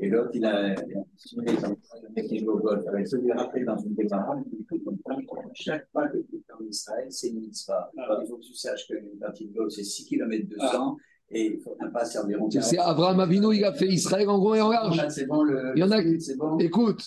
Et 0.00 0.08
l'autre, 0.08 0.30
il 0.34 0.44
a, 0.44 0.74
comme 0.74 1.44
le 1.44 2.08
mec 2.14 2.28
qui 2.28 2.38
joue 2.38 2.52
au 2.52 2.58
golf. 2.58 2.86
Alors, 2.86 3.00
il 3.00 3.06
se 3.06 3.16
lui 3.16 3.30
a 3.32 3.36
rappelé 3.36 3.64
dans 3.64 3.76
une 3.78 3.94
déclaration, 3.94 4.44
il 4.52 4.58
dit, 4.58 4.66
frère, 5.04 5.18
chaque 5.54 5.88
pas 5.90 6.08
que 6.08 6.18
tu 6.18 6.42
fais 6.46 6.52
en 6.52 6.64
Israël, 6.64 7.06
c'est 7.10 7.28
une 7.28 7.40
mitzvah. 7.40 7.90
Il 7.96 8.28
faut 8.28 8.36
que 8.36 8.42
tu 8.44 8.54
saches 8.54 8.86
qu'une 8.86 9.18
partie 9.18 9.48
de 9.48 9.54
golf, 9.54 9.72
c'est 9.72 9.82
6 9.82 10.04
km 10.04 10.48
200 10.48 10.96
et 11.30 11.52
il 11.54 11.60
faut 11.60 11.76
un 11.80 11.88
pas 11.90 12.06
servir 12.06 12.42
environ 12.42 12.62
C'est 12.62 12.78
Abraham 12.78 13.20
Avinu, 13.20 13.54
il 13.54 13.64
a 13.64 13.72
fait 13.72 13.86
Israël 13.86 14.28
en 14.30 14.38
gros 14.38 14.54
et 14.54 14.62
en 14.62 14.70
large. 14.70 15.04
C'est 15.10 15.26
bon, 15.26 15.42
le, 15.42 15.72
Il 15.76 15.80
y 15.80 15.82
en 15.82 15.90
a 15.90 16.00
c'est 16.18 16.36
bon. 16.36 16.56
Écoute, 16.58 17.02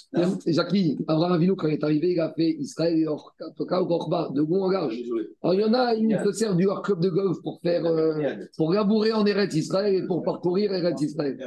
Jacqueline, 0.45 0.99
Abraham 1.07 1.33
Avinu, 1.33 1.55
quand 1.55 1.67
il 1.67 1.73
est 1.73 1.83
arrivé, 1.83 2.11
il 2.11 2.19
a 2.19 2.31
fait 2.31 2.51
Israël 2.59 2.99
et 2.99 3.07
Orka 3.07 3.81
ou 3.81 3.91
Orba, 3.91 4.29
de 4.33 4.43
bon 4.43 4.63
en 4.63 4.69
large. 4.69 4.95
Alors, 5.41 5.55
il 5.55 5.61
y 5.61 5.63
en 5.63 5.73
a, 5.73 5.95
ils 5.95 6.19
se 6.23 6.31
servent 6.33 6.57
du 6.57 6.67
club 6.83 6.99
de 6.99 7.09
golf 7.09 7.41
pour 7.41 7.59
faire, 7.61 7.83
euh, 7.85 8.35
pour 8.57 8.73
labourer 8.73 9.11
en 9.11 9.25
Eretz 9.25 9.55
Israël 9.55 9.95
et 9.95 10.05
pour 10.05 10.21
parcourir 10.21 10.71
Eretz 10.71 11.01
Israël. 11.01 11.37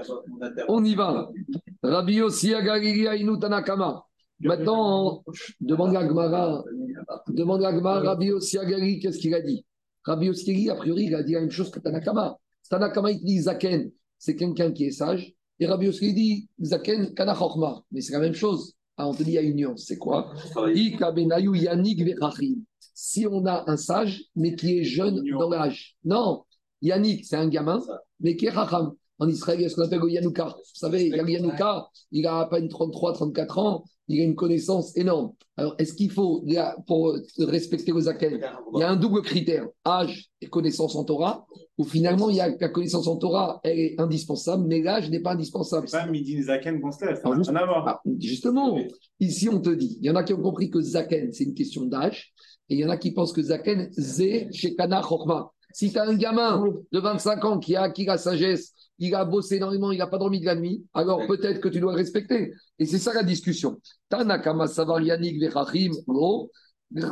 On 0.69 0.85
y 0.85 0.97
va. 0.97 1.31
Rabbi 1.83 2.15
Yossi 2.15 2.55
Agalili 2.55 3.07
Ainu 3.07 3.39
Tanakama. 3.39 4.05
Maintenant, 4.41 5.23
on 5.27 5.33
demande 5.61 5.95
à 5.95 6.05
Gmara, 6.05 6.65
demande 7.29 7.63
à 7.63 7.73
Gmara, 7.73 8.01
Rabbi 8.01 8.27
Yossi 8.27 8.59
Agalili, 8.59 8.99
qu'est-ce 8.99 9.19
qu'il 9.19 9.35
a 9.35 9.41
dit? 9.41 9.65
Rabbi 10.05 10.27
Yossi 10.27 10.69
a 10.71 10.75
priori, 10.75 11.05
il 11.05 11.15
a 11.15 11.23
dit 11.23 11.35
la 11.35 11.41
même 11.41 11.51
chose 11.51 11.71
que 11.71 11.79
Tanakama. 11.79 12.37
Tanakama, 12.69 13.11
il 13.11 13.25
dit 13.25 13.41
Zaken, 13.41 13.91
c'est 14.19 14.37
quelqu'un 14.37 14.73
qui 14.73 14.85
est 14.85 14.91
sage. 14.91 15.35
Et 15.61 15.67
Rabbi 15.67 15.87
Yossi 15.87 16.13
dit 16.15 16.49
Zaken 16.61 17.15
Kana. 17.15 17.37
Mais 17.91 18.01
c'est 18.01 18.13
la 18.13 18.21
même 18.21 18.35
chose. 18.35 18.75
Ah, 18.97 19.09
on 19.09 19.15
te 19.15 19.23
dit, 19.23 19.33
il 19.33 19.35
y 19.35 19.39
a 19.39 19.43
une 19.43 19.57
nuance. 19.57 19.85
C'est 19.87 19.99
quoi? 19.99 20.33
Si 22.95 23.27
on 23.27 23.45
a 23.47 23.65
un 23.67 23.77
sage, 23.77 24.23
mais 24.37 24.55
qui 24.55 24.79
est 24.79 24.85
jeune 24.85 25.23
dans 25.31 25.51
l'âge. 25.51 25.97
Non, 26.05 26.45
Yannick, 26.81 27.25
c'est 27.25 27.37
un 27.37 27.49
gamin, 27.49 27.83
mais 28.21 28.37
qui 28.37 28.47
est 28.47 28.51
racham. 28.51 28.95
En 29.21 29.29
Israël, 29.29 29.61
il 29.61 29.63
y 29.63 29.67
a 29.67 29.69
ce 29.69 29.77
qu'on 29.77 29.83
appelle 29.83 30.01
le 30.01 30.11
Yanouka. 30.11 30.47
Vous 30.47 30.61
savez, 30.75 31.09
le 31.11 31.31
Yanouka, 31.31 31.89
il 32.11 32.27
a 32.27 32.41
à 32.41 32.47
peine 32.47 32.69
33, 32.69 33.13
34 33.13 33.59
ans, 33.59 33.85
il 34.09 34.21
a 34.21 34.25
une 34.25 34.35
connaissance 34.35 34.97
énorme. 34.97 35.33
Alors, 35.57 35.77
est-ce 35.79 35.95
qu'il 35.95 36.11
faut, 36.11 36.43
là, 36.47 36.77
pour 36.89 37.17
respecter 37.39 37.93
le 37.93 38.01
Zaken, 38.01 38.41
il 38.75 38.81
y 38.81 38.83
a 38.83 38.91
un 38.91 38.97
double 38.97 39.23
critère, 39.23 39.67
âge 39.87 40.31
et 40.41 40.47
connaissance 40.49 40.97
en 40.97 41.05
Torah, 41.05 41.47
où 41.79 41.85
finalement, 41.85 42.29
il 42.29 42.37
y 42.37 42.41
a 42.41 42.49
la 42.49 42.69
connaissance 42.69 43.07
en 43.07 43.17
Torah, 43.17 43.61
elle 43.63 43.79
est 43.79 44.01
indispensable, 44.01 44.67
mais 44.67 44.83
l'âge 44.83 45.09
n'est 45.11 45.21
pas 45.21 45.33
indispensable. 45.33 45.89
C'est 45.89 45.97
pas 45.97 46.07
Midi 46.07 46.43
Zaken 46.43 46.81
qu'on 46.81 46.91
se 46.91 47.05
lève. 47.05 47.21
Alors, 47.25 47.35
juste- 47.37 47.47
Ça 47.47 47.53
n'a 47.53 47.61
rien 47.61 47.69
à 47.69 47.81
voir. 47.81 47.89
Ah, 47.89 48.01
justement, 48.19 48.77
ici 49.21 49.49
on 49.49 49.61
te 49.61 49.71
dit, 49.71 49.97
il 50.01 50.07
y 50.07 50.11
en 50.11 50.17
a 50.17 50.25
qui 50.25 50.35
ont 50.35 50.43
compris 50.43 50.71
que 50.71 50.81
Zaken, 50.81 51.33
c'est 51.33 51.45
une 51.45 51.55
question 51.55 51.85
d'âge, 51.85 52.35
et 52.69 52.75
il 52.75 52.81
y 52.81 52.85
en 52.85 52.91
a 52.91 52.97
qui 52.97 53.13
pensent 53.13 53.33
que 53.33 53.43
Zaken, 53.43 53.91
c'est 53.93 54.49
chez 54.53 54.75
Kana 54.75 55.03
Chokma. 55.03 55.51
Si 55.73 55.91
tu 55.91 55.99
as 55.99 56.05
un 56.05 56.15
gamin 56.15 56.65
de 56.93 56.99
25 57.01 57.45
ans 57.45 57.59
qui 57.59 57.75
a 57.75 57.83
acquis 57.83 58.05
la 58.05 58.17
sagesse, 58.19 58.74
il 58.99 59.15
a 59.15 59.25
bossé 59.25 59.57
énormément, 59.57 59.93
il 59.93 59.99
n'a 59.99 60.07
pas 60.07 60.19
dormi 60.19 60.41
de 60.41 60.47
la 60.47 60.55
nuit, 60.55 60.85
alors 60.95 61.27
peut-être 61.27 61.61
que 61.61 61.69
tu 61.69 61.81
dois 61.81 61.93
le 61.93 61.99
respecter. 61.99 62.53
Et 62.79 62.87
c'est 62.87 62.99
ça 62.99 63.13
la 63.13 63.23
discussion. 63.23 63.81
Tanakama 64.09 64.67
Savarianik 64.67 65.41
Vechachim, 65.41 65.93
gros. 66.07 66.51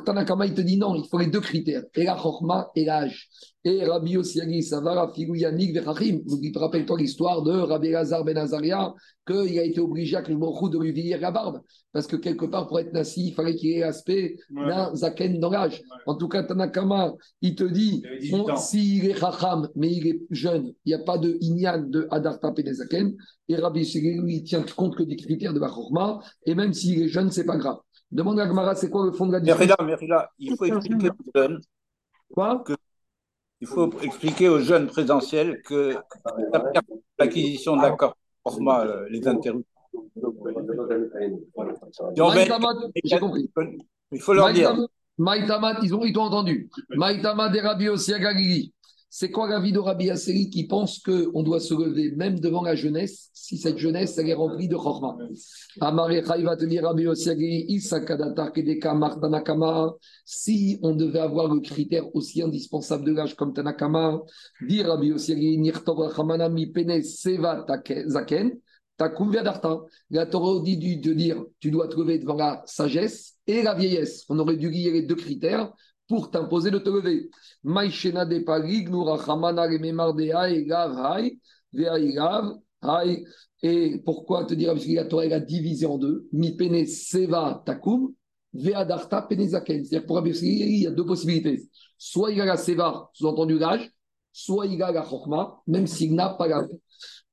Tanakama, 0.05 0.47
il 0.47 0.55
te 0.55 0.61
dit 0.61 0.77
non, 0.77 0.95
il 0.95 1.09
faut 1.09 1.19
les 1.19 1.27
deux 1.27 1.41
critères, 1.41 1.83
et 1.97 2.05
la 2.05 2.17
Chokma 2.17 2.71
et 2.77 2.85
l'âge. 2.85 3.29
Et 3.65 3.85
Rabbi 3.85 4.13
Yossi 4.13 4.63
Savara 4.63 5.13
Figou 5.13 5.35
Yannik 5.35 5.75
Vechachim. 5.77 6.21
Rappelle-toi 6.55 6.99
l'histoire 6.99 7.43
de 7.43 7.53
Rabbi 7.53 7.91
Lazar 7.91 8.25
Ben 8.25 8.37
Azaria, 8.37 8.93
qu'il 9.27 9.59
a 9.59 9.65
été 9.65 9.81
obligé 9.81 10.17
à 10.17 10.23
Hu 10.29 10.35
de 10.35 10.79
lui 10.79 10.93
vieillir 10.93 11.21
la 11.21 11.31
barbe. 11.33 11.61
Parce 11.93 12.07
que 12.07 12.17
quelque 12.17 12.45
part, 12.47 12.67
pour 12.69 12.79
être 12.81 12.93
Nassi, 12.93 13.29
il 13.29 13.35
fallait 13.35 13.55
qu'il 13.57 13.71
ait 13.73 13.81
l'aspect 13.81 14.37
d'un 14.51 14.95
Zaken 14.95 15.39
dans 15.41 15.51
l'âge. 15.51 15.81
Ouais. 15.81 16.03
En 16.07 16.17
tout 16.17 16.29
cas, 16.29 16.43
Tanakama, 16.45 17.13
il 17.41 17.55
te 17.57 17.65
dit, 17.65 18.03
Il 18.05 18.07
avait 18.07 18.19
18 18.19 18.35
on- 18.35 18.51
ans. 18.51 18.57
s'il 18.57 19.07
est 19.07 19.15
Chacham, 19.15 19.69
mais 19.75 19.93
il 19.93 20.07
est 20.07 20.21
jeune, 20.31 20.73
il 20.85 20.89
n'y 20.89 20.95
a 20.95 20.99
pas 21.01 21.19
de 21.19 21.37
Inyan 21.41 21.83
de 21.89 22.07
Adarta 22.11 22.53
Zaken. 22.73 23.15
Et 23.49 23.57
Rabbi 23.57 23.85
Shigeri, 23.85 24.19
lui, 24.21 24.37
il 24.37 24.45
tient 24.45 24.65
compte 24.77 24.97
que 24.97 25.03
des 25.03 25.17
critères 25.17 25.53
de 25.55 25.61
la 25.61 25.69
Chorma. 25.69 26.21
Et 26.47 26.55
même 26.55 26.73
s'il 26.73 27.03
est 27.03 27.09
jeune, 27.09 27.31
c'est 27.31 27.45
pas 27.47 27.57
grave. 27.57 27.79
Demande 28.13 28.39
à 28.41 28.47
Gmara, 28.47 28.75
c'est 28.75 28.91
quoi 28.91 29.07
le 29.07 29.13
fond 29.13 29.27
de 29.27 29.33
la 29.33 29.41
discussion 29.41 29.75
il 30.39 30.55
faut 30.57 30.67
expliquer 30.67 31.09
aux 31.09 31.33
jeunes, 31.35 31.61
Quoi 32.35 32.63
il 33.63 33.69
faut 33.69 33.91
expliquer 34.03 34.49
aux 34.49 34.59
jeunes 34.59 34.89
présentiels 34.89 35.63
que 35.63 35.95
l'acquisition 37.19 37.77
de 37.77 37.83
l'accord 37.83 38.17
format 38.43 38.85
euh, 38.85 39.09
les 39.09 39.21
Maïtamat, 42.19 42.75
j'ai 43.05 43.19
compris. 43.19 43.49
il 44.11 44.21
faut 44.21 44.35
leur 44.35 44.53
dire. 44.53 44.75
Maïtamat, 45.19 45.79
ils 45.83 45.95
ont, 45.95 46.05
ils 46.05 46.19
entendu. 46.19 46.71
Maïtamat 46.91 47.51
des 47.51 47.61
Rabbi 47.61 47.89
aussi 47.89 48.13
à 48.13 48.19
Galili. 48.19 48.73
C'est 49.15 49.31
quoi 49.31 49.47
l'avis 49.47 49.73
de 49.73 49.79
Rabbi 49.79 50.09
Asseri 50.09 50.49
qui 50.49 50.67
pense 50.67 50.99
qu'on 50.99 51.43
doit 51.43 51.61
se 51.61 51.75
lever 51.75 52.13
même 52.13 52.41
devant 52.41 52.63
la 52.63 52.75
jeunesse 52.75 53.29
si 53.35 53.59
cette 53.59 53.77
jeunesse 53.77 54.17
est 54.17 54.33
remplie 54.33 54.69
de 54.69 54.75
chorma? 54.75 55.19
Va 55.77 56.57
te 56.57 56.65
dire 56.65 56.83
Rabbi. 56.83 57.07
Si 60.25 60.79
on 60.81 60.95
devait 60.95 61.19
avoir 61.19 61.53
le 61.53 61.61
critère 61.61 62.17
aussi 62.17 62.41
indispensable 62.41 63.05
de 63.05 63.13
l'âge 63.13 63.37
comme 63.37 63.53
Tanakama, 63.53 64.19
dit 64.67 64.83
Rabbi 64.83 65.11
Galili, 65.11 65.59
Nirtov 65.59 65.99
mi 66.51 66.69
pene 66.69 67.03
seva 67.03 67.67
zaken. 68.07 68.61
La 70.11 70.27
Torah 70.27 70.63
dit 70.63 70.97
de 70.97 71.13
dire 71.13 71.45
tu 71.61 71.71
dois 71.71 71.89
te 71.89 71.97
lever 71.97 72.19
devant 72.19 72.37
la 72.37 72.63
sagesse 72.65 73.35
et 73.47 73.63
la 73.63 73.75
vieillesse. 73.75 74.25
On 74.31 74.39
aurait 74.39 74.57
dû 74.57 74.71
lier 74.71 74.91
les 74.91 75.03
deux 75.03 75.17
critères 75.17 75.71
pour 76.13 76.31
t'imposer 76.31 76.71
de 76.71 76.79
te 76.79 76.91
lever. 76.91 77.31
De 77.65 78.39
Parig, 78.45 78.91
Nourachamana, 78.91 79.67
Haï. 82.83 83.25
Et 83.63 84.03
pourquoi 84.05 84.45
te 84.45 84.53
dire 84.53 84.75
Parce 84.75 84.85
que 84.85 84.93
la 84.93 85.07
Torah 85.07 85.25
elle 85.25 85.33
a 85.33 85.41
divisé 85.41 85.87
en 85.87 85.97
deux. 85.97 86.29
Mi 86.33 86.55
pene 86.55 86.85
seva 86.85 87.63
takum, 87.65 88.13
veadarta 88.53 89.23
pene 89.23 89.47
zaken. 89.49 89.85
C'est-à-dire 89.85 90.07
pour 90.07 90.17
Rabbi 90.17 90.33
il 90.33 90.83
y 90.83 90.87
a 90.87 90.91
deux 90.91 91.07
possibilités. 91.07 91.63
Soit 91.97 92.33
il 92.33 92.41
a 92.43 92.45
la 92.45 92.59
seva, 92.59 93.09
sous-entendu 93.15 93.59
l'âge, 93.59 93.91
soit 94.33 94.67
il 94.67 94.83
a 94.83 94.93
la 94.93 95.05
chokma, 95.05 95.63
même 95.67 95.87
s'il 95.87 96.15
n'a 96.15 96.29
pas 96.31 96.47
la 96.47 96.67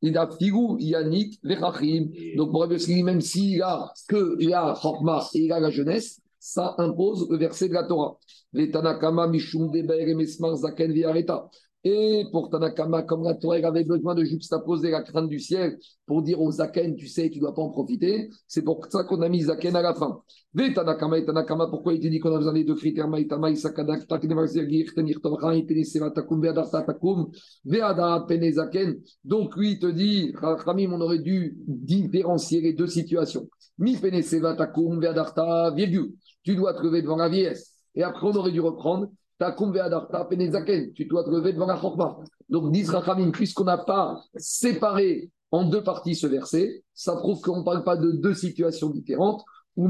il 0.02 0.18
a 0.18 0.30
figou, 0.40 0.78
yannick, 0.80 1.38
vechachim. 1.44 2.12
Donc, 2.38 2.52
pour 2.52 2.62
Rabbi 2.62 3.04
même 3.04 3.20
s'il 3.20 3.62
a 3.62 3.92
que 4.08 4.38
la 4.40 4.74
chokma 4.82 5.28
et 5.34 5.40
il 5.40 5.52
a 5.52 5.60
la 5.60 5.70
jeunesse, 5.70 6.22
ça 6.40 6.76
impose 6.78 7.30
le 7.30 7.38
verset 7.38 7.70
de 7.70 7.74
la 7.74 7.84
Torah. 7.84 8.18
Vetanakama 8.54 9.28
mishum 9.28 9.72
deber 9.72 10.16
mesmar 10.16 10.56
zaken 10.56 10.92
viareta. 10.92 11.50
Et 11.86 12.26
pour 12.34 12.50
Tanakama, 12.50 13.04
comme 13.04 13.24
la 13.24 13.36
Torah 13.36 13.56
avait 13.56 13.86
besoin 13.86 14.14
de 14.14 14.26
juxtaposer 14.26 14.92
la 14.92 15.02
crainte 15.02 15.30
du 15.30 15.40
ciel 15.40 15.80
pour 16.06 16.22
dire 16.22 16.42
aux 16.42 16.52
Zaken, 16.52 16.98
tu 16.98 17.08
sais, 17.08 17.30
tu 17.30 17.38
ne 17.38 17.44
dois 17.46 17.56
pas 17.56 17.62
en 17.62 17.70
profiter, 17.70 18.30
c'est 18.48 18.64
pour 18.64 18.86
ça 18.90 19.06
qu'on 19.06 19.22
a 19.22 19.30
mis 19.30 19.44
Zaken 19.44 19.78
à 19.78 19.82
la 19.82 19.94
fin. 19.94 20.22
Ve 20.54 20.74
Tanakama 20.74 21.20
et 21.20 21.26
Tanakama, 21.26 21.68
pourquoi 21.68 21.94
il 21.94 22.02
te 22.02 22.08
dit 22.08 22.20
qu'on 22.20 22.34
a 22.34 22.38
besoin 22.38 22.52
des 22.52 22.66
deux 22.66 22.76
critères 22.76 23.08
Maïtama, 23.08 23.50
Isakadak, 23.52 24.08
Taknevarzirgir, 24.08 24.94
Tenir 24.94 25.22
Torah, 25.22 25.54
Teneseva 25.62 26.12
Takum, 26.12 26.42
Veadarta 26.42 26.82
Takum, 26.82 27.32
Veadarat 27.64 28.26
Pene 28.28 28.52
Zaken. 28.52 29.00
Donc 29.24 29.56
lui, 29.56 29.74
il 29.74 29.80
te 29.80 29.88
dit, 29.88 30.34
Ramim, 30.36 30.92
on 30.92 31.00
aurait 31.00 31.20
dû 31.20 31.58
différencier 31.66 32.60
les 32.60 32.74
deux 32.74 32.88
situations. 32.88 33.48
Mi 33.78 33.96
Peneseva 33.96 34.54
Takum, 34.54 35.00
Veadarta, 35.00 35.72
virgule. 35.72 36.12
Tu 36.50 36.56
dois 36.56 36.74
te 36.74 36.82
lever 36.82 37.04
devant 37.04 37.18
la 37.18 37.30
vieillesse. 37.30 37.76
Et 37.94 38.02
après, 38.02 38.26
on 38.26 38.34
aurait 38.34 38.52
dû 38.52 38.60
reprendre 38.60 39.12
tu 39.38 41.06
dois 41.06 41.24
te 41.24 41.30
lever 41.30 41.54
devant 41.54 41.68
la 41.68 41.78
chorma. 41.78 42.18
Donc, 42.50 42.76
Rachamim, 42.88 43.30
puisqu'on 43.30 43.66
n'a 43.66 43.78
pas 43.78 44.20
séparé 44.36 45.30
en 45.52 45.64
deux 45.64 45.84
parties 45.84 46.16
ce 46.16 46.26
verset, 46.26 46.84
ça 46.96 47.16
prouve 47.18 47.40
qu'on 47.42 47.60
ne 47.60 47.64
parle 47.64 47.84
pas 47.84 47.98
de 47.98 48.14
deux 48.14 48.34
situations 48.34 48.90
différentes. 48.90 49.44
On 49.78 49.88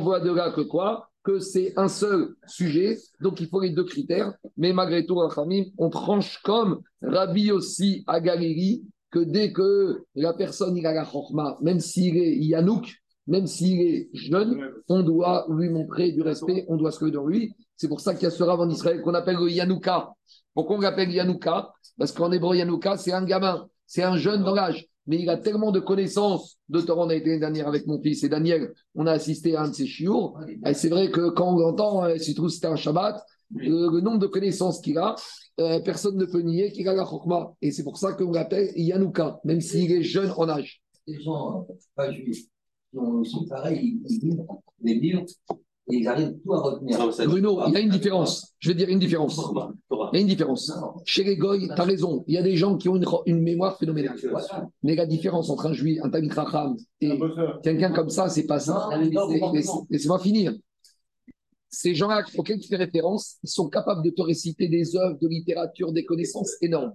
voit 0.00 0.18
de 0.18 0.32
là 0.32 0.50
que 0.50 0.62
quoi? 0.62 1.08
Que 1.22 1.38
c'est 1.38 1.72
un 1.76 1.86
seul 1.86 2.34
sujet, 2.48 2.98
donc 3.20 3.40
il 3.40 3.46
faut 3.46 3.60
les 3.60 3.70
deux 3.70 3.84
critères. 3.84 4.34
Mais 4.56 4.72
malgré 4.72 5.06
tout, 5.06 5.14
Rachamim, 5.14 5.66
on 5.78 5.90
tranche 5.90 6.42
comme 6.42 6.80
Rabbi 7.02 7.52
aussi 7.52 8.02
à 8.08 8.20
Galilée, 8.20 8.82
que 9.12 9.20
dès 9.20 9.52
que 9.52 10.02
la 10.16 10.32
personne 10.32 10.76
il 10.76 10.82
la 10.82 11.04
chorma, 11.04 11.56
même 11.62 11.78
s'il 11.78 12.16
est 12.16 12.36
Yanouk, 12.38 13.01
même 13.26 13.46
s'il 13.46 13.80
est 13.80 14.08
jeune, 14.12 14.70
on 14.88 15.02
doit 15.02 15.46
lui 15.48 15.68
montrer 15.68 16.12
du 16.12 16.22
respect, 16.22 16.64
on 16.68 16.76
doit 16.76 16.90
se 16.90 17.04
lever 17.04 17.12
dans 17.12 17.26
lui. 17.26 17.54
C'est 17.76 17.88
pour 17.88 18.00
ça 18.00 18.14
qu'il 18.14 18.24
y 18.24 18.26
a 18.26 18.30
ce 18.30 18.42
rave 18.42 18.60
en 18.60 18.68
Israël 18.68 19.00
qu'on 19.02 19.14
appelle 19.14 19.36
le 19.36 19.50
Yanouka. 19.50 20.12
Pourquoi 20.54 20.76
on 20.76 20.80
l'appelle 20.80 21.10
Yanouka? 21.10 21.72
Parce 21.98 22.12
qu'en 22.12 22.32
hébreu, 22.32 22.56
Yanouka, 22.56 22.96
c'est 22.96 23.12
un 23.12 23.24
gamin, 23.24 23.68
c'est 23.86 24.02
un 24.02 24.16
jeune 24.16 24.42
dans 24.42 24.54
l'âge. 24.54 24.86
Mais 25.06 25.18
il 25.20 25.28
a 25.30 25.36
tellement 25.36 25.72
de 25.72 25.80
connaissances. 25.80 26.58
De 26.68 26.80
Torah, 26.80 27.04
on 27.04 27.08
a 27.08 27.14
été 27.14 27.26
l'année 27.26 27.40
dernière 27.40 27.68
avec 27.68 27.86
mon 27.86 28.00
fils 28.00 28.22
et 28.22 28.28
Daniel, 28.28 28.72
on 28.94 29.06
a 29.06 29.12
assisté 29.12 29.56
à 29.56 29.62
un 29.62 29.68
de 29.68 29.74
ses 29.74 29.86
chiours. 29.86 30.38
Et 30.64 30.74
c'est 30.74 30.88
vrai 30.88 31.10
que 31.10 31.30
quand 31.30 31.54
on 31.54 31.58
l'entend, 31.58 32.04
euh, 32.04 32.16
si 32.18 32.34
trouve 32.34 32.50
c'était 32.50 32.68
un 32.68 32.76
Shabbat, 32.76 33.20
le, 33.54 34.00
nombre 34.00 34.18
de 34.18 34.26
connaissances 34.26 34.80
qu'il 34.80 34.98
a, 34.98 35.16
euh, 35.60 35.80
personne 35.80 36.16
ne 36.16 36.24
peut 36.24 36.40
nier 36.40 36.70
qu'il 36.72 36.88
a 36.88 36.94
la 36.94 37.04
chokma. 37.04 37.52
Et 37.60 37.72
c'est 37.72 37.82
pour 37.82 37.98
ça 37.98 38.12
qu'on 38.12 38.30
l'appelle 38.30 38.70
Yanouka, 38.76 39.40
même 39.44 39.60
s'il 39.60 39.90
est 39.92 40.02
jeune 40.02 40.32
en 40.36 40.48
âge. 40.48 40.82
Les 41.06 41.20
gens 41.20 41.66
pas 41.96 42.12
juifs 42.12 42.46
sont 42.92 43.46
pareils, 43.46 44.00
ils 44.08 44.18
lisent 44.18 44.42
des 44.80 44.94
livres 44.94 45.24
et 45.90 45.96
ils 45.96 46.08
arrivent 46.08 46.34
tout 46.44 46.52
à 46.52 46.60
retenir. 46.60 46.98
Bruno, 47.26 47.60
il 47.66 47.74
y 47.74 47.76
a 47.76 47.80
une 47.80 47.90
différence. 47.90 48.54
Je 48.58 48.68
vais 48.68 48.74
dire 48.74 48.88
une 48.88 48.98
différence. 48.98 49.40
Il 49.90 50.16
y 50.16 50.18
a 50.18 50.20
une 50.20 50.28
différence. 50.28 50.72
Chez 51.04 51.24
les 51.24 51.36
Goy, 51.36 51.66
tu 51.66 51.80
as 51.80 51.84
raison. 51.84 52.24
Il 52.28 52.34
y 52.34 52.38
a 52.38 52.42
des 52.42 52.56
gens 52.56 52.76
qui 52.76 52.88
ont 52.88 52.96
une, 53.26 53.42
mémoire 53.42 53.78
phénoménale. 53.78 54.16
Mais 54.82 54.94
la 54.94 55.06
différence 55.06 55.50
entre 55.50 55.66
un 55.66 55.72
juif, 55.72 55.98
un 56.02 56.10
Racham 56.28 56.76
et 57.00 57.18
quelqu'un 57.62 57.92
comme 57.92 58.10
ça, 58.10 58.28
c'est 58.28 58.46
pas 58.46 58.60
ça. 58.60 58.90
Laissez-moi 59.90 60.18
finir. 60.18 60.54
Ces 61.68 61.94
gens-là 61.94 62.22
auxquels 62.36 62.60
tu 62.60 62.68
fais 62.68 62.76
référence, 62.76 63.38
ils 63.42 63.48
sont 63.48 63.68
capables 63.68 64.04
de 64.04 64.10
te 64.10 64.20
réciter 64.20 64.68
des 64.68 64.94
œuvres 64.94 65.18
de 65.18 65.26
littérature, 65.26 65.90
des 65.92 66.04
connaissances 66.04 66.52
énormes. 66.60 66.92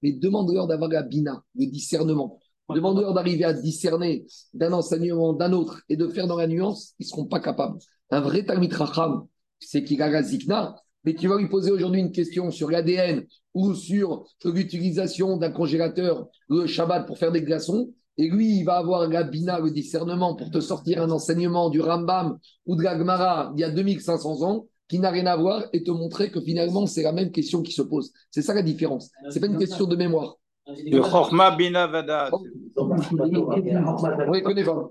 Mais 0.00 0.12
demande-leur 0.12 0.68
d'avoir 0.68 0.90
la 0.90 1.02
bina, 1.02 1.42
le 1.56 1.66
discernement. 1.66 2.38
Demande-leur 2.70 3.12
d'arriver 3.12 3.44
à 3.44 3.52
discerner 3.52 4.24
d'un 4.54 4.72
enseignement 4.72 5.32
d'un 5.32 5.52
autre 5.52 5.82
et 5.88 5.96
de 5.96 6.08
faire 6.08 6.26
dans 6.26 6.36
la 6.36 6.46
nuance, 6.46 6.94
ils 6.98 7.04
ne 7.04 7.08
seront 7.08 7.26
pas 7.26 7.40
capables. 7.40 7.78
Un 8.10 8.20
vrai 8.20 8.44
Talmid 8.44 8.72
Racham, 8.72 9.26
c'est 9.58 9.84
qu'il 9.84 10.00
a 10.02 10.08
la 10.08 10.22
zikna, 10.22 10.76
mais 11.04 11.14
tu 11.14 11.28
vas 11.28 11.36
lui 11.36 11.48
poser 11.48 11.70
aujourd'hui 11.70 12.00
une 12.00 12.12
question 12.12 12.50
sur 12.50 12.70
l'ADN 12.70 13.24
ou 13.54 13.74
sur 13.74 14.24
l'utilisation 14.44 15.36
d'un 15.36 15.50
congélateur 15.50 16.28
le 16.48 16.66
Shabbat 16.66 17.06
pour 17.06 17.18
faire 17.18 17.32
des 17.32 17.42
glaçons, 17.42 17.92
et 18.18 18.28
lui, 18.28 18.58
il 18.58 18.64
va 18.64 18.76
avoir 18.76 19.08
la 19.08 19.22
bina, 19.22 19.58
le 19.58 19.70
discernement 19.70 20.34
pour 20.34 20.50
te 20.50 20.60
sortir 20.60 21.02
un 21.02 21.10
enseignement 21.10 21.70
du 21.70 21.80
Rambam 21.80 22.38
ou 22.66 22.76
de 22.76 22.82
la 22.82 22.96
Gemara 22.96 23.52
il 23.56 23.60
y 23.60 23.64
a 23.64 23.70
2500 23.70 24.42
ans 24.42 24.66
qui 24.88 24.98
n'a 24.98 25.10
rien 25.10 25.24
à 25.26 25.36
voir 25.36 25.64
et 25.72 25.82
te 25.82 25.90
montrer 25.90 26.30
que 26.30 26.40
finalement, 26.40 26.86
c'est 26.86 27.02
la 27.02 27.12
même 27.12 27.30
question 27.30 27.62
qui 27.62 27.72
se 27.72 27.80
pose. 27.80 28.12
C'est 28.30 28.42
ça 28.42 28.52
la 28.52 28.62
différence. 28.62 29.10
Ce 29.30 29.34
n'est 29.34 29.40
pas 29.40 29.46
une 29.46 29.58
question 29.58 29.86
de 29.86 29.96
mémoire. 29.96 30.36
Le 30.66 31.00
Chorma 31.00 31.56
Bina 31.56 31.86
Vada. 31.86 32.30
On 32.76 32.88
ne 32.88 34.40
connaît 34.40 34.64
pas. 34.64 34.88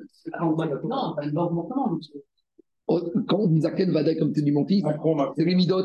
Quand 3.28 3.38
on 3.38 3.48
dit 3.48 3.62
Zaken 3.62 3.92
Vada, 3.92 4.16
comme 4.16 4.34
tu 4.34 4.42
dis 4.42 4.52
mon 4.52 4.66
fils, 4.66 4.84
c'est 5.38 5.46
les 5.46 5.56
midot, 5.56 5.82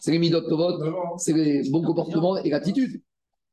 c'est 0.00 0.10
les 0.10 0.18
midot 0.18 0.42
c'est 1.18 1.32
les 1.32 1.70
bons 1.70 1.82
comportements 1.82 2.36
et 2.38 2.50
l'attitude. 2.50 3.00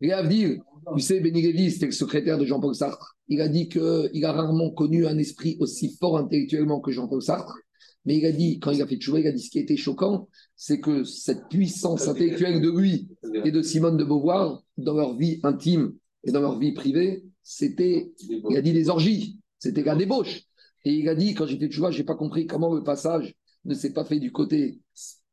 Et 0.01 0.11
à 0.11 0.23
dire, 0.23 0.59
tu 0.95 0.99
sais, 1.01 1.19
Benny 1.19 1.41
Lévy, 1.41 1.71
c'était 1.71 1.85
le 1.85 1.91
secrétaire 1.91 2.37
de 2.37 2.45
Jean-Paul 2.45 2.75
Sartre. 2.75 3.15
Il 3.27 3.41
a 3.41 3.47
dit 3.47 3.69
qu'il 3.69 4.25
a 4.25 4.31
rarement 4.31 4.71
connu 4.71 5.05
un 5.07 5.17
esprit 5.17 5.57
aussi 5.59 5.95
fort 5.99 6.17
intellectuellement 6.17 6.79
que 6.79 6.91
Jean-Paul 6.91 7.21
Sartre. 7.21 7.57
Mais 8.05 8.17
il 8.17 8.25
a 8.25 8.31
dit, 8.31 8.59
quand 8.59 8.71
il 8.71 8.81
a 8.81 8.87
fait 8.87 8.97
Tchouva, 8.97 9.19
il 9.19 9.27
a 9.27 9.31
dit 9.31 9.41
ce 9.41 9.49
qui 9.49 9.59
était 9.59 9.77
choquant, 9.77 10.29
c'est 10.55 10.79
que 10.79 11.03
cette 11.03 11.47
puissance 11.49 12.07
intellectuelle 12.07 12.61
de 12.61 12.69
lui 12.69 13.07
et 13.43 13.51
de 13.51 13.61
Simone 13.61 13.97
de 13.97 14.03
Beauvoir, 14.03 14.63
dans 14.77 14.93
leur 14.93 15.15
vie 15.15 15.39
intime 15.43 15.93
et 16.23 16.31
dans 16.31 16.41
leur 16.41 16.59
vie 16.59 16.73
privée, 16.73 17.25
c'était, 17.43 18.11
il 18.49 18.57
a 18.57 18.61
dit 18.61 18.73
des 18.73 18.89
orgies, 18.89 19.39
c'était 19.59 19.83
la 19.83 19.95
débauche. 19.95 20.43
Et 20.83 20.93
il 20.93 21.09
a 21.09 21.15
dit, 21.15 21.33
quand 21.33 21.47
j'étais 21.47 21.67
Tchouva, 21.67 21.91
je 21.91 21.99
n'ai 21.99 22.03
pas 22.03 22.15
compris 22.15 22.45
comment 22.45 22.73
le 22.73 22.83
passage 22.83 23.35
ne 23.65 23.73
s'est 23.73 23.93
pas 23.93 24.05
fait 24.05 24.19
du 24.19 24.31
côté 24.31 24.79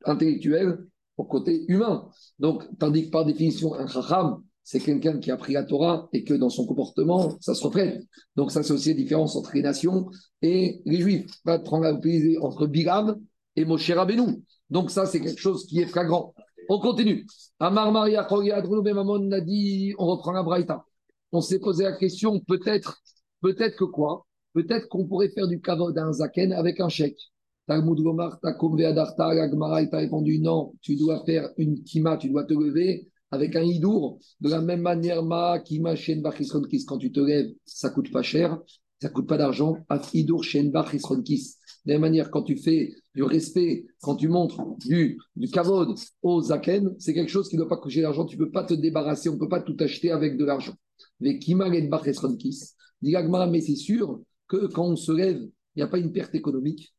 intellectuel 0.04 0.78
au 1.16 1.24
côté 1.24 1.64
humain. 1.68 2.08
Donc, 2.38 2.64
tandis 2.78 3.06
que 3.06 3.10
par 3.10 3.26
définition, 3.26 3.74
un 3.74 3.86
chacham, 3.86 4.42
c'est 4.64 4.80
quelqu'un 4.80 5.18
qui 5.18 5.30
a 5.30 5.36
pris 5.36 5.54
la 5.54 5.64
Torah 5.64 6.08
et 6.12 6.24
que 6.24 6.34
dans 6.34 6.50
son 6.50 6.66
comportement, 6.66 7.36
ça 7.40 7.54
se 7.54 7.64
reflète. 7.64 8.02
Donc 8.36 8.52
ça, 8.52 8.62
c'est 8.62 8.72
aussi 8.72 8.90
la 8.90 8.94
différence 8.94 9.34
entre 9.36 9.52
les 9.54 9.62
nations 9.62 10.08
et 10.40 10.80
les 10.84 11.00
Juifs. 11.00 11.30
Pas 11.44 11.58
de 11.58 11.64
prendre 11.64 11.86
entre 12.42 12.66
Bilam 12.66 13.20
et 13.56 13.64
Moshe 13.64 13.90
Rabbeinu. 13.90 14.42
Donc 14.70 14.90
ça, 14.90 15.06
c'est 15.06 15.20
quelque 15.20 15.40
chose 15.40 15.66
qui 15.66 15.80
est 15.80 15.86
flagrant. 15.86 16.32
On 16.68 16.78
continue. 16.78 17.26
Amar 17.58 17.90
Maria 17.90 18.26
a 18.26 19.40
dit, 19.40 19.94
on 19.98 20.06
reprend 20.06 20.32
la 20.32 20.42
Braïta. 20.42 20.84
On 21.32 21.40
s'est 21.40 21.58
posé 21.58 21.84
la 21.84 21.96
question, 21.96 22.40
peut-être, 22.40 23.02
peut-être 23.40 23.76
que 23.76 23.84
quoi? 23.84 24.26
Peut-être 24.54 24.88
qu'on 24.88 25.06
pourrait 25.06 25.30
faire 25.30 25.48
du 25.48 25.60
kavod 25.60 25.96
à 25.96 26.04
un 26.04 26.12
zaken 26.12 26.52
avec 26.52 26.78
un 26.80 26.88
chèque. 26.88 27.18
Talmud 27.66 28.00
Gomar, 28.00 28.38
Takum 28.40 28.76
Veadarta, 28.76 29.34
la 29.34 29.50
Gemara 29.50 29.84
t'a 29.86 29.98
répondu 29.98 30.38
non, 30.38 30.74
tu 30.82 30.96
dois 30.96 31.24
faire 31.24 31.48
une 31.56 31.82
kima, 31.82 32.16
tu 32.16 32.28
dois 32.28 32.44
te 32.44 32.52
lever 32.52 33.08
avec 33.32 33.56
un 33.56 33.62
hidour. 33.62 34.20
De 34.40 34.50
la 34.50 34.60
même 34.60 34.82
manière, 34.82 35.24
ma 35.24 35.58
kima 35.58 35.96
shen 35.96 36.22
kis, 36.70 36.84
quand 36.86 36.98
tu 36.98 37.10
te 37.10 37.20
lèves, 37.20 37.50
ça 37.64 37.90
coûte 37.90 38.12
pas 38.12 38.22
cher, 38.22 38.60
ça 39.00 39.08
coûte 39.08 39.26
pas 39.26 39.38
d'argent. 39.38 39.76
At 39.88 40.02
hidour 40.12 40.44
shen 40.44 40.70
kis. 41.24 41.56
De 41.84 41.90
la 41.90 41.94
même 41.94 42.02
manière, 42.02 42.30
quand 42.30 42.44
tu 42.44 42.56
fais 42.56 42.94
du 43.14 43.24
respect, 43.24 43.86
quand 44.02 44.14
tu 44.14 44.28
montres 44.28 44.60
du, 44.86 45.18
du 45.34 45.48
kavod 45.48 45.98
au 46.22 46.40
zaken, 46.40 46.94
c'est 46.98 47.14
quelque 47.14 47.30
chose 47.30 47.48
qui 47.48 47.56
ne 47.56 47.62
doit 47.62 47.68
pas 47.68 47.78
coûter 47.78 48.02
d'argent. 48.02 48.24
Tu 48.24 48.36
ne 48.36 48.44
peux 48.44 48.50
pas 48.52 48.64
te 48.64 48.74
débarrasser, 48.74 49.28
on 49.30 49.34
ne 49.34 49.40
peut 49.40 49.48
pas 49.48 49.62
tout 49.62 49.76
acheter 49.80 50.12
avec 50.12 50.36
de 50.36 50.44
l'argent. 50.44 50.74
Mais 51.18 51.38
kima 51.38 51.68
kis, 52.38 52.60
mais 53.02 53.60
c'est 53.60 53.76
sûr 53.76 54.20
que 54.46 54.66
quand 54.66 54.86
on 54.86 54.96
se 54.96 55.10
lève, 55.10 55.40
il 55.74 55.78
n'y 55.78 55.82
a 55.82 55.88
pas 55.88 55.98
une 55.98 56.12
perte 56.12 56.34
économique. 56.34 56.94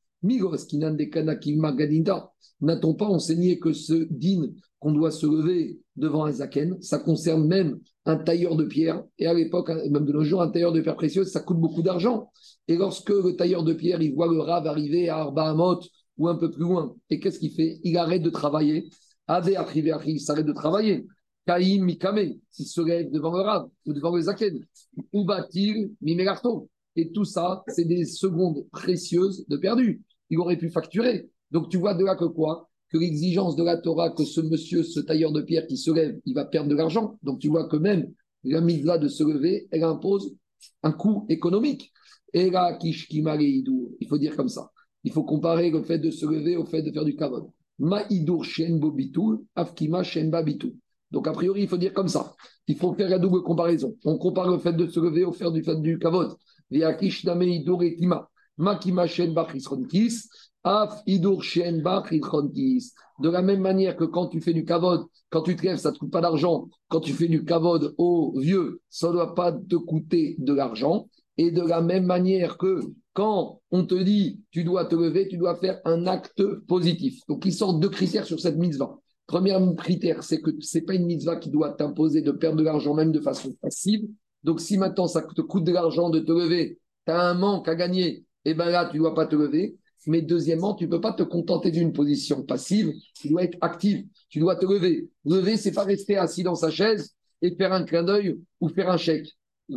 N'a-t-on 2.61 2.93
pas 2.93 3.07
enseigné 3.07 3.59
que 3.59 3.73
ce 3.73 4.07
din 4.09 4.53
qu'on 4.83 4.91
doit 4.91 5.11
se 5.11 5.25
lever 5.25 5.79
devant 5.95 6.25
un 6.25 6.31
zaken, 6.33 6.81
ça 6.81 6.99
concerne 6.99 7.47
même 7.47 7.79
un 8.05 8.17
tailleur 8.17 8.57
de 8.57 8.65
pierre. 8.65 9.01
Et 9.17 9.27
à 9.27 9.33
l'époque, 9.33 9.69
même 9.69 10.05
de 10.05 10.11
nos 10.11 10.25
jours, 10.25 10.41
un 10.41 10.49
tailleur 10.49 10.73
de 10.73 10.81
pierre 10.81 10.97
précieuse, 10.97 11.31
ça 11.31 11.39
coûte 11.39 11.57
beaucoup 11.57 11.81
d'argent. 11.81 12.29
Et 12.67 12.75
lorsque 12.75 13.09
le 13.09 13.37
tailleur 13.37 13.63
de 13.63 13.73
pierre, 13.73 14.01
il 14.01 14.13
voit 14.13 14.27
le 14.27 14.41
rave 14.41 14.67
arriver 14.67 15.07
à 15.07 15.19
Arbahamot 15.19 15.79
ou 16.17 16.27
un 16.27 16.35
peu 16.35 16.51
plus 16.51 16.63
loin, 16.63 16.93
et 17.09 17.19
qu'est-ce 17.19 17.39
qu'il 17.39 17.51
fait? 17.51 17.79
Il 17.83 17.97
arrête 17.97 18.21
de 18.21 18.29
travailler. 18.29 18.89
Adé 19.27 19.57
il 20.05 20.19
s'arrête 20.19 20.45
de 20.45 20.53
travailler. 20.53 21.07
Kaïm 21.47 21.85
Mikame, 21.85 22.19
il 22.59 22.65
se 22.65 22.81
lève 22.81 23.09
devant 23.09 23.31
le 23.31 23.41
rave 23.41 23.67
ou 23.85 23.93
devant 23.93 24.13
le 24.13 24.21
zaken. 24.21 24.59
Ou 25.13 25.23
bat-il 25.23 25.91
Et 26.95 27.11
tout 27.13 27.25
ça, 27.25 27.63
c'est 27.69 27.85
des 27.85 28.03
secondes 28.03 28.65
précieuses 28.71 29.45
de 29.47 29.55
perdu. 29.55 30.01
Il 30.29 30.39
aurait 30.39 30.57
pu 30.57 30.69
facturer. 30.69 31.29
Donc 31.51 31.69
tu 31.69 31.77
vois 31.77 31.93
de 31.93 32.03
là 32.03 32.15
que 32.15 32.25
quoi? 32.25 32.69
Que 32.93 32.99
l'exigence 32.99 33.55
de 33.55 33.63
la 33.63 33.77
Torah, 33.77 34.11
que 34.11 34.23
ce 34.23 34.39
monsieur, 34.39 34.83
ce 34.83 34.99
tailleur 34.99 35.31
de 35.31 35.41
pierre 35.41 35.65
qui 35.65 35.77
se 35.77 35.89
lève, 35.89 36.19
il 36.25 36.35
va 36.35 36.45
perdre 36.45 36.69
de 36.69 36.75
l'argent. 36.75 37.17
Donc 37.23 37.39
tu 37.39 37.47
vois 37.49 37.67
que 37.67 37.75
même 37.75 38.13
la 38.43 38.59
là 38.61 38.99
de 38.99 39.07
se 39.07 39.23
lever, 39.23 39.67
elle 39.71 39.83
impose 39.83 40.35
un 40.83 40.91
coût 40.91 41.25
économique. 41.27 41.91
Et 42.33 42.51
là, 42.51 42.77
il 42.83 44.07
faut 44.07 44.17
dire 44.17 44.35
comme 44.35 44.49
ça. 44.49 44.69
Il 45.03 45.11
faut 45.11 45.23
comparer 45.23 45.71
le 45.71 45.81
fait 45.81 45.97
de 45.97 46.11
se 46.11 46.25
lever 46.25 46.55
au 46.55 46.65
fait 46.65 46.83
de 46.83 46.91
faire 46.91 47.05
du 47.05 47.15
kavod. 47.15 47.49
Donc, 51.11 51.27
a 51.27 51.31
priori, 51.31 51.61
il 51.61 51.67
faut 51.67 51.77
dire 51.77 51.93
comme 51.93 52.07
ça. 52.07 52.35
Il 52.67 52.75
faut 52.75 52.93
faire 52.93 53.09
la 53.09 53.19
double 53.19 53.41
comparaison. 53.41 53.95
On 54.05 54.17
compare 54.17 54.49
le 54.51 54.59
fait 54.59 54.73
de 54.73 54.87
se 54.87 54.99
lever 54.99 55.25
au 55.25 55.31
fait 55.31 55.51
du 55.51 55.63
fait 55.63 55.79
du 55.81 55.97
kavod. 55.97 56.35
Et 56.71 56.83
Makima 58.57 59.05
Isronkis, 59.05 60.27
Af 60.63 61.01
Idur. 61.05 61.41
De 63.19 63.29
la 63.29 63.41
même 63.41 63.61
manière 63.61 63.95
que 63.95 64.05
quand 64.05 64.27
tu 64.27 64.41
fais 64.41 64.53
du 64.53 64.65
kavod, 64.65 65.05
quand 65.29 65.43
tu 65.43 65.55
te 65.55 65.63
lèves, 65.63 65.77
ça 65.77 65.89
ne 65.89 65.93
te 65.95 65.99
coûte 65.99 66.11
pas 66.11 66.21
d'argent. 66.21 66.67
Quand 66.89 66.99
tu 66.99 67.13
fais 67.13 67.27
du 67.27 67.45
kavod 67.45 67.93
au 67.97 68.37
vieux, 68.39 68.81
ça 68.89 69.07
ne 69.07 69.13
doit 69.13 69.35
pas 69.35 69.51
te 69.51 69.75
coûter 69.75 70.35
de 70.39 70.53
l'argent. 70.53 71.07
Et 71.37 71.51
de 71.51 71.61
la 71.61 71.81
même 71.81 72.05
manière 72.05 72.57
que 72.57 72.79
quand 73.13 73.61
on 73.71 73.85
te 73.85 73.95
dit 73.95 74.41
tu 74.51 74.63
dois 74.63 74.85
te 74.85 74.95
lever, 74.95 75.27
tu 75.27 75.37
dois 75.37 75.55
faire 75.55 75.79
un 75.85 76.07
acte 76.07 76.43
positif. 76.67 77.19
Donc, 77.27 77.45
il 77.45 77.53
sort 77.53 77.75
deux 77.75 77.89
critères 77.89 78.25
sur 78.25 78.39
cette 78.39 78.57
mitzvah. 78.57 78.97
Premier 79.27 79.57
critère, 79.77 80.23
c'est 80.23 80.41
que 80.41 80.51
ce 80.59 80.77
n'est 80.77 80.83
pas 80.83 80.95
une 80.95 81.05
mitzvah 81.05 81.37
qui 81.37 81.49
doit 81.49 81.71
t'imposer 81.73 82.21
de 82.21 82.31
perdre 82.31 82.57
de 82.57 82.63
l'argent 82.63 82.93
même 82.93 83.11
de 83.11 83.19
façon 83.19 83.53
passive. 83.61 84.05
Donc, 84.43 84.59
si 84.59 84.77
maintenant 84.77 85.07
ça 85.07 85.21
te 85.21 85.41
coûte 85.41 85.63
de 85.63 85.71
l'argent 85.71 86.09
de 86.09 86.19
te 86.19 86.31
lever, 86.31 86.79
tu 87.05 87.11
as 87.11 87.21
un 87.21 87.33
manque 87.33 87.67
à 87.67 87.75
gagner, 87.75 88.25
eh 88.45 88.53
bien 88.53 88.65
là, 88.65 88.87
tu 88.89 88.97
ne 88.97 89.03
dois 89.03 89.13
pas 89.13 89.25
te 89.25 89.35
lever. 89.35 89.77
Mais 90.05 90.21
deuxièmement, 90.21 90.73
tu 90.73 90.85
ne 90.85 90.89
peux 90.89 90.99
pas 90.99 91.13
te 91.13 91.23
contenter 91.23 91.71
d'une 91.71 91.93
position 91.93 92.43
passive, 92.43 92.91
tu 93.15 93.29
dois 93.29 93.43
être 93.43 93.57
actif, 93.61 94.03
tu 94.29 94.39
dois 94.39 94.57
te 94.57 94.65
lever. 94.65 95.09
Lever, 95.23 95.55
c'est 95.55 95.71
pas 95.71 95.85
rester 95.85 96.17
assis 96.17 96.43
dans 96.43 96.55
sa 96.55 96.69
chaise 96.69 97.15
et 97.41 97.55
faire 97.55 97.71
un 97.71 97.83
clin 97.83 98.03
d'œil 98.03 98.37
ou 98.59 98.67
faire 98.67 98.89
un 98.89 98.97
chèque. 98.97 99.29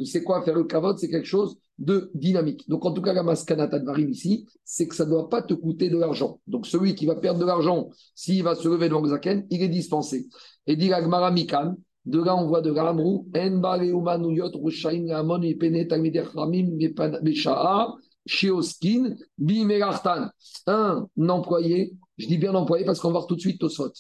C'est 0.05 0.25
quoi 0.25 0.43
faire 0.43 0.57
le 0.57 0.65
cavote? 0.65 0.99
C'est 0.99 1.09
quelque 1.09 1.29
chose 1.29 1.57
de 1.79 2.11
dynamique. 2.15 2.69
Donc, 2.69 2.85
en 2.85 2.93
tout 2.93 3.03
cas, 3.03 3.13
la 3.13 3.23
maskanata 3.23 3.79
de 3.79 4.09
ici, 4.09 4.47
c'est 4.65 4.89
que 4.89 4.95
ça 4.95 5.05
ne 5.05 5.11
doit 5.11 5.29
pas 5.29 5.43
te 5.43 5.55
coûter 5.55 5.89
de 5.89 5.97
l'argent. 5.97 6.41
Donc, 6.47 6.67
celui 6.67 6.95
qui 6.95 7.07
va 7.07 7.15
perdre 7.15 7.39
de 7.39 7.45
l'argent, 7.45 7.91
s'il 8.15 8.43
va 8.43 8.55
se 8.55 8.69
lever 8.69 8.89
devant 8.89 9.03
le 9.03 9.11
zaken, 9.11 9.47
il 9.51 9.63
est 9.63 9.69
dispensé. 9.69 10.27
Et 10.67 10.77
dit 10.77 10.89
Gmara 10.89 11.31
Mikan, 11.31 11.77
de 12.07 12.23
là, 12.23 12.37
on 12.37 12.47
voit 12.47 12.63
de 12.63 12.73
l'amrou, 12.73 13.29
En 13.35 13.63
Shioskin, 18.27 19.17
Bimerachtan. 19.39 20.31
Un 20.67 21.07
employé, 21.29 21.95
je 22.19 22.27
dis 22.27 22.39
bien 22.39 22.55
employé 22.55 22.85
parce 22.85 23.01
qu'on 23.01 23.09
va 23.09 23.21
voir 23.21 23.27
tout 23.27 23.37
de 23.37 23.41
suite 23.41 23.61
Tosfot. 23.61 23.93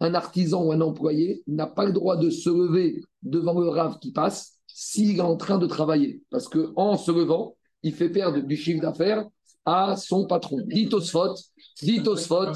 Un 0.00 0.14
artisan 0.14 0.64
ou 0.64 0.72
un 0.72 0.80
employé 0.80 1.42
n'a 1.46 1.66
pas 1.66 1.84
le 1.84 1.92
droit 1.92 2.16
de 2.16 2.30
se 2.30 2.50
lever 2.50 3.02
devant 3.22 3.58
le 3.60 3.68
rave 3.68 3.98
qui 4.00 4.12
passe 4.12 4.58
s'il 4.66 5.18
est 5.18 5.20
en 5.20 5.36
train 5.36 5.58
de 5.58 5.66
travailler. 5.66 6.22
Parce 6.30 6.48
qu'en 6.48 6.96
se 6.96 7.12
levant, 7.12 7.56
il 7.82 7.94
fait 7.94 8.08
perdre 8.08 8.40
du 8.40 8.56
chiffre 8.56 8.82
d'affaires 8.82 9.24
à 9.64 9.96
son 9.96 10.26
patron. 10.26 10.58
Ditosfot, 10.66 11.34
ditosfot, 11.82 12.52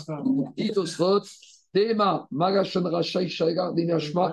ditosfot, 0.57 1.23
tema, 1.73 2.27
magashon 2.31 2.83
rachai 2.83 3.29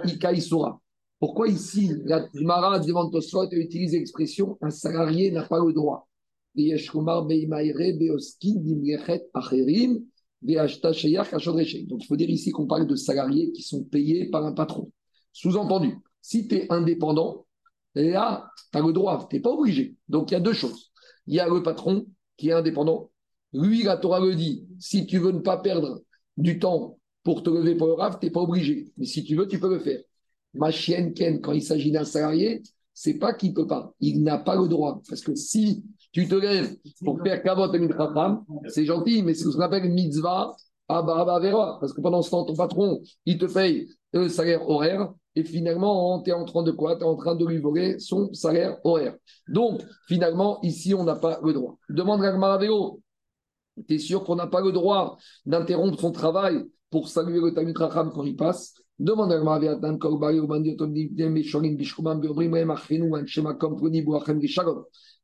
ikaisura. 0.06 0.80
Pourquoi 1.20 1.48
ici, 1.48 1.92
la 2.06 2.28
Mara 2.34 2.80
devant 2.80 3.10
Tosfot 3.10 3.50
utilise 3.52 3.94
l'expression 3.94 4.58
un 4.62 4.70
salarié 4.70 5.32
n'a 5.32 5.44
pas 5.44 5.60
le 5.60 5.72
droit? 5.72 6.08
Donc 11.88 12.04
il 12.04 12.06
faut 12.08 12.16
dire 12.16 12.30
ici 12.30 12.52
qu'on 12.52 12.68
parle 12.68 12.88
de 12.88 12.96
salariés 12.96 13.52
qui 13.52 13.64
sont 13.64 13.84
payés 13.84 14.30
par 14.30 14.46
un 14.46 14.54
patron. 14.54 14.92
Sous-entendu, 15.34 15.98
si 16.22 16.48
tu 16.48 16.56
es 16.56 16.72
indépendant, 16.72 17.46
Là, 17.96 18.52
tu 18.72 18.78
as 18.78 18.82
le 18.82 18.92
droit, 18.92 19.26
tu 19.30 19.36
n'es 19.36 19.42
pas 19.42 19.52
obligé. 19.52 19.96
Donc, 20.10 20.32
il 20.32 20.34
y 20.34 20.38
a 20.38 20.42
deux 20.42 20.54
choses. 20.54 20.92
Il 21.28 21.36
y 21.36 21.40
a 21.40 21.48
le 21.48 21.64
patron 21.64 22.06
qui 22.38 22.50
est 22.50 22.54
indépendant. 22.54 23.10
Lui, 23.54 23.84
la 23.84 23.98
Torah 23.98 24.20
le 24.20 24.36
dit, 24.36 24.68
si 24.80 25.06
tu 25.06 25.18
veux 25.18 25.32
ne 25.32 25.40
pas 25.40 25.58
perdre 25.58 26.02
du 26.36 26.60
temps 26.60 27.00
pour 27.24 27.42
te 27.42 27.50
lever 27.50 27.76
pour 27.76 27.88
le 27.88 27.94
RAF, 27.94 28.20
tu 28.20 28.26
n'es 28.26 28.32
pas 28.32 28.42
obligé. 28.42 28.92
Mais 28.98 29.06
si 29.06 29.24
tu 29.24 29.36
veux, 29.36 29.48
tu 29.48 29.60
peux 29.60 29.70
le 29.70 29.80
faire. 29.80 30.02
Ma 30.54 30.72
chienne 30.72 31.14
Ken, 31.14 31.40
quand 31.40 31.54
il 31.54 31.64
s'agit 31.64 31.92
d'un 31.92 32.04
salarié, 32.04 32.62
c'est 32.96 33.20
pas 33.20 33.34
qu'il 33.34 33.54
peut 33.54 33.68
pas. 33.68 33.94
Il 34.00 34.24
n'a 34.24 34.40
pas 34.40 34.56
le 34.56 34.68
droit. 34.68 35.02
Parce 35.08 35.22
que 35.22 35.36
si 35.36 35.84
tu 36.12 36.28
te 36.28 36.36
lèves 36.36 36.76
pour 37.04 37.22
faire 37.22 37.44
kavot 37.44 37.72
et 37.72 38.70
c'est 38.70 38.86
gentil, 38.86 39.22
mais 39.22 39.34
c'est 39.34 39.44
ce 39.44 39.58
qu'on 39.58 39.62
appelle 39.64 39.92
mitzvah 39.92 40.56
bah, 40.88 41.40
verra. 41.42 41.78
Parce 41.80 41.94
que 41.94 42.02
pendant 42.02 42.22
ce 42.22 42.32
temps, 42.32 42.46
ton 42.46 42.56
patron, 42.56 43.02
il 43.26 43.38
te 43.38 43.46
paye 43.46 43.88
le 44.14 44.30
salaire 44.30 44.68
horaire 44.70 45.14
et 45.36 45.44
finalement, 45.44 46.22
tu 46.24 46.30
es 46.30 46.34
en 46.34 46.46
train 46.46 46.64
de 46.64 46.72
quoi? 46.72 46.96
Tu 46.96 47.02
es 47.02 47.06
en 47.06 47.18
train 47.18 47.36
de 47.36 47.46
lui 47.46 47.60
voler 47.60 48.00
son 48.00 48.34
salaire 48.34 48.78
horaire. 48.86 49.16
Donc, 49.50 49.82
finalement, 50.08 50.62
ici, 50.62 50.94
on 50.94 51.04
n'a 51.04 51.16
pas 51.16 51.40
le 51.44 51.52
droit. 51.52 51.78
Demande 51.90 52.24
à 52.24 52.38
Maraveo, 52.38 53.02
tu 53.86 53.96
es 53.96 54.00
sûr 54.00 54.24
qu'on 54.24 54.36
n'a 54.36 54.48
pas 54.48 54.62
le 54.62 54.72
droit 54.72 55.18
d'interrompre 55.46 56.00
son 56.00 56.14
travail 56.14 56.64
pour 56.90 57.10
saluer 57.10 57.42
le 57.42 57.54
Talmud 57.54 57.76
quand 57.76 58.24
il 58.24 58.38
passe? 58.38 58.76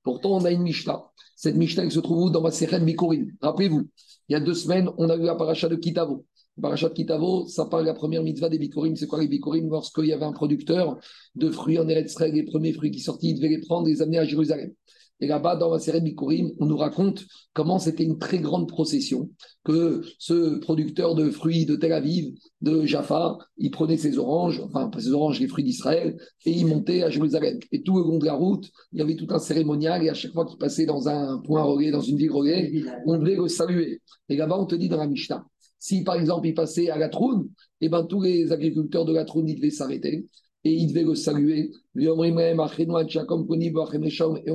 Pourtant, 0.04 0.36
on 0.36 0.46
a 0.46 0.52
une 0.52 0.64
Mishnah. 0.64 1.04
Cette 1.36 1.56
Mishnah, 1.56 1.90
se 1.90 2.00
trouve 2.00 2.32
dans 2.32 2.42
ma 2.42 2.52
Seren 2.52 2.84
Mikorim. 2.84 3.32
Rappelez-vous, 3.42 3.88
il 4.30 4.34
y 4.34 4.36
a 4.36 4.40
deux 4.40 4.54
semaines, 4.54 4.90
on 4.98 5.10
a 5.10 5.16
eu 5.16 5.24
la 5.24 5.36
paracha 5.36 5.70
de 5.70 5.76
Kitavo. 5.76 6.26
Parachat 6.62 6.90
Kitavo, 6.90 7.48
ça 7.48 7.66
parle 7.66 7.84
de 7.84 7.88
la 7.88 7.94
première 7.94 8.24
mitzvah 8.24 8.50
des 8.50 8.60
Bikorim. 8.60 8.96
C'est 8.96 9.08
quoi 9.08 9.20
les 9.20 9.28
Bikorim? 9.28 9.70
Lorsqu'il 9.70 10.06
y 10.06 10.14
avait 10.14 10.26
un 10.26 10.34
producteur 10.34 11.00
de 11.36 11.50
fruits 11.50 11.80
en 11.80 11.88
Eretz 11.88 12.20
les 12.20 12.44
premiers 12.44 12.74
fruits 12.74 12.92
qui 12.92 13.00
sortaient, 13.00 13.28
il 13.28 13.36
devait 13.36 13.50
les 13.50 13.62
prendre 13.62 13.88
et 13.88 13.92
les 13.92 14.02
amener 14.02 14.20
à 14.20 14.26
Jérusalem. 14.26 14.74
Et 15.22 15.28
là-bas, 15.28 15.56
dans 15.56 15.72
la 15.72 15.80
série 15.80 16.02
Bikurim, 16.02 16.52
on 16.60 16.66
nous 16.66 16.78
raconte 16.78 17.26
comment 17.54 17.78
c'était 17.78 18.04
une 18.04 18.18
très 18.18 18.40
grande 18.40 18.68
procession, 18.68 19.30
que 19.64 20.02
ce 20.18 20.58
producteur 20.58 21.14
de 21.14 21.30
fruits 21.30 21.68
de 21.68 21.76
Tel 21.76 21.94
Aviv, 21.94 22.34
de 22.62 22.86
Jaffa, 22.86 23.38
il 23.58 23.70
prenait 23.70 23.98
ses 23.98 24.18
oranges, 24.18 24.60
enfin 24.66 24.90
pas 24.90 25.00
ses 25.00 25.12
oranges, 25.12 25.40
les 25.40 25.48
fruits 25.48 25.64
d'Israël, 25.64 26.18
et 26.46 26.52
il 26.52 26.66
montait 26.66 27.04
à 27.04 27.12
Jérusalem. 27.12 27.60
Et 27.72 27.84
tout 27.84 27.94
au 27.94 28.04
long 28.04 28.18
de 28.18 28.26
la 28.26 28.34
route, 28.34 28.68
il 28.92 29.00
y 29.00 29.02
avait 29.02 29.16
tout 29.16 29.28
un 29.30 29.40
cérémonial, 29.40 30.04
et 30.04 30.10
à 30.10 30.16
chaque 30.16 30.34
fois 30.34 30.46
qu'il 30.46 30.58
passait 30.58 30.88
dans 30.88 31.08
un 31.08 31.38
point 31.40 31.62
relais, 31.62 31.92
dans 31.92 32.02
une 32.02 32.18
ville 32.18 32.32
relais, 32.32 32.84
on 33.06 33.18
devait 33.20 33.36
le 33.36 33.48
saluer. 33.48 34.02
Et 34.28 34.36
là-bas, 34.36 34.58
on 34.58 34.66
te 34.66 34.76
dit 34.76 34.90
dans 34.90 34.98
la 34.98 35.08
Mishnah, 35.08 35.46
si 35.78 36.04
par 36.04 36.16
exemple 36.16 36.48
il 36.48 36.54
passait 36.56 36.90
à 36.90 36.98
la 36.98 37.10
Troune, 37.10 37.50
eh 37.80 37.90
ben 37.90 38.06
tous 38.06 38.22
les 38.22 38.52
agriculteurs 38.52 39.06
de 39.06 39.14
la 39.14 39.26
Troune, 39.26 39.50
ils 39.50 39.56
devaient 39.56 39.72
s'arrêter 39.72 40.28
et 40.64 40.72
il 40.72 40.88
devait 40.88 41.04
le 41.04 41.16
saluer. 41.16 41.72
Et 41.98 42.08
on 42.10 42.22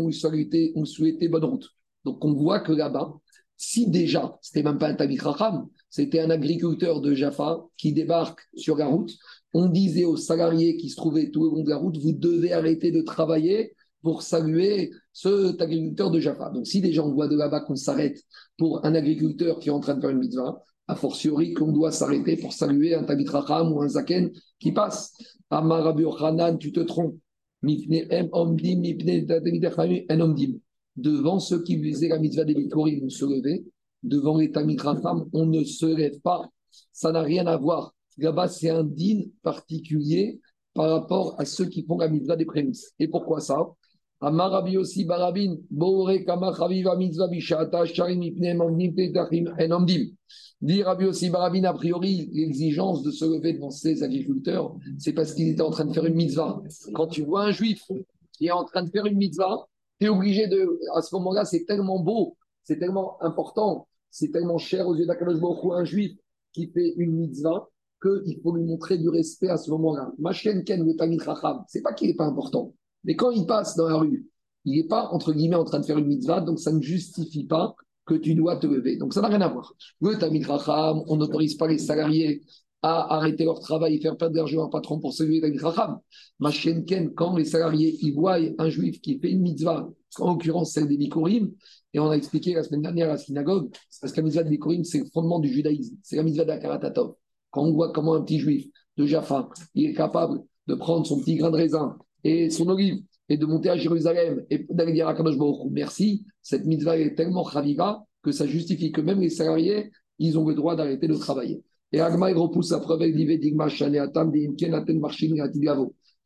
lui 0.07 0.15
souhaitait, 0.15 0.73
on 0.75 0.85
souhaitait 0.85 1.29
bonne 1.29 1.45
route. 1.45 1.69
Donc 2.05 2.25
on 2.25 2.33
voit 2.33 2.61
que 2.61 2.73
là-bas, 2.73 3.15
si 3.57 3.89
déjà, 3.89 4.39
c'était 4.43 4.63
même 4.63 4.79
pas 4.79 4.89
un 4.89 4.95
Tamik 4.95 5.23
c'était 5.89 6.21
un 6.21 6.31
agriculteur 6.31 7.01
de 7.01 7.15
Jaffa 7.15 7.65
qui 7.77 7.93
débarque 7.93 8.41
sur 8.55 8.77
la 8.77 8.87
route, 8.87 9.13
on 9.55 9.67
disait 9.69 10.05
aux 10.05 10.17
salariés 10.17 10.77
qui 10.77 10.91
se 10.91 10.97
trouvaient 10.97 11.31
tout 11.31 11.43
au 11.43 11.55
long 11.55 11.63
de 11.63 11.71
la 11.71 11.79
route, 11.79 11.97
vous 11.97 12.13
devez 12.13 12.53
arrêter 12.53 12.91
de 12.91 13.01
travailler 13.01 13.75
pour 14.03 14.23
saluer 14.23 14.91
cet 15.13 15.61
agriculteur 15.63 16.11
de 16.11 16.21
Jaffa. 16.21 16.51
Donc 16.51 16.67
si 16.67 16.81
déjà 16.81 17.03
on 17.03 17.13
voit 17.13 17.29
de 17.29 17.37
là-bas 17.37 17.61
qu'on 17.61 17.77
s'arrête 17.77 18.23
pour 18.59 18.85
un 18.85 18.95
agriculteur 18.95 19.59
qui 19.59 19.69
est 19.69 19.73
en 19.73 19.81
train 19.81 19.95
de 19.95 20.01
faire 20.01 20.11
une 20.11 20.19
mitzvah, 20.19 20.63
a 20.89 20.95
fortiori 20.95 21.55
qu'on 21.55 21.73
doit 21.73 21.91
s'arrêter 21.91 22.37
pour 22.37 22.53
saluer 22.53 22.95
un 22.95 23.05
Tamit 23.05 23.27
ou 23.27 23.83
un 23.83 23.89
Zaken 23.89 24.31
qui 24.61 24.73
passe. 24.73 25.13
Amarabi 25.51 26.05
Hanan, 26.19 26.59
tu 26.59 26.73
te 26.73 26.81
trompes. 26.81 27.17
Devant 30.97 31.41
ceux 31.41 31.63
qui 31.63 31.83
faisaient 31.83 32.09
la 32.09 32.19
mitzvah 32.19 32.45
des 32.45 32.55
Bikorim, 32.55 33.05
on 33.05 33.09
se 33.09 33.25
levait. 33.25 33.65
Devant 34.03 34.39
les 34.39 34.51
Tamid 34.53 34.81
on 35.33 35.47
ne 35.47 35.65
se 35.65 35.87
lève 35.87 36.21
pas. 36.21 36.49
Ça 36.93 37.13
n'a 37.13 37.23
rien 37.23 37.47
à 37.47 37.57
voir. 37.57 37.95
Là-bas, 38.19 38.49
c'est 38.49 38.71
un 38.71 38.85
din 38.85 39.23
particulier 39.43 40.41
par 40.75 40.91
rapport 40.91 41.35
à 41.41 41.45
ceux 41.45 41.67
qui 41.67 41.85
font 41.85 41.99
la 41.99 42.09
mitzvah 42.09 42.37
des 42.37 42.45
prémices. 42.45 42.93
Et 42.99 43.09
pourquoi 43.09 43.41
ça? 43.41 43.57
Amarabi 44.21 44.79
aussi 44.79 45.05
barabin, 45.05 45.57
Bore 45.71 46.25
kama 46.25 46.53
chaviva 46.53 46.97
mitzvah 46.97 47.29
bishata, 47.29 47.85
sharim 47.85 48.23
ipnem 48.23 48.61
omdim 48.61 48.95
petachim 48.95 49.49
en 49.59 49.71
omdim. 49.73 50.17
Dit 50.63 50.83
Rabbi 50.83 51.05
aussi 51.05 51.29
Barabin, 51.29 51.65
a 51.65 51.75
priori, 51.75 52.31
l'exigence 52.33 53.03
de 53.03 53.11
se 53.11 53.27
lever 53.27 53.53
devant 53.53 53.71
ces 53.71 54.03
agriculteurs, 54.03 54.75
c'est 54.99 55.13
parce 55.13 55.35
qu'ils 55.35 55.51
étaient 55.51 55.61
en 55.61 55.71
train 55.71 55.85
de 55.85 55.93
faire 55.93 56.07
une 56.07 56.15
mitzvah. 56.15 56.63
Quand 56.95 57.09
tu 57.09 57.23
vois 57.23 57.45
un 57.45 57.51
juif 57.51 57.83
qui 58.33 58.47
est 58.47 58.53
en 58.53 58.65
train 58.65 58.83
de 58.83 58.91
faire 58.91 59.05
une 59.05 59.19
mitzvah, 59.19 59.67
tu 60.01 60.07
es 60.07 60.09
obligé 60.09 60.47
de. 60.47 60.81
À 60.95 61.03
ce 61.03 61.15
moment-là, 61.17 61.45
c'est 61.45 61.67
tellement 61.67 62.01
beau, 62.01 62.39
c'est 62.65 62.79
tellement 62.79 63.23
important, 63.23 63.87
c'est 64.11 64.33
tellement 64.33 64.57
cher 64.57 64.89
aux 64.89 64.97
yeux 64.97 65.05
d'Akadosh 65.05 65.41
Baruch 65.41 65.73
un 65.73 65.85
juif 65.85 66.13
qui 66.55 66.69
fait 66.69 66.95
une 66.97 67.13
mitzvah 67.13 67.69
qu'il 68.03 68.41
faut 68.43 68.57
lui 68.57 68.65
montrer 68.65 68.97
du 68.97 69.11
respect 69.11 69.49
à 69.49 69.59
ce 69.59 69.71
moment-là. 69.73 70.11
Machen 70.19 70.65
Ken 70.65 70.83
le 70.87 70.97
Tamid 70.97 71.21
Racham, 71.21 71.65
c'est 71.69 71.83
pas 71.83 71.93
qu'il 71.93 72.09
n'est 72.09 72.17
pas 72.17 72.27
important, 72.27 72.73
mais 73.07 73.17
quand 73.17 73.31
il 73.31 73.47
passe 73.47 73.77
dans 73.77 73.89
la 73.89 73.97
rue, 73.97 74.27
il 74.65 74.77
n'est 74.77 74.89
pas, 74.89 75.09
entre 75.13 75.33
guillemets, 75.33 75.57
en 75.57 75.65
train 75.65 75.79
de 75.79 75.87
faire 75.87 75.97
une 75.97 76.07
mitzvah, 76.07 76.41
donc 76.41 76.59
ça 76.59 76.73
ne 76.73 76.83
justifie 76.83 77.45
pas 77.45 77.77
que 78.05 78.15
tu 78.15 78.35
dois 78.35 78.57
te 78.57 78.67
lever. 78.67 78.97
Donc 78.97 79.15
ça 79.15 79.21
n'a 79.21 79.29
rien 79.29 79.41
à 79.41 79.49
voir. 79.49 79.73
Le 80.01 80.19
Tamid 80.19 80.45
Racham, 80.45 81.03
on 81.07 81.17
n'autorise 81.17 81.57
pas 81.57 81.69
les 81.69 81.79
salariés 81.79 82.43
à 82.83 83.17
arrêter 83.17 83.45
leur 83.45 83.61
travail 83.61 83.95
et 83.95 84.01
faire 84.01 84.17
perdre 84.17 84.37
l'argent 84.37 84.63
à 84.63 84.67
un 84.67 84.69
patron 84.69 84.99
pour 84.99 85.13
se 85.13 85.23
lever 85.23 85.41
Tamid 85.41 85.63
Racham. 85.63 85.99
Machenken, 86.41 87.15
quand 87.15 87.37
les 87.37 87.45
salariés 87.45 87.97
ils 88.03 88.13
voient 88.13 88.39
un 88.59 88.69
juif 88.69 89.01
qui 89.01 89.19
fait 89.19 89.31
une 89.31 89.43
mitzvah, 89.43 89.89
en 90.19 90.33
l'occurrence 90.33 90.73
celle 90.73 90.89
des 90.89 90.97
Bikurim, 90.97 91.53
et 91.95 92.01
on 92.01 92.11
a 92.11 92.17
expliqué 92.17 92.55
la 92.55 92.65
semaine 92.65 92.83
dernière 92.83 93.09
à 93.09 93.13
la 93.13 93.19
synagogue, 93.19 93.71
parce 94.01 94.13
que 94.13 94.17
la 94.19 94.25
mitzvah 94.25 94.43
des 94.43 94.51
Bikurim, 94.51 94.83
c'est 94.83 94.99
le 94.99 95.07
fondement 95.13 95.39
du 95.39 95.49
judaïsme, 95.49 95.97
c'est 96.03 96.17
la 96.17 96.23
mitzvah 96.25 96.45
d'Akaratatov. 96.45 97.15
Quand 97.51 97.63
on 97.63 97.73
voit 97.73 97.93
comment 97.93 98.15
un 98.15 98.23
petit 98.23 98.41
juif 98.41 98.67
de 98.97 99.07
Jaffa, 99.07 99.49
il 99.75 99.91
est 99.91 99.95
capable 99.95 100.43
de 100.67 100.75
prendre 100.75 101.07
son 101.07 101.21
petit 101.21 101.37
grain 101.37 101.51
de 101.51 101.57
raisin 101.57 101.97
et 102.27 102.51
son 102.51 102.69
olive 102.69 103.03
et 103.29 103.37
de 103.37 103.47
monter 103.47 103.71
à 103.71 103.77
Jérusalem 103.77 104.45
et 104.51 104.67
d'aller 104.71 104.93
dire 104.93 105.07
à 105.07 105.15
Kadosh 105.15 105.39
Baruch 105.39 105.71
merci, 105.71 106.25
cette 106.43 106.65
mitzvah 106.65 106.99
est 106.99 107.15
tellement 107.15 107.45
chaviva 107.49 108.05
que 108.23 108.33
ça 108.33 108.47
justifie 108.47 108.91
que 108.91 109.01
même 109.01 109.21
les 109.21 109.31
salariés, 109.31 109.93
ils 110.19 110.37
ont 110.37 110.47
le 110.49 110.55
droit 110.55 110.75
d'arrêter 110.75 111.07
de 111.07 111.15
travailler. 111.15 111.63
Et 111.93 112.01
Agma, 112.01 112.33
repousse 112.35 112.73
la 112.73 112.81
preuve, 112.81 113.03
il 113.03 113.15
dit 113.15 113.39
Digma, 113.39 113.67
Atam. 113.67 114.33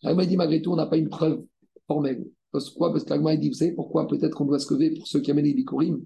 Agma, 0.02 0.26
dit 0.26 0.36
malgré 0.36 0.62
tout, 0.62 0.72
on 0.72 0.76
n'a 0.76 0.86
pas 0.86 0.96
une 0.96 1.10
preuve 1.10 1.42
formelle. 1.86 2.24
Parce 2.50 2.70
qu'Agma, 3.04 3.34
il 3.34 3.40
dit, 3.40 3.48
vous 3.48 3.54
savez 3.54 3.72
pourquoi? 3.72 4.08
Peut-être 4.08 4.34
qu'on 4.34 4.46
doit 4.46 4.58
se 4.58 4.72
lever 4.72 4.94
pour 4.94 5.06
ceux 5.06 5.20
qui 5.20 5.30
amènent 5.30 5.44
les 5.44 5.54
bikurim 5.54 6.02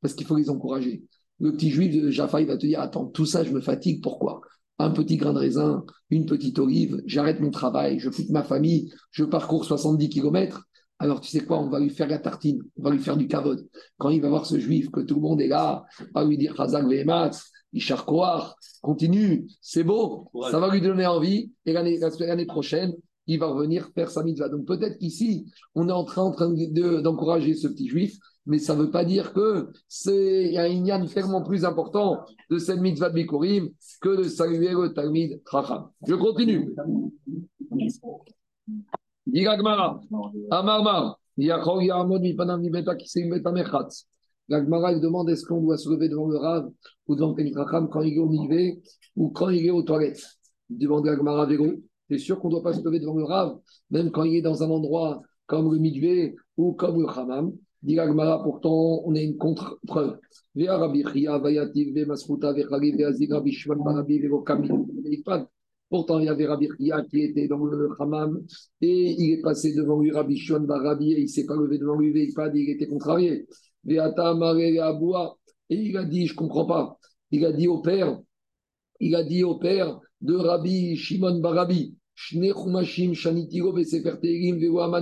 Parce 0.00 0.14
qu'il 0.14 0.26
faut 0.26 0.36
les 0.36 0.48
encourager. 0.48 1.04
Le 1.40 1.52
petit 1.52 1.70
juif 1.70 1.94
de 2.02 2.10
Jaffa, 2.10 2.40
il 2.40 2.46
va 2.46 2.56
te 2.56 2.66
dire 2.66 2.80
Attends, 2.80 3.06
tout 3.06 3.26
ça, 3.26 3.44
je 3.44 3.52
me 3.52 3.60
fatigue, 3.60 4.02
pourquoi? 4.02 4.40
Un 4.78 4.90
petit 4.90 5.16
grain 5.16 5.32
de 5.32 5.38
raisin, 5.38 5.84
une 6.10 6.26
petite 6.26 6.58
olive, 6.58 7.00
j'arrête 7.06 7.40
mon 7.40 7.50
travail, 7.50 7.98
je 7.98 8.10
quitte 8.10 8.30
ma 8.30 8.42
famille, 8.42 8.92
je 9.10 9.24
parcours 9.24 9.64
70 9.64 10.08
km. 10.08 10.64
Alors, 10.98 11.20
tu 11.20 11.30
sais 11.30 11.44
quoi 11.44 11.60
On 11.60 11.68
va 11.68 11.80
lui 11.80 11.90
faire 11.90 12.08
la 12.08 12.18
tartine, 12.18 12.62
on 12.76 12.82
va 12.82 12.90
lui 12.90 12.98
faire 12.98 13.16
du 13.16 13.28
kavod. 13.28 13.68
Quand 13.98 14.10
il 14.10 14.20
va 14.20 14.28
voir 14.28 14.46
ce 14.46 14.58
juif, 14.58 14.90
que 14.90 15.00
tout 15.00 15.16
le 15.16 15.20
monde 15.20 15.40
est 15.40 15.48
là, 15.48 15.84
on 16.14 16.20
va 16.20 16.26
lui 16.26 16.38
dire 16.38 16.56
Chazak 16.56 16.86
Vehemat, 16.86 17.30
Ishar 17.72 18.04
Koar, 18.04 18.56
continue, 18.80 19.46
c'est 19.60 19.84
beau, 19.84 20.30
ça 20.50 20.58
va 20.58 20.70
lui 20.72 20.80
donner 20.80 21.06
envie. 21.06 21.52
Et 21.66 21.72
l'année 21.72 22.46
prochaine, 22.46 22.94
il 23.26 23.38
va 23.38 23.46
revenir 23.46 23.88
faire 23.94 24.10
sa 24.10 24.22
mitzvah. 24.22 24.48
Donc 24.48 24.66
peut-être 24.66 24.98
qu'ici, 24.98 25.46
on 25.74 25.88
est 25.88 25.92
en 25.92 26.04
train, 26.04 26.22
en 26.22 27.00
d'encourager 27.00 27.54
ce 27.54 27.68
petit 27.68 27.88
juif, 27.88 28.16
mais 28.46 28.58
ça 28.58 28.74
ne 28.74 28.82
veut 28.82 28.90
pas 28.90 29.04
dire 29.04 29.32
que 29.32 29.68
c'est 29.88 30.50
il 30.50 30.58
un 30.58 30.66
inyan 30.66 31.06
tellement 31.06 31.42
plus 31.42 31.64
important 31.64 32.20
de 32.50 32.58
cette 32.58 32.80
mitzvah 32.80 33.08
de 33.08 33.14
Bikurim 33.14 33.70
que 34.00 34.16
de 34.16 34.24
saluer 34.24 34.72
le 34.72 34.92
Talmid 34.92 35.40
Chacham. 35.50 35.88
Je 36.06 36.14
continue. 36.14 36.74
Diragmara, 39.26 40.00
Amarmar, 40.50 41.18
Yachor 41.38 41.82
Yahamod 41.82 42.20
Mipanam 42.20 42.60
Mibeta 42.60 42.94
Kisei 42.94 43.28
Beta 43.28 43.50
Mechatz. 43.50 44.06
La 44.48 44.62
Gemara 44.62 44.92
elle 44.92 45.00
demande 45.00 45.30
est-ce 45.30 45.46
qu'on 45.46 45.62
doit 45.62 45.78
se 45.78 45.88
lever 45.88 46.10
devant 46.10 46.28
le 46.28 46.36
Rav 46.36 46.70
ou 47.06 47.14
devant 47.14 47.34
le 47.34 47.56
Racham 47.56 47.88
quand 47.88 48.02
il 48.02 48.14
est 48.14 48.18
au 48.18 48.28
Mivé 48.28 48.82
ou 49.16 49.30
quand 49.30 49.48
il 49.48 49.64
est 49.64 49.70
aux 49.70 49.82
toilettes? 49.82 50.22
Il 50.68 50.78
demande 50.78 51.06
la 51.06 51.16
Gemara 51.16 51.46
Véro. 51.46 51.72
C'est 52.10 52.18
sûr 52.18 52.38
qu'on 52.38 52.48
ne 52.48 52.54
doit 52.54 52.62
pas 52.62 52.72
se 52.72 52.84
lever 52.84 53.00
devant 53.00 53.16
le 53.16 53.24
Rav, 53.24 53.58
même 53.90 54.10
quand 54.10 54.24
il 54.24 54.36
est 54.36 54.42
dans 54.42 54.62
un 54.62 54.70
endroit 54.70 55.22
comme 55.46 55.72
le 55.72 55.78
Midvé 55.78 56.34
ou 56.56 56.72
comme 56.72 57.00
le 57.00 57.08
Hamam. 57.08 57.52
Dit 57.82 57.98
pourtant, 58.42 59.02
on 59.04 59.14
a 59.14 59.20
une 59.20 59.36
contre-preuve. 59.36 60.18
Pourtant, 65.90 66.18
il 66.18 66.24
y 66.24 66.28
avait 66.28 66.46
Rabbi 66.46 66.68
Chia 66.78 67.02
qui 67.02 67.20
était 67.20 67.46
dans 67.46 67.62
le 67.64 67.90
Hamam 67.98 68.42
et 68.80 69.14
il 69.18 69.32
est 69.34 69.42
passé 69.42 69.74
devant 69.74 70.00
lui, 70.00 70.12
Rabbi 70.12 70.38
Shimon, 70.38 70.60
Barabi, 70.60 71.12
et 71.12 71.18
il 71.18 71.24
ne 71.24 71.28
s'est 71.28 71.44
pas 71.44 71.56
levé 71.56 71.76
devant 71.78 71.96
lui, 71.96 72.10
Ve 72.10 72.28
Ikpad, 72.28 72.56
il 72.56 72.70
était 72.70 72.86
contrarié. 72.88 73.46
Et 73.86 73.96
il 75.70 75.96
a 75.98 76.04
dit, 76.04 76.26
je 76.26 76.32
ne 76.32 76.38
comprends 76.38 76.64
pas. 76.64 76.98
Il 77.30 77.44
a 77.44 77.52
dit 77.52 77.68
au 77.68 77.80
père, 77.80 78.18
il 79.00 79.14
a 79.14 79.22
dit 79.24 79.44
au 79.44 79.56
père 79.58 80.00
de 80.24 80.34
Rabbi 80.34 80.96
Shimon 80.96 81.38
Barabi, 81.40 81.94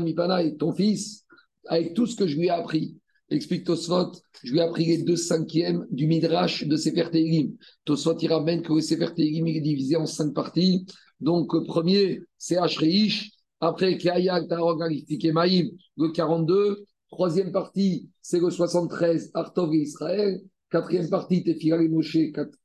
Mipanai, 0.00 0.56
ton 0.56 0.72
fils, 0.72 1.24
avec 1.66 1.94
tout 1.94 2.06
ce 2.06 2.16
que 2.16 2.26
je 2.26 2.36
lui 2.36 2.46
ai 2.46 2.50
appris, 2.50 2.96
explique 3.30 3.64
Tosfot, 3.64 4.12
je 4.42 4.52
lui 4.52 4.58
ai 4.58 4.62
appris 4.62 4.84
les 4.84 5.04
deux 5.04 5.16
cinquièmes 5.16 5.86
du 5.90 6.08
Midrash 6.08 6.66
de 6.66 6.76
Sefer 6.76 7.10
Tehilim. 7.10 7.54
Tosfot, 7.84 8.18
il 8.18 8.32
ramène 8.32 8.62
que 8.62 8.72
le 8.72 8.80
Sefer 8.80 9.10
est 9.16 9.60
divisé 9.60 9.94
en 9.96 10.06
cinq 10.06 10.34
parties. 10.34 10.84
Donc, 11.20 11.50
premier, 11.66 12.20
c'est 12.36 12.56
Ashreish, 12.56 13.30
après 13.60 13.96
Kayak, 13.96 14.48
Tarog, 14.48 14.82
et 14.90 15.32
Maïm, 15.32 15.70
le 15.96 16.08
42. 16.08 16.84
Troisième 17.12 17.52
partie, 17.52 18.08
c'est 18.20 18.40
le 18.40 18.50
73, 18.50 19.30
Artov 19.34 19.72
et 19.72 19.82
Israël. 19.82 20.40
Quatrième 20.68 21.08
partie, 21.08 21.44
Tefilal 21.44 21.82
et 21.84 21.88
Moshe, 21.88 22.16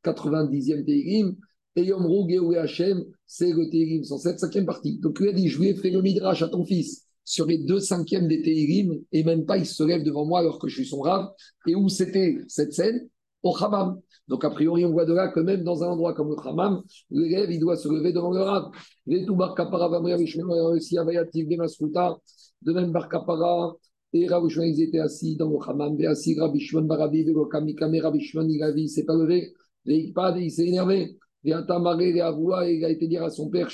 90e 0.04 0.86
Tehilim. 0.86 1.36
Et 1.78 1.84
Yom 1.84 2.06
Rou, 2.08 2.28
Geou 2.28 2.54
et 2.54 2.58
Hachem, 2.58 3.06
c'est 3.28 3.54
le 3.54 3.70
Tehilim 3.70 4.04
107, 4.04 4.40
cinquième 4.40 4.66
partie. 4.66 4.98
Donc, 4.98 5.20
lui 5.20 5.30
a 5.30 5.32
dit, 5.32 5.48
je 5.48 5.60
lui 5.60 5.68
ai 5.68 5.76
fait 5.76 5.92
le 5.92 6.02
Midrash 6.02 6.42
à 6.42 6.48
ton 6.48 6.66
fils 6.66 7.06
sur 7.24 7.46
les 7.46 7.60
deux 7.60 7.80
cinquièmes 7.80 8.28
des 8.28 8.42
Tehilim, 8.42 9.00
et 9.12 9.24
même 9.24 9.46
pas 9.46 9.60
il 9.60 9.68
se 9.68 9.84
lève 9.84 10.02
devant 10.02 10.26
moi 10.26 10.40
alors 10.40 10.58
que 10.58 10.68
je 10.68 10.74
suis 10.74 10.88
son 10.88 11.02
rave. 11.02 11.30
Et 11.68 11.76
où 11.76 11.88
c'était 11.88 12.40
cette 12.48 12.74
scène? 12.74 13.08
Au 13.44 13.56
Hammam. 13.56 14.02
Donc, 14.28 14.44
a 14.44 14.50
priori, 14.50 14.86
on 14.86 14.92
voit 14.92 15.06
de 15.06 15.14
là 15.14 15.28
que 15.28 15.40
même 15.40 15.64
dans 15.64 15.84
un 15.84 15.90
endroit 15.90 16.16
comme 16.16 16.30
le 16.30 16.36
Hammam, 16.44 16.82
l'élève, 17.12 17.52
il 17.52 17.60
doit 17.60 17.78
se 17.78 17.88
lever 17.88 18.12
devant 18.12 18.32
le 18.32 18.42
rave. 18.42 18.72
De 19.06 19.20
même 22.74 22.92
Barkapara, 22.92 23.76
et 24.14 24.28
Shimon, 24.28 24.64
ils 24.64 24.82
étaient 24.82 25.00
assis 25.00 25.36
dans 25.36 25.52
le 25.52 25.58
Hammam, 25.64 25.96
et 26.00 26.08
assis 26.08 26.40
Rabbi 26.40 26.60
Shimon, 26.60 26.86
Barabi, 26.86 27.24
Vegokami, 27.24 27.76
Kame, 27.76 28.00
Rabbi 28.02 28.20
Shimon, 28.20 28.48
il 28.50 28.90
s'est 28.90 29.06
pas 29.06 29.14
levé, 29.14 29.54
il 29.86 30.52
s'est 30.52 30.66
énervé. 30.66 31.16
Et 31.48 31.52
il 31.52 32.86
a 32.86 32.90
été 32.90 33.08
dire 33.08 33.24
à 33.24 33.30
son 33.30 33.50
père. 33.50 33.70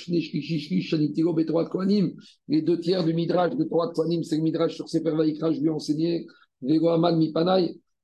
Les 2.48 2.62
deux 2.62 2.78
tiers 2.78 3.04
du 3.04 3.12
Midrash 3.14 3.56
de 3.56 3.64
Torah 3.64 3.88
de 3.88 3.92
Kohanim, 3.92 4.22
c'est 4.22 4.36
le 4.36 4.42
Midrash 4.42 4.76
sur 4.76 4.88
Sefer 4.88 5.10
Vaikra, 5.10 5.50
je 5.50 5.58
lui 5.58 5.66
ai 5.66 5.70
enseigné, 5.70 6.24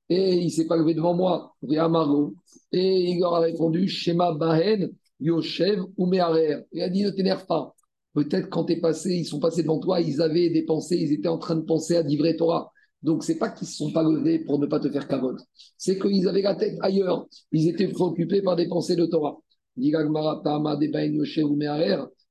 et 0.09 0.33
il 0.35 0.51
s'est 0.51 0.67
pas 0.67 0.75
levé 0.75 0.93
devant 0.93 1.13
moi. 1.13 1.55
Et 1.63 3.11
il 3.11 3.19
leur 3.21 3.35
a 3.35 3.39
répondu, 3.39 3.87
Shema 3.87 4.33
Bahen, 4.33 4.91
Yoshev 5.21 5.85
ou 5.95 6.05
Meharer. 6.05 6.65
Il 6.73 6.81
a 6.81 6.89
dit, 6.89 7.03
ne 7.03 7.11
t'énerve 7.11 7.45
pas. 7.45 7.73
Peut-être 8.13 8.49
quand 8.49 8.65
tu 8.65 8.73
es 8.73 8.81
passé, 8.81 9.13
ils 9.13 9.25
sont 9.25 9.39
passés 9.39 9.61
devant 9.61 9.79
toi, 9.79 10.01
ils 10.01 10.21
avaient 10.21 10.49
des 10.49 10.63
pensées, 10.63 10.97
ils 10.97 11.13
étaient 11.13 11.29
en 11.29 11.37
train 11.37 11.55
de 11.55 11.61
penser 11.61 11.95
à 11.95 12.01
livrer 12.01 12.35
Torah. 12.35 12.73
Donc, 13.03 13.23
c'est 13.23 13.37
pas 13.37 13.49
qu'ils 13.49 13.67
ne 13.67 13.71
se 13.71 13.77
sont 13.77 13.93
pas 13.93 14.03
levés 14.03 14.39
pour 14.39 14.59
ne 14.59 14.65
pas 14.65 14.81
te 14.81 14.89
faire 14.89 15.07
cavote. 15.07 15.39
C'est 15.77 15.97
qu'ils 15.97 16.27
avaient 16.27 16.41
la 16.41 16.55
tête 16.55 16.77
ailleurs. 16.81 17.25
Ils 17.53 17.69
étaient 17.69 17.87
préoccupés 17.87 18.41
par 18.41 18.57
des 18.57 18.67
pensées 18.67 18.97
de 18.97 19.05
Torah. 19.05 19.39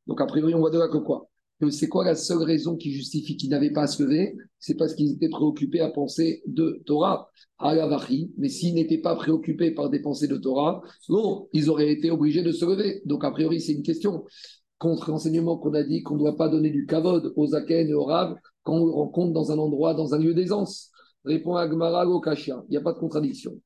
Donc, 0.06 0.20
a 0.20 0.26
priori, 0.26 0.54
on 0.54 0.58
voit 0.58 0.70
de 0.70 0.78
là 0.78 0.88
que 0.88 0.98
quoi? 0.98 1.28
C'est 1.70 1.88
quoi 1.88 2.04
la 2.04 2.14
seule 2.14 2.42
raison 2.42 2.76
qui 2.76 2.90
justifie 2.90 3.36
qu'ils 3.36 3.50
n'avaient 3.50 3.72
pas 3.72 3.82
à 3.82 3.86
se 3.86 4.02
lever? 4.02 4.34
C'est 4.58 4.76
parce 4.76 4.94
qu'ils 4.94 5.12
étaient 5.12 5.28
préoccupés 5.28 5.80
à 5.80 5.90
penser 5.90 6.42
de 6.46 6.80
Torah 6.86 7.28
à 7.58 7.74
la 7.74 7.86
varie. 7.86 8.32
Mais 8.38 8.48
s'ils 8.48 8.74
n'étaient 8.74 9.00
pas 9.00 9.14
préoccupés 9.14 9.72
par 9.72 9.90
des 9.90 10.00
pensées 10.00 10.28
de 10.28 10.38
Torah, 10.38 10.80
non, 11.10 11.48
ils 11.52 11.68
auraient 11.68 11.92
été 11.92 12.10
obligés 12.10 12.42
de 12.42 12.52
se 12.52 12.64
lever. 12.64 13.02
Donc, 13.04 13.24
a 13.24 13.30
priori, 13.30 13.60
c'est 13.60 13.72
une 13.72 13.82
question 13.82 14.24
contre 14.78 15.10
l'enseignement 15.10 15.58
qu'on 15.58 15.74
a 15.74 15.82
dit 15.82 16.02
qu'on 16.02 16.14
ne 16.14 16.20
doit 16.20 16.36
pas 16.36 16.48
donner 16.48 16.70
du 16.70 16.86
kavod 16.86 17.34
aux 17.36 17.54
Aken 17.54 17.88
et 17.88 17.94
aux 17.94 18.04
Rav 18.04 18.34
quand 18.62 18.78
on 18.78 18.86
le 18.86 18.92
rencontre 18.92 19.32
dans 19.34 19.52
un 19.52 19.58
endroit, 19.58 19.92
dans 19.92 20.14
un 20.14 20.18
lieu 20.18 20.32
d'aisance. 20.32 20.90
Répond 21.24 21.56
Agmara 21.56 22.04
Lokashia. 22.06 22.64
Il 22.68 22.70
n'y 22.70 22.76
a 22.78 22.80
pas 22.80 22.94
de 22.94 22.98
contradiction. 22.98 23.60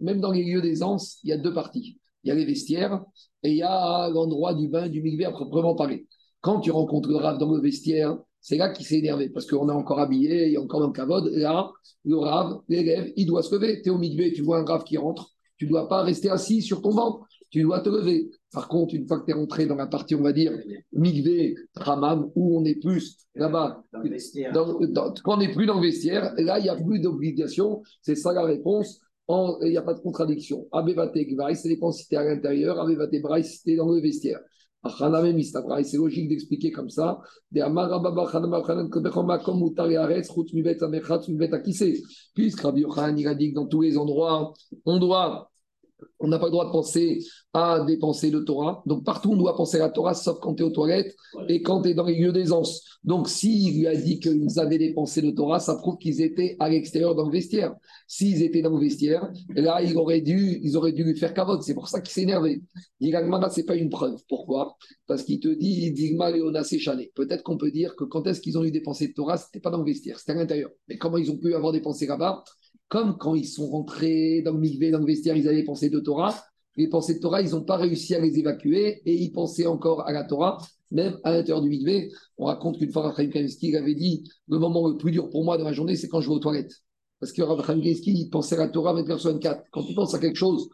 Même 0.00 0.20
dans 0.20 0.32
les 0.32 0.44
lieux 0.44 0.60
d'aisance, 0.60 1.18
il 1.24 1.30
y 1.30 1.32
a 1.32 1.38
deux 1.38 1.54
parties. 1.54 1.98
Il 2.24 2.28
y 2.28 2.30
a 2.30 2.34
les 2.34 2.44
vestiaires 2.44 3.04
et 3.42 3.50
il 3.50 3.56
y 3.56 3.62
a 3.62 4.08
l'endroit 4.10 4.54
du 4.54 4.68
bain, 4.68 4.88
du 4.88 5.00
migvé 5.02 5.24
à 5.24 5.30
proprement 5.30 5.74
parler. 5.74 6.06
Quand 6.40 6.60
tu 6.60 6.70
rencontres 6.70 7.08
le 7.08 7.16
Rav 7.16 7.38
dans 7.38 7.52
le 7.52 7.60
vestiaire, 7.60 8.18
c'est 8.40 8.56
là 8.56 8.68
qu'il 8.68 8.84
s'est 8.86 8.98
énervé 8.98 9.30
parce 9.30 9.46
qu'on 9.46 9.68
est 9.68 9.72
encore 9.72 9.98
habillé, 9.98 10.46
il 10.46 10.52
y 10.52 10.56
a 10.56 10.60
encore 10.60 10.82
un 10.82 10.92
kavod. 10.92 11.26
Là, 11.32 11.70
le 12.04 12.16
Rav, 12.16 12.60
l'élève, 12.68 13.12
il 13.16 13.26
doit 13.26 13.42
se 13.42 13.54
lever. 13.54 13.80
Tu 13.82 13.88
es 13.88 13.92
au 13.92 13.98
migvé, 13.98 14.32
tu 14.32 14.42
vois 14.42 14.58
un 14.58 14.64
Rav 14.64 14.84
qui 14.84 14.96
rentre, 14.96 15.30
tu 15.56 15.64
ne 15.64 15.70
dois 15.70 15.88
pas 15.88 16.02
rester 16.02 16.30
assis 16.30 16.62
sur 16.62 16.82
ton 16.82 16.94
banc. 16.94 17.20
Tu 17.50 17.62
dois 17.62 17.80
te 17.80 17.88
lever. 17.88 18.30
Par 18.52 18.68
contre, 18.68 18.94
une 18.94 19.06
fois 19.06 19.20
que 19.20 19.26
tu 19.26 19.32
es 19.32 19.34
rentré 19.34 19.66
dans 19.66 19.74
la 19.74 19.86
partie, 19.86 20.14
on 20.14 20.22
va 20.22 20.32
dire, 20.32 20.52
Migvé, 20.92 21.56
Ramam, 21.74 22.30
où 22.34 22.56
on 22.58 22.64
est 22.64 22.76
plus 22.80 23.16
là-bas, 23.34 23.82
Dans 24.52 24.78
dans- 24.80 25.12
quand 25.24 25.34
on 25.34 25.38
n'est 25.38 25.52
plus 25.52 25.66
dans 25.66 25.74
le 25.80 25.86
vestiaire, 25.86 26.32
là, 26.38 26.58
il 26.58 26.62
n'y 26.62 26.68
a 26.68 26.76
plus 26.76 27.00
d'obligation. 27.00 27.82
C'est 28.02 28.14
ça 28.14 28.32
la 28.32 28.44
réponse. 28.44 29.00
Il 29.28 29.70
n'y 29.70 29.76
a 29.76 29.82
pas 29.82 29.94
de 29.94 30.00
contradiction. 30.00 30.68
Abevate 30.72 31.16
Gvaï, 31.16 31.56
ça 31.56 31.68
dépend 31.68 31.90
si 31.90 32.06
tu 32.08 32.14
es 32.14 32.18
à 32.18 32.24
l'intérieur. 32.24 32.80
Abevate 32.80 33.20
Braï, 33.20 33.42
si 33.44 33.62
tu 33.62 33.72
es 33.72 33.76
dans 33.76 33.90
le 33.90 34.00
vestiaire. 34.00 34.38
C'est 35.82 35.96
logique 35.96 36.28
d'expliquer 36.28 36.70
comme 36.70 36.90
ça. 36.90 37.20
Puisque 42.34 42.60
Rabbi 42.60 42.80
Yochanan, 42.82 43.18
il 43.18 43.26
a 43.26 43.34
dit 43.34 43.50
que 43.50 43.54
dans 43.56 43.66
tous 43.66 43.80
les 43.80 43.98
endroits, 43.98 44.54
on 44.84 44.98
doit 44.98 45.50
on 46.18 46.28
n'a 46.28 46.38
pas 46.38 46.46
le 46.46 46.50
droit 46.50 46.66
de 46.66 46.70
penser 46.70 47.18
à 47.52 47.84
des 47.86 47.98
pensées 47.98 48.30
de 48.30 48.40
Torah. 48.40 48.82
Donc 48.86 49.04
partout, 49.04 49.32
on 49.32 49.36
doit 49.36 49.56
penser 49.56 49.78
à 49.78 49.80
la 49.80 49.90
Torah, 49.90 50.14
sauf 50.14 50.38
quand 50.40 50.54
tu 50.54 50.62
es 50.62 50.66
aux 50.66 50.70
toilettes 50.70 51.14
et 51.48 51.62
quand 51.62 51.82
tu 51.82 51.90
es 51.90 51.94
dans 51.94 52.04
les 52.04 52.18
lieux 52.18 52.32
d'aisance. 52.32 52.82
Donc 53.04 53.28
s'il 53.28 53.78
lui 53.78 53.86
a 53.86 53.94
dit 53.94 54.20
qu'ils 54.20 54.58
avaient 54.58 54.78
des 54.78 54.92
pensées 54.92 55.22
de 55.22 55.30
Torah, 55.30 55.60
ça 55.60 55.76
prouve 55.76 55.96
qu'ils 55.98 56.20
étaient 56.22 56.56
à 56.58 56.68
l'extérieur 56.68 57.14
dans 57.14 57.26
le 57.26 57.32
vestiaire. 57.32 57.74
S'ils 58.06 58.42
étaient 58.42 58.62
dans 58.62 58.76
le 58.76 58.80
vestiaire, 58.80 59.30
là, 59.54 59.82
il 59.82 59.96
aurait 59.96 60.20
dû, 60.20 60.60
ils 60.62 60.76
auraient 60.76 60.92
dû 60.92 61.04
lui 61.04 61.16
faire 61.16 61.34
cavote. 61.34 61.62
C'est 61.62 61.74
pour 61.74 61.88
ça 61.88 62.00
qu'il 62.00 62.12
s'est 62.12 62.22
énervé. 62.22 62.62
Digagmara, 63.00 63.50
ce 63.50 63.60
n'est 63.60 63.66
pas 63.66 63.76
une 63.76 63.90
preuve. 63.90 64.20
Pourquoi? 64.28 64.76
Parce 65.06 65.22
qu'il 65.22 65.40
te 65.40 65.48
dit, 65.48 65.92
Digma 65.92 66.30
Léona 66.30 66.64
Séchané. 66.64 67.12
Peut-être 67.14 67.42
qu'on 67.42 67.56
peut 67.56 67.70
dire 67.70 67.94
que 67.96 68.04
quand 68.04 68.26
est-ce 68.26 68.40
qu'ils 68.40 68.58
ont 68.58 68.64
eu 68.64 68.70
des 68.70 68.80
pensées 68.80 69.08
de 69.08 69.12
Torah, 69.12 69.36
ce 69.36 69.46
n'était 69.46 69.60
pas 69.60 69.70
dans 69.70 69.78
le 69.78 69.84
vestiaire, 69.84 70.18
c'était 70.18 70.32
à 70.32 70.36
l'intérieur. 70.36 70.70
Mais 70.88 70.96
comment 70.96 71.18
ils 71.18 71.30
ont 71.30 71.38
pu 71.38 71.54
avoir 71.54 71.72
des 71.72 71.80
pensées 71.80 72.06
là-bas? 72.06 72.44
Comme 72.88 73.16
quand 73.18 73.34
ils 73.34 73.46
sont 73.46 73.68
rentrés 73.68 74.42
dans 74.42 74.52
le 74.52 74.58
mikvé, 74.58 74.90
dans 74.90 74.98
le 74.98 75.06
vestiaire, 75.06 75.36
ils 75.36 75.48
avaient 75.48 75.64
pensé 75.64 75.90
de 75.90 75.98
Torah. 75.98 76.34
Les 76.76 76.88
pensées 76.88 77.14
de 77.14 77.20
Torah, 77.20 77.40
ils 77.40 77.50
n'ont 77.50 77.64
pas 77.64 77.76
réussi 77.76 78.14
à 78.14 78.20
les 78.20 78.38
évacuer 78.38 79.02
et 79.04 79.14
ils 79.14 79.32
pensaient 79.32 79.66
encore 79.66 80.06
à 80.06 80.12
la 80.12 80.24
Torah. 80.24 80.58
Même 80.90 81.18
à 81.24 81.32
l'intérieur 81.32 81.62
du 81.62 81.68
mikvé, 81.68 82.12
on 82.38 82.44
raconte 82.44 82.78
qu'une 82.78 82.92
fois, 82.92 83.02
Raphaël 83.02 83.30
Kaminski 83.30 83.74
avait 83.76 83.94
dit 83.94 84.22
le 84.48 84.58
moment 84.58 84.86
le 84.86 84.96
plus 84.96 85.10
dur 85.10 85.28
pour 85.30 85.44
moi 85.44 85.58
dans 85.58 85.64
la 85.64 85.72
journée, 85.72 85.96
c'est 85.96 86.08
quand 86.08 86.20
je 86.20 86.28
vais 86.28 86.34
aux 86.34 86.38
toilettes. 86.38 86.82
Parce 87.18 87.32
que 87.32 87.42
Raphaël 87.42 87.80
Kaminski, 87.80 88.12
il 88.12 88.30
pensait 88.30 88.54
à 88.54 88.58
la 88.58 88.68
Torah 88.68 88.92
24 88.92 89.18
sur 89.18 89.32
24. 89.32 89.64
Quand 89.72 89.82
tu 89.82 89.94
penses 89.94 90.14
à 90.14 90.18
quelque 90.18 90.36
chose 90.36 90.68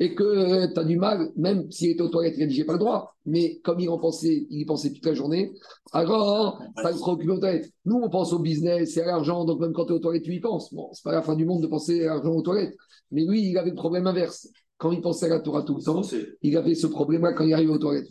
et 0.00 0.14
que 0.14 0.72
tu 0.72 0.78
as 0.78 0.84
du 0.84 0.96
mal, 0.96 1.30
même 1.36 1.70
s'il 1.70 1.90
était 1.90 2.02
aux 2.02 2.08
toilettes, 2.08 2.36
il 2.38 2.50
j'ai 2.50 2.64
pas 2.64 2.74
le 2.74 2.78
droit, 2.78 3.16
mais 3.26 3.58
comme 3.64 3.80
il 3.80 3.88
en 3.88 3.98
pensait, 3.98 4.46
il 4.48 4.60
y 4.60 4.64
pensait 4.64 4.92
toute 4.92 5.04
la 5.04 5.14
journée, 5.14 5.52
alors 5.92 6.62
ça 6.76 6.90
le 6.92 6.98
préoccupe 6.98 7.30
aux 7.30 7.38
toilettes. 7.38 7.72
Nous, 7.84 7.96
on 7.96 8.08
pense 8.08 8.32
au 8.32 8.38
business 8.38 8.96
et 8.96 9.02
à 9.02 9.06
l'argent, 9.06 9.44
donc 9.44 9.60
même 9.60 9.72
quand 9.72 9.86
tu 9.86 9.92
es 9.92 9.96
aux 9.96 10.00
toilettes, 10.00 10.22
tu 10.22 10.34
y 10.34 10.40
penses. 10.40 10.72
Bon, 10.72 10.88
c'est 10.92 11.02
pas 11.02 11.12
la 11.12 11.22
fin 11.22 11.34
du 11.34 11.44
monde 11.44 11.62
de 11.62 11.66
penser 11.66 12.04
à 12.04 12.14
l'argent 12.14 12.32
aux 12.32 12.42
toilettes. 12.42 12.76
Mais 13.10 13.24
lui, 13.24 13.50
il 13.50 13.58
avait 13.58 13.70
le 13.70 13.76
problème 13.76 14.06
inverse. 14.06 14.48
Quand 14.76 14.92
il 14.92 15.00
pensait 15.00 15.26
à 15.26 15.30
la 15.30 15.40
Torah 15.40 15.62
tout 15.62 15.76
le 15.76 15.82
temps, 15.82 16.02
il 16.42 16.56
avait 16.56 16.74
ce 16.76 16.86
problème-là 16.86 17.32
quand 17.32 17.44
il 17.44 17.52
arrivait 17.52 17.72
aux 17.72 17.78
toilettes. 17.78 18.10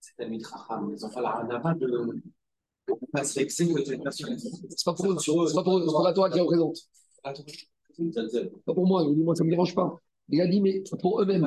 C'est 0.00 0.24
un 0.24 0.28
mitracham. 0.28 0.90
Les 0.90 1.04
enfants, 1.04 1.20
n'a 1.20 1.60
pas 1.60 1.74
de. 1.74 1.86
C'est 3.20 3.46
pas 4.84 4.94
pour 4.94 5.12
eux, 5.12 5.16
c'est 5.18 5.54
pas 5.54 5.62
pour 5.62 5.78
eux, 5.78 5.84
c'est 5.86 5.92
pour 5.92 6.02
la 6.04 6.12
Torah 6.12 6.30
qui 6.30 6.40
représente. 6.40 6.76
Pas 7.22 8.74
pour 8.74 8.86
moi, 8.86 9.04
moi 9.08 9.36
ça 9.36 9.44
me 9.44 9.50
dérange 9.50 9.74
pas. 9.74 9.96
Il 10.32 10.40
a 10.40 10.46
dit, 10.46 10.60
mais 10.60 10.82
pour 11.00 11.20
eux-mêmes. 11.20 11.46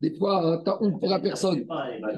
Des 0.00 0.14
fois, 0.18 0.54
hein, 0.54 0.62
t'as 0.64 0.76
honte 0.80 1.00
pour 1.00 1.08
la 1.08 1.20
personne. 1.20 1.64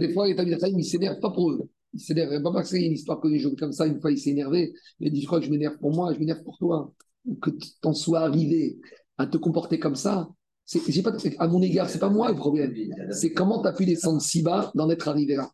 Des 0.01 0.13
fois, 0.13 0.27
les 0.27 0.35
Tamil 0.35 0.57
ils 0.79 0.85
s'énervent 0.85 1.21
pas 1.21 1.31
pour 1.31 1.53
eux. 1.53 1.69
Ils 1.95 2.01
s'énervent. 2.01 2.43
Pas 2.43 2.53
parce 2.53 2.71
qu'il 2.71 2.81
y 2.81 2.85
a 2.85 2.87
une 2.87 2.95
histoire 2.95 3.21
que 3.21 3.29
les 3.29 3.39
jours 3.39 3.55
comme 3.59 3.73
ça, 3.73 3.87
une 3.87 4.01
fois, 4.01 4.11
il 4.11 4.19
s'est 4.19 4.31
énervé. 4.31 4.73
Il 4.99 5.07
a 5.07 5.11
dit, 5.11 5.21
je 5.21 5.27
crois 5.27 5.39
que 5.39 5.47
je 5.47 5.51
m'énerve 5.51 5.79
pour 5.79 5.95
moi, 5.95 6.13
je 6.15 6.19
m'énerve 6.19 6.43
pour 6.43 6.59
toi. 6.59 6.93
Que 7.43 7.51
t'en 7.83 7.93
sois 7.93 8.21
arrivé 8.21 8.79
à 9.19 9.27
te 9.27 9.37
comporter 9.37 9.79
comme 9.79 9.97
ça, 9.97 10.31
c'est, 10.65 11.03
pas, 11.03 11.13
à 11.39 11.49
mon 11.49 11.63
égard, 11.63 11.89
c'est 11.89 11.99
pas 11.99 12.11
moi 12.11 12.31
le 12.31 12.37
problème. 12.37 12.75
C'est 13.11 13.33
comment 13.33 13.63
tu 13.63 13.69
as 13.69 13.73
pu 13.73 13.87
descendre 13.87 14.21
si 14.21 14.43
bas 14.43 14.71
d'en 14.75 14.91
être 14.91 15.09
arrivé 15.09 15.37
là. 15.37 15.51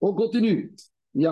On 0.00 0.14
continue. 0.14 0.72
On 1.16 1.24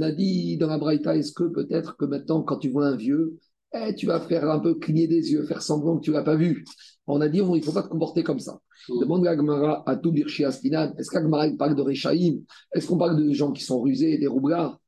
a 0.00 0.12
dit 0.12 0.56
dans 0.56 0.66
la 0.66 0.78
Braïta, 0.78 1.16
est-ce 1.16 1.32
que 1.32 1.44
peut-être 1.44 1.96
que 1.96 2.04
maintenant, 2.04 2.42
quand 2.42 2.58
tu 2.58 2.68
vois 2.70 2.86
un 2.86 2.96
vieux, 2.96 3.38
eh, 3.72 3.94
tu 3.94 4.06
vas 4.06 4.20
faire 4.20 4.48
un 4.50 4.60
peu 4.60 4.74
cligner 4.74 5.06
des 5.06 5.32
yeux, 5.32 5.44
faire 5.44 5.62
semblant 5.62 5.98
que 5.98 6.04
tu 6.04 6.10
ne 6.10 6.16
l'as 6.16 6.22
pas 6.22 6.36
vu. 6.36 6.64
On 7.06 7.20
a 7.20 7.28
dit, 7.28 7.38
il 7.38 7.44
ne 7.48 7.60
faut 7.60 7.72
pas 7.72 7.82
te 7.82 7.88
comporter 7.88 8.22
comme 8.22 8.40
ça. 8.40 8.60
Demande 8.88 9.24
l'Agmara 9.24 9.82
à 9.86 9.96
tout 9.96 10.12
Birchi 10.12 10.44
Astinan. 10.44 10.92
Est-ce 10.98 11.10
qu'Agmara 11.10 11.48
parle 11.58 11.74
de 11.74 11.82
Rechaïm 11.82 12.42
Est-ce 12.72 12.86
qu'on 12.86 12.98
parle 12.98 13.16
de 13.16 13.32
gens 13.32 13.52
qui 13.52 13.62
sont 13.62 13.80
rusés, 13.80 14.18
des 14.18 14.26
roublards? 14.26 14.80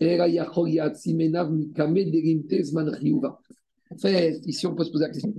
En 0.00 0.06
fait, 3.98 4.40
ici, 4.44 4.66
on 4.66 4.74
peut 4.74 4.84
se 4.84 4.90
poser 4.90 5.04
la 5.04 5.10
question. 5.10 5.34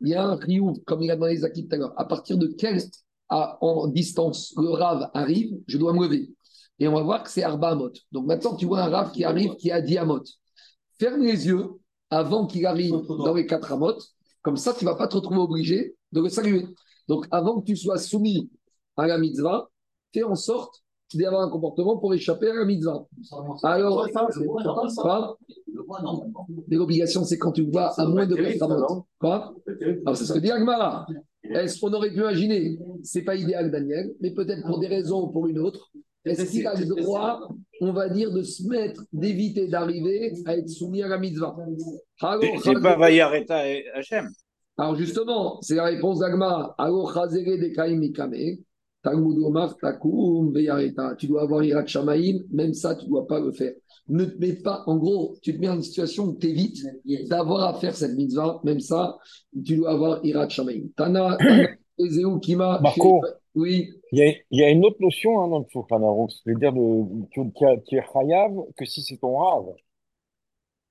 Il 0.00 0.08
y 0.08 0.14
a 0.14 0.24
un 0.24 0.36
riou, 0.36 0.74
comme 0.86 1.02
il 1.02 1.10
a 1.10 1.14
demandé 1.14 1.36
Zaki 1.36 1.66
tout 1.66 1.74
à 1.74 1.78
l'heure. 1.78 1.94
À 1.98 2.04
partir 2.04 2.36
de 2.36 2.46
quelle 2.46 2.80
en 3.28 3.88
distance 3.88 4.54
le 4.56 4.68
rave 4.68 5.10
arrive, 5.14 5.58
je 5.66 5.78
dois 5.78 5.92
me 5.92 6.04
lever. 6.04 6.30
Et 6.78 6.86
on 6.88 6.92
va 6.92 7.02
voir 7.02 7.22
que 7.22 7.30
c'est 7.30 7.42
Arba 7.42 7.70
Amot. 7.70 7.92
Donc 8.12 8.26
maintenant, 8.26 8.54
tu 8.54 8.66
vois 8.66 8.82
un 8.82 8.90
rave 8.90 9.12
qui 9.12 9.24
arrive 9.24 9.56
qui 9.56 9.70
a 9.70 9.80
10 9.80 9.96
Amot. 9.98 10.22
Ferme 10.98 11.22
les 11.22 11.46
yeux 11.46 11.70
avant 12.10 12.46
qu'il 12.46 12.66
arrive 12.66 12.94
dans 13.08 13.34
les 13.34 13.46
4 13.46 13.72
Amot. 13.72 13.98
Comme 14.42 14.56
ça, 14.56 14.74
tu 14.74 14.84
ne 14.84 14.90
vas 14.90 14.96
pas 14.96 15.08
te 15.08 15.16
retrouver 15.16 15.40
obligé 15.40 15.96
de 16.12 16.20
le 16.20 16.28
saluer. 16.28 16.66
Donc 17.08 17.26
avant 17.30 17.60
que 17.60 17.66
tu 17.66 17.76
sois 17.76 17.98
soumis 17.98 18.50
à 18.96 19.06
la 19.06 19.18
mitzvah, 19.18 19.68
fais 20.12 20.22
en 20.22 20.34
sorte 20.34 20.82
d'avoir 21.14 21.42
un 21.42 21.50
comportement 21.50 21.98
pour 21.98 22.14
échapper 22.14 22.50
à 22.50 22.54
la 22.54 22.64
mitzvah. 22.64 23.06
Alors, 23.62 24.06
L'obligation, 26.68 27.24
c'est 27.24 27.38
quand 27.38 27.52
tu 27.52 27.70
vois 27.70 27.98
à 28.00 28.06
moins 28.06 28.26
de 28.26 28.34
4 28.34 28.62
Amot. 28.62 29.06
Quoi 29.18 29.54
Alors, 30.04 30.16
c'est 30.16 30.24
ce 30.24 30.32
que 30.32 30.38
dit 30.38 30.50
Agmara. 30.50 31.06
Est-ce 31.42 31.80
qu'on 31.80 31.92
aurait 31.92 32.10
pu 32.10 32.18
imaginer? 32.18 32.78
C'est 33.02 33.22
pas 33.22 33.36
idéal, 33.36 33.70
Daniel, 33.70 34.14
mais 34.20 34.32
peut-être 34.32 34.66
pour 34.66 34.78
des 34.78 34.88
raisons 34.88 35.24
ou 35.24 35.28
pour 35.28 35.46
une 35.46 35.58
autre. 35.58 35.90
Est-ce 36.26 36.50
qu'il 36.50 36.66
a 36.66 36.74
le 36.74 36.86
droit, 36.86 37.48
on 37.80 37.92
va 37.92 38.08
dire, 38.08 38.32
de 38.32 38.42
se 38.42 38.66
mettre, 38.68 39.02
d'éviter 39.12 39.68
d'arriver 39.68 40.32
à 40.44 40.56
être 40.56 40.68
soumis 40.68 41.02
à 41.02 41.08
la 41.08 41.18
mitzvah 41.18 41.56
C'est 42.62 42.82
pas 42.82 42.96
Vayareta 42.96 43.68
et 43.68 43.86
Hachem. 43.94 44.28
Alors 44.76 44.96
justement, 44.96 45.58
c'est 45.62 45.76
la 45.76 45.84
réponse 45.84 46.18
d'Agma. 46.18 46.74
Tu 51.18 51.26
dois 51.28 51.42
avoir 51.42 51.62
Irak 51.62 51.88
Shamaim, 51.88 52.40
même 52.50 52.74
ça, 52.74 52.96
tu 52.96 53.04
ne 53.06 53.10
dois 53.10 53.26
pas 53.26 53.40
le 53.40 53.52
faire. 53.52 53.72
Ne 54.08 54.24
te 54.24 54.38
mets 54.38 54.54
pas, 54.54 54.82
en 54.86 54.96
gros, 54.96 55.36
tu 55.42 55.54
te 55.54 55.60
mets 55.60 55.68
en 55.68 55.76
une 55.76 55.82
situation 55.82 56.26
où 56.26 56.36
tu 56.38 56.48
évites 56.48 56.84
d'avoir 57.28 57.64
à 57.64 57.74
faire 57.74 57.94
cette 57.94 58.16
mitzvah, 58.16 58.60
même 58.64 58.80
ça, 58.80 59.16
tu 59.64 59.76
dois 59.76 59.92
avoir 59.92 60.24
Irak 60.24 60.50
Shamaim. 60.50 60.88
Tana, 60.96 61.38
Ezeu, 61.98 62.38
Kima, 62.40 62.80
Marco, 62.82 63.22
oui. 63.56 63.90
il 64.12 64.18
y, 64.18 64.22
a, 64.22 64.26
il 64.50 64.60
y 64.60 64.62
a 64.64 64.70
une 64.70 64.84
autre 64.84 64.98
notion 65.00 65.40
hein, 65.40 65.48
dans 65.48 65.58
le 65.60 65.64
Shulchan 65.72 66.02
Aruch, 66.02 66.30
c'est-à-dire 66.44 66.72
de- 66.72 67.26
que 67.34 67.40
que 67.58 67.80
tu 67.88 67.96
es 67.96 68.02
chayav 68.12 68.52
que 68.76 68.84
si 68.84 69.02
c'est 69.02 69.16
ton 69.16 69.36
rave. 69.36 69.66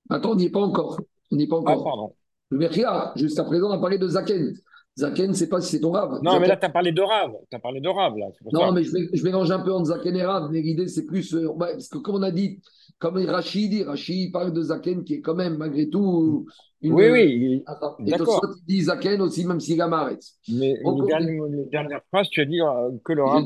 Attends, 0.09 0.32
on 0.32 0.36
n'y 0.36 0.45
est 0.45 0.49
pas 0.51 0.59
encore. 0.61 0.99
On 1.32 1.36
n'y 1.36 1.43
est 1.43 1.47
pas 1.47 1.57
Ah, 1.66 1.72
encore. 1.72 1.84
pardon. 1.84 2.16
Le 2.49 2.57
Mechia, 2.59 3.13
jusqu'à 3.16 3.43
présent, 3.43 3.70
on 3.70 3.74
a 3.74 3.80
parlé 3.80 3.97
de 3.97 4.07
Zaken. 4.07 4.53
Zaken, 4.97 5.34
c'est 5.34 5.49
pas 5.49 5.59
si 5.61 5.72
c'est 5.72 5.80
ton 5.82 5.91
rave. 5.91 6.20
Non, 6.22 6.39
mais 6.39 6.45
Zaken- 6.45 6.49
là, 6.49 6.57
tu 6.57 6.66
as 6.66 6.70
parlé 6.70 6.91
de 6.91 7.01
rave. 7.01 7.32
Tu 7.49 7.55
as 7.55 7.59
parlé 7.59 7.82
de 7.82 7.89
rave, 7.89 8.16
là. 8.18 8.28
c'est 8.34 8.43
pour 8.43 8.53
Non, 8.53 8.68
ça. 8.68 8.72
mais 8.72 8.84
je, 8.84 8.91
mé- 8.91 9.09
je 9.11 9.24
mélange 9.24 9.51
un 9.51 9.59
peu 9.59 9.74
entre 9.74 9.86
Zaken 9.88 10.16
et 10.16 10.24
Rav, 10.24 10.49
mais 10.51 10.61
l'idée, 10.61 10.88
c'est 10.88 11.05
plus. 11.05 11.34
euh, 11.34 11.47
ouais, 11.47 11.72
parce 11.74 11.89
que, 11.89 11.97
comme 11.97 12.16
on 12.16 12.22
a 12.22 12.32
dit, 12.32 12.61
comme 12.99 13.18
Rachid 13.18 13.72
dit, 13.72 13.84
Rachid 13.84 14.32
parle 14.32 14.53
de 14.53 14.61
Zaken 14.61 15.03
qui 15.03 15.16
est 15.16 15.22
quand 15.22 15.36
même, 15.36 15.57
malgré 15.57 15.89
tout, 15.89 16.45
une. 16.82 16.93
Oui, 16.93 17.09
oui. 17.09 17.63
Attends, 17.65 17.95
Et 17.99 18.11
D'accord. 18.11 18.41
Tosfot, 18.41 18.55
il 18.67 18.76
dit 18.76 18.82
Zaken 18.84 19.21
aussi, 19.21 19.45
même 19.45 19.59
s'il 19.59 19.82
a 19.82 19.88
Maharet. 19.88 20.19
Mais 20.49 20.76
les 20.76 21.65
dernières, 21.71 22.01
phrases, 22.11 22.30
tu 22.30 22.41
as 22.41 22.45
dit 22.45 22.61
euh, 22.61 22.91
que 23.03 23.13
le 23.13 23.23
rave, 23.23 23.45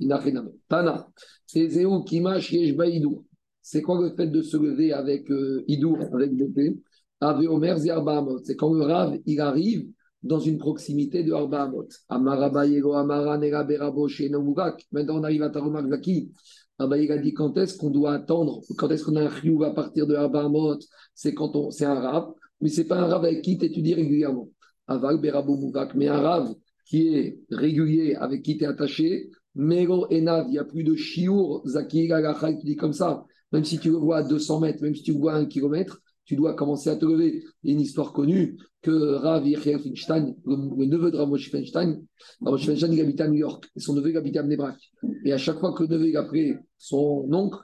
Il 0.00 0.12
a 0.12 0.20
fait. 0.20 0.32
Tana, 0.68 1.08
c'est 1.46 1.68
Zéou 1.68 2.02
Kimash 2.04 2.52
Yesh 2.52 2.76
Baïdou. 2.76 3.24
C'est 3.60 3.82
quoi 3.82 4.00
le 4.00 4.14
fait 4.14 4.26
de 4.26 4.42
se 4.42 4.56
lever 4.56 4.92
avec 4.92 5.30
euh, 5.30 5.64
Idour, 5.68 5.98
avec 6.12 6.32
l'épée 6.32 6.76
Ave 7.20 7.46
Omer 7.48 7.78
Zerba 7.78 8.18
Amot. 8.18 8.38
C'est 8.42 8.56
quand 8.56 8.72
le 8.74 8.82
Rav, 8.82 9.16
il 9.24 9.40
arrive 9.40 9.86
dans 10.22 10.40
une 10.40 10.58
proximité 10.58 11.22
de 11.22 11.32
Arba 11.32 11.62
Amot. 11.62 11.88
Amara 12.08 12.66
Yego 12.66 12.94
Amara 12.94 13.38
Nera 13.38 13.64
Berabo 13.64 14.08
Sheno 14.08 14.42
Mugak. 14.42 14.86
Maintenant, 14.90 15.20
on 15.20 15.24
arrive 15.24 15.42
à 15.42 15.50
Tarumak 15.50 15.88
Zaki. 15.88 16.32
Abba, 16.78 16.98
il 16.98 17.12
a 17.12 17.18
dit 17.18 17.32
quand 17.32 17.56
est-ce 17.58 17.76
qu'on 17.76 17.90
doit 17.90 18.14
attendre, 18.14 18.60
quand 18.76 18.90
est-ce 18.90 19.04
qu'on 19.04 19.14
a 19.16 19.22
un 19.22 19.30
chiyuv 19.30 19.62
à 19.62 19.70
partir 19.70 20.06
de 20.06 20.14
Arba 20.14 20.44
Amot? 20.44 20.78
C'est 21.14 21.32
quand 21.34 21.54
on, 21.54 21.70
c'est 21.70 21.84
un 21.84 22.00
Rav, 22.00 22.32
mais 22.62 22.68
c'est 22.68 22.84
pas 22.84 22.96
un 22.96 23.06
Rav 23.06 23.24
avec 23.24 23.42
qui 23.42 23.58
tu 23.58 23.66
étudies 23.66 23.94
régulièrement. 23.94 24.48
Aval 24.86 25.20
Berabo 25.20 25.56
Mugak, 25.56 25.94
mais 25.94 26.08
un 26.08 26.20
Rav 26.20 26.54
qui 26.86 27.08
est 27.08 27.40
régulier, 27.50 28.14
avec 28.14 28.42
qui 28.42 28.56
tu 28.56 28.64
es 28.64 28.66
attaché, 28.66 29.30
Mero 29.54 30.06
Enav, 30.10 30.46
il 30.48 30.52
n'y 30.52 30.58
a 30.58 30.64
plus 30.64 30.84
de 30.84 30.94
Shiur, 30.94 31.62
Zaki 31.66 32.06
Gagachai, 32.06 32.56
qui 32.58 32.66
dit 32.66 32.76
comme 32.76 32.92
ça, 32.92 33.24
même 33.50 33.64
si 33.64 33.78
tu 33.78 33.90
le 33.90 33.96
vois 33.96 34.18
à 34.18 34.22
200 34.22 34.60
mètres, 34.60 34.82
même 34.82 34.94
si 34.94 35.02
tu 35.02 35.12
le 35.12 35.18
vois 35.18 35.34
à 35.34 35.38
1 35.38 35.46
km, 35.46 36.00
tu 36.24 36.36
dois 36.36 36.54
commencer 36.54 36.88
à 36.88 36.96
te 36.96 37.04
lever. 37.04 37.44
Il 37.62 37.70
y 37.70 37.72
a 37.72 37.74
une 37.74 37.80
histoire 37.80 38.12
connue 38.12 38.56
que 38.80 38.90
Rav 38.90 39.46
Yechiel 39.46 39.80
Finstein, 39.80 40.34
le, 40.44 40.56
le 40.78 40.86
neveu 40.86 41.10
de 41.10 41.16
Rav 41.16 41.28
Moshe 41.28 41.50
Finstein, 41.50 42.00
Rav 42.40 42.52
Moshe 42.52 42.66
Finstein, 42.66 42.92
il 42.92 43.00
habitait 43.00 43.24
à 43.24 43.28
New 43.28 43.38
York, 43.38 43.68
et 43.76 43.80
son 43.80 43.94
neveu, 43.94 44.10
il 44.10 44.16
habitait 44.16 44.38
à 44.38 44.44
Mnebrak. 44.44 44.78
Et 45.24 45.32
à 45.32 45.38
chaque 45.38 45.58
fois 45.58 45.72
que 45.72 45.82
le 45.82 45.88
neveu, 45.88 46.08
il 46.08 46.16
appelait 46.16 46.56
son 46.78 47.28
oncle, 47.32 47.58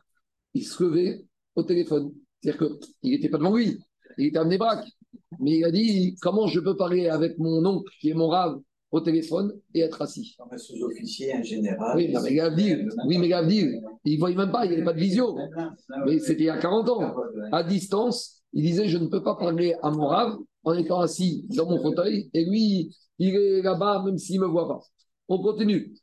il 0.55 0.65
se 0.65 0.83
levait 0.83 1.25
au 1.55 1.63
téléphone. 1.63 2.13
C'est-à-dire 2.43 2.69
qu'il 3.01 3.11
n'était 3.13 3.29
pas 3.29 3.39
devant 3.39 3.55
lui, 3.57 3.79
il 4.19 4.27
était 4.27 4.39
à 4.39 4.45
Mnebrak. 4.45 4.85
Mais 5.41 5.59
il 5.59 5.65
a 5.65 5.71
dit, 5.71 6.17
comment 6.21 6.47
je 6.47 6.61
peux 6.61 6.77
parler 6.77 7.09
avec 7.09 7.39
mon 7.39 7.65
oncle, 7.65 7.93
qui 8.01 8.11
est 8.11 8.15
mon 8.15 8.29
Rav, 8.29 8.61
au 8.91 9.01
téléphone, 9.01 9.53
et 9.75 9.81
être 9.81 10.01
assis? 10.03 10.37
Un 10.51 10.57
sous-officier, 10.57 11.35
un 11.35 11.43
général. 11.43 11.97
oui, 11.97 12.15
mais 12.23 12.35
Gavdil, 12.35 12.89
oui, 13.07 13.19
mais 13.19 13.29
Gavdil, 13.29 13.81
il 14.05 14.15
ne 14.15 14.19
voyait 14.19 14.37
même 14.37 14.51
pas, 14.51 14.65
il 14.65 14.71
n'y 14.71 14.75
avait 14.77 14.85
pas 14.85 14.95
de 14.95 15.01
visio. 15.01 15.37
Mais 16.07 16.19
c'était 16.19 16.45
il 16.45 16.47
y 16.47 16.51
a 16.51 16.59
40 16.59 16.89
ans. 16.89 17.15
À 17.53 17.63
distance, 17.63 18.43
il 18.53 18.63
disait 18.63 18.89
Je 18.89 18.99
ne 18.99 19.07
peux 19.07 19.23
pas 19.23 19.37
parler 19.37 19.75
à 19.83 19.91
mon 19.91 20.07
rave 20.07 20.37
en 20.65 20.73
étant 20.75 21.01
assis 21.01 21.47
dans 21.51 21.67
mon 21.67 21.81
fauteuil, 21.81 22.31
et 22.33 22.45
lui, 22.45 22.97
il 23.19 23.35
est 23.35 23.63
là-bas, 23.63 24.03
même 24.05 24.19
s'il 24.19 24.41
ne 24.41 24.47
me 24.47 24.51
voit 24.51 24.69
pas. 24.69 24.81
On 25.29 25.43
continue. 25.43 25.95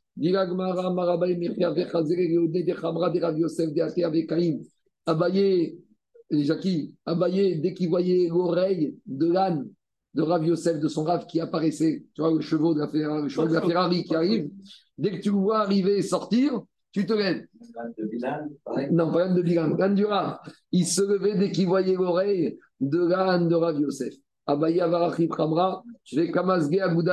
Abaye, 5.08 5.78
Jackie, 6.30 6.94
Abaye, 7.04 7.60
dès 7.60 7.74
qu'il 7.74 7.88
voyait 7.88 8.28
l'oreille 8.28 8.96
de 9.06 9.26
l'âne 9.30 9.68
de 10.14 10.22
Rav 10.22 10.44
Yosef, 10.44 10.80
de 10.80 10.88
son 10.88 11.04
Rav 11.04 11.26
qui 11.26 11.40
apparaissait, 11.40 12.04
tu 12.14 12.22
vois, 12.22 12.32
le 12.32 12.40
chevaux 12.40 12.74
de 12.74 12.80
la 12.80 12.88
Ferrari, 12.88 13.22
le 13.22 13.28
cheval 13.28 13.48
de 13.48 13.54
la 13.54 13.62
Ferrari 13.62 14.04
qui 14.04 14.14
arrive, 14.14 14.50
dès 14.96 15.10
que 15.12 15.22
tu 15.22 15.30
le 15.30 15.36
vois 15.36 15.58
arriver 15.58 15.98
et 15.98 16.02
sortir, 16.02 16.62
tu 16.90 17.06
te 17.06 17.12
lèves. 17.12 17.46
Non, 18.90 19.12
pas 19.12 19.26
l'âne 19.26 19.34
de 19.34 19.42
Bilan, 19.42 19.76
l'âne 19.76 19.94
du 19.94 20.06
Rav. 20.06 20.38
Il 20.72 20.86
se 20.86 21.02
levait 21.02 21.36
dès 21.36 21.52
qu'il 21.52 21.66
voyait 21.66 21.94
l'oreille 21.94 22.56
de 22.80 23.06
l'âne 23.06 23.48
de 23.48 23.54
Rav 23.54 23.78
Yosef. 23.78 24.14
Abaye 24.46 24.80
Avarachim 24.80 25.28
Khamra, 25.28 25.84
je 26.04 26.20
vais 26.20 26.28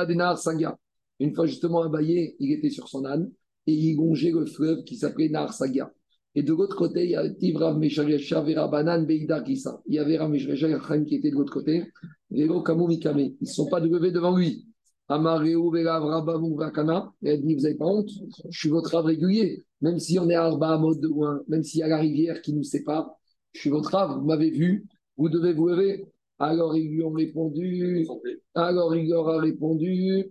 Denar 0.06 0.38
Saga. 0.38 0.78
Une 1.20 1.34
fois 1.34 1.46
justement, 1.46 1.82
Abaye, 1.82 2.34
il 2.38 2.52
était 2.52 2.70
sur 2.70 2.88
son 2.88 3.04
âne 3.04 3.30
et 3.66 3.72
il 3.72 3.96
longeait 3.96 4.30
le 4.30 4.46
fleuve 4.46 4.84
qui 4.84 4.96
s'appelait 4.96 5.28
Nahar 5.28 5.52
Saga. 5.52 5.92
Et 6.34 6.42
de 6.42 6.52
l'autre 6.52 6.76
côté, 6.76 7.04
il 7.04 7.10
y 7.10 7.16
a 7.16 7.28
Tivrav 7.28 7.78
Mesharesha 7.78 8.40
Verabanan 8.42 9.04
Beidar 9.06 9.44
Kissa. 9.44 9.80
Il 9.86 9.94
y 9.94 9.98
avait 9.98 10.16
Rav 10.16 10.30
Mesharesha 10.30 10.98
qui 11.04 11.14
était 11.16 11.30
de 11.30 11.36
l'autre 11.36 11.52
côté. 11.52 11.84
Vélo 12.30 12.62
Kamou 12.62 12.88
Mikame. 12.88 13.20
Ils 13.20 13.36
ne 13.40 13.46
sont 13.46 13.68
pas 13.68 13.78
levés 13.78 14.10
devant 14.10 14.36
lui. 14.36 14.66
Amareu 15.08 15.70
Velav 15.72 16.02
Rabavou 16.02 16.56
Vakana. 16.56 17.12
Et 17.22 17.30
elle 17.30 17.42
dit 17.42 17.54
Vous 17.54 17.62
n'avez 17.62 17.76
pas 17.76 17.86
honte? 17.86 18.10
Je 18.50 18.58
suis 18.58 18.68
votre 18.68 18.94
rave 18.94 19.04
régulier. 19.04 19.64
Même 19.80 20.00
si 20.00 20.18
on 20.18 20.28
est 20.28 20.34
à 20.34 20.44
Arba 20.44 20.78
mode 20.78 21.00
de 21.00 21.08
loin, 21.08 21.42
même 21.46 21.62
s'il 21.62 21.80
y 21.80 21.82
a 21.82 21.88
la 21.88 21.98
rivière 21.98 22.40
qui 22.40 22.52
nous 22.54 22.62
sépare, 22.62 23.10
je 23.52 23.60
suis 23.60 23.70
votre 23.70 23.90
rave. 23.90 24.18
Vous 24.18 24.26
m'avez 24.26 24.50
vu, 24.50 24.86
vous 25.16 25.28
devez 25.28 25.52
vous 25.52 25.68
lever. 25.68 26.06
Alors 26.38 26.76
ils 26.76 26.90
lui 26.90 27.02
ont 27.04 27.12
répondu. 27.12 28.06
Alors 28.54 28.96
il 28.96 29.08
leur 29.08 29.28
a 29.28 29.40
répondu. 29.40 30.30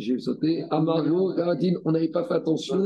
J'ai 0.00 0.18
sauté. 0.18 0.64
Amaro, 0.70 1.34
Garadine, 1.34 1.76
on 1.84 1.92
n'avait 1.92 2.08
pas 2.08 2.24
fait 2.26 2.32
attention, 2.32 2.82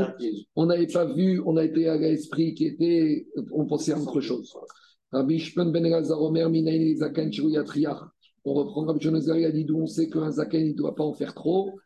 on 0.57 0.67
n'avait 0.67 0.89
pas 0.89 1.05
vu, 1.05 1.41
on 1.47 1.57
a 1.57 1.65
été 1.65 1.89
à 1.89 1.97
l'esprit 1.97 2.55
qui 2.55 2.67
était, 2.67 3.29
on 3.53 3.67
pensait 3.67 3.93
à 3.93 4.01
autre 4.01 4.21
chose. 4.21 4.53
Rabbi 5.13 5.41
ben. 5.57 5.87
On 8.47 8.53
reprend 8.53 8.85
Rabbi 8.85 9.01
Shimon 9.01 9.21
ben 9.21 9.37
il 9.37 9.45
a 9.45 9.53
dit 9.53 9.67
on 9.73 9.87
sait 9.87 10.11
qu'un 10.11 10.31
Zaken, 10.33 10.67
il 10.67 10.73
ne 10.73 10.77
doit 10.77 10.97
pas 10.97 11.05
en 11.05 11.15
faire 11.15 11.35
trop. 11.35 11.79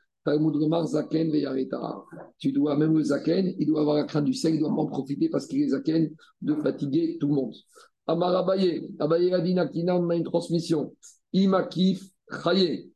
Tu 2.39 2.53
dois, 2.53 2.77
même 2.77 2.97
le 2.97 3.03
Zaken, 3.03 3.55
il 3.59 3.67
doit 3.67 3.81
avoir 3.83 3.97
la 3.97 4.05
crainte 4.05 4.25
du 4.25 4.33
ciel, 4.33 4.55
il 4.55 4.61
doit 4.61 4.75
pas 4.75 4.81
en 4.81 4.87
profiter 4.87 5.29
parce 5.29 5.47
qu'il 5.47 5.63
est 5.63 5.69
Zaken 5.69 6.11
de 6.41 6.55
fatiguer 6.55 7.19
tout 7.21 7.29
le 7.29 7.35
monde. 7.35 7.55
Amar 8.07 8.35
Abaye, 8.35 8.89
Abaye 8.99 9.35
a 9.35 9.41
dit 9.41 9.53
Nakina, 9.53 9.95
on 9.95 10.09
a 10.09 10.17
une 10.17 10.25
transmission. 10.25 10.95
Imakif 11.35 12.03
Chaye. 12.43 12.88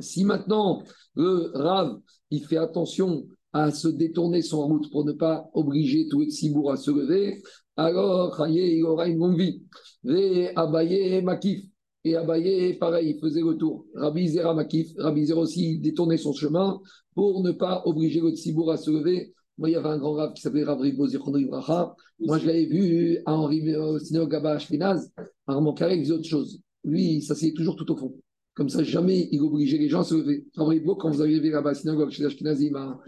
Si 0.00 0.24
maintenant 0.24 0.82
le 1.14 1.50
Rav, 1.54 1.98
il 2.30 2.44
fait 2.44 2.56
attention 2.56 3.26
à 3.52 3.70
se 3.70 3.88
détourner 3.88 4.42
son 4.42 4.66
route 4.66 4.90
pour 4.90 5.04
ne 5.04 5.12
pas 5.12 5.48
obliger 5.54 6.06
tout 6.08 6.20
le 6.20 6.26
Tsibour 6.26 6.72
à 6.72 6.76
se 6.76 6.90
lever, 6.90 7.42
alors 7.76 8.46
il 8.48 8.84
aura 8.84 9.08
une 9.08 9.18
longue 9.18 9.38
vie. 9.38 9.62
Ve 10.04 10.50
Abaye 10.56 11.22
Makif. 11.22 11.60
Et 12.04 12.14
Abaye, 12.14 12.74
pareil, 12.78 13.10
il 13.10 13.20
faisait 13.20 13.40
le 13.42 13.56
tour. 13.56 13.84
Rabbi 13.94 14.28
Zera 14.28 14.54
Makif, 14.54 14.92
Rabbi 14.98 15.26
Zera 15.26 15.40
aussi, 15.40 15.72
il 15.74 15.80
détournait 15.80 16.16
son 16.16 16.32
chemin 16.32 16.80
pour 17.14 17.42
ne 17.42 17.52
pas 17.52 17.82
obliger 17.86 18.20
le 18.20 18.30
Tsibour 18.30 18.70
à 18.72 18.76
se 18.76 18.90
lever. 18.90 19.34
Moi, 19.58 19.70
il 19.70 19.72
y 19.72 19.76
avait 19.76 19.88
un 19.88 19.98
grand 19.98 20.12
rave 20.12 20.32
qui 20.34 20.40
s'appelait 20.40 20.62
Rav 20.64 20.78
Ibracha. 20.86 21.96
Moi, 22.20 22.38
je 22.38 22.46
l'avais 22.46 22.66
vu 22.66 23.18
à 23.26 23.34
Henri 23.34 23.74
au 23.74 23.98
synagogue 23.98 24.36
Abba 24.36 24.52
Ashkenaz, 24.52 25.10
à 25.16 25.52
Armand 25.52 25.74
Carré, 25.74 25.98
faisait 25.98 26.12
autre 26.12 26.28
chose. 26.28 26.60
Lui, 26.84 27.14
il 27.16 27.22
s'asseyait 27.22 27.52
toujours 27.52 27.74
tout 27.74 27.90
au 27.90 27.96
fond. 27.96 28.14
Comme 28.58 28.68
ça, 28.68 28.82
jamais 28.82 29.28
il 29.30 29.40
obligeait 29.40 29.78
les 29.78 29.88
gens 29.88 30.00
à 30.00 30.04
se 30.04 30.16
lever. 30.16 30.44
Rav 30.56 30.66
Ribo, 30.66 30.96
quand 30.96 31.10
vous 31.10 31.22
arrivez 31.22 31.48
là-bas 31.48 31.70
à 31.70 31.72
la 31.74 31.78
synagogue 31.78 32.10
chez 32.10 32.24
Ashkenazim 32.24 32.74
à 32.74 32.98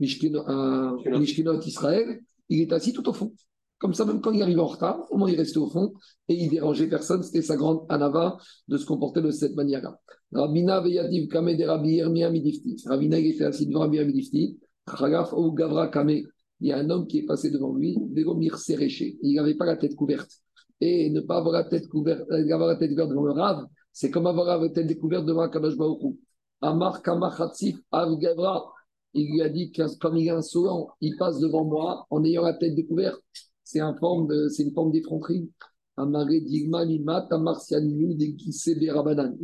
Mishkenot, 0.00 1.60
Israël, 1.60 2.20
il 2.48 2.62
est 2.62 2.72
assis 2.72 2.92
tout 2.92 3.08
au 3.08 3.12
fond. 3.12 3.32
Comme 3.78 3.94
ça, 3.94 4.04
même 4.04 4.20
quand 4.20 4.32
il 4.32 4.42
arrivait 4.42 4.60
en 4.60 4.66
retard, 4.66 5.06
au 5.12 5.16
moins 5.16 5.30
il 5.30 5.36
restait 5.36 5.58
au 5.58 5.68
fond 5.68 5.92
et 6.26 6.34
il 6.34 6.50
dérangeait 6.50 6.88
personne. 6.88 7.22
C'était 7.22 7.42
sa 7.42 7.54
grande 7.54 7.86
anava 7.88 8.38
de 8.66 8.76
se 8.76 8.84
comporter 8.84 9.22
de 9.22 9.30
cette 9.30 9.54
manière-là. 9.54 10.00
Rabina 10.32 10.80
Veyativ 10.80 11.28
Kame 11.28 11.56
de 11.56 11.62
Rabbi 11.62 11.90
Yirmiyah 11.90 12.30
Midifti. 12.30 12.82
Rabina, 12.84 13.20
il 13.20 13.28
était 13.28 13.44
assis 13.44 13.68
devant 13.68 13.82
Rabbi 13.82 14.04
Midifti. 14.04 14.58
Chagaf 14.98 15.32
ou 15.32 15.52
Gavra 15.52 15.86
Kame. 15.86 16.10
Il 16.10 16.66
y 16.66 16.72
a 16.72 16.78
un 16.78 16.90
homme 16.90 17.06
qui 17.06 17.18
est 17.18 17.24
passé 17.24 17.52
devant 17.52 17.72
lui, 17.72 17.96
Véromir 18.10 18.58
Séréché. 18.58 19.16
Il 19.22 19.36
n'avait 19.36 19.54
pas 19.54 19.64
la 19.64 19.76
tête 19.76 19.94
couverte. 19.94 20.40
Et 20.80 21.08
ne 21.10 21.20
pas 21.20 21.36
avoir 21.36 21.52
la 21.52 21.62
tête 21.62 21.86
couverte, 21.86 22.24
euh, 22.32 22.52
avoir 22.52 22.66
la 22.66 22.74
tête 22.74 22.90
couverte 22.90 23.10
devant 23.10 23.22
le 23.22 23.32
Rav, 23.32 23.64
c'est 23.92 24.10
comme 24.10 24.26
avoir 24.26 24.60
la 24.60 24.68
tête 24.68 24.86
découverte 24.86 25.24
devant 25.26 25.42
un 25.42 25.48
Kadosh 25.48 25.76
Baruch 25.76 26.16
Amar 26.60 27.02
Kamachatzif 27.02 27.78
Av 27.90 28.18
Gavra. 28.18 28.72
Il 29.14 29.32
lui 29.32 29.42
a 29.42 29.48
dit 29.48 29.72
que 29.72 29.82
comme 29.98 30.16
il 30.16 30.28
est 30.28 30.30
insolent, 30.30 30.88
il 31.00 31.16
passe 31.16 31.38
devant 31.40 31.64
moi 31.64 32.06
en 32.10 32.22
ayant 32.24 32.42
la 32.42 32.54
tête 32.54 32.74
découverte. 32.74 33.22
C'est 33.64 33.80
un 33.80 33.92
une 33.92 33.98
forme 33.98 34.92
d'effronterie. 34.92 35.50
Il 35.98 36.14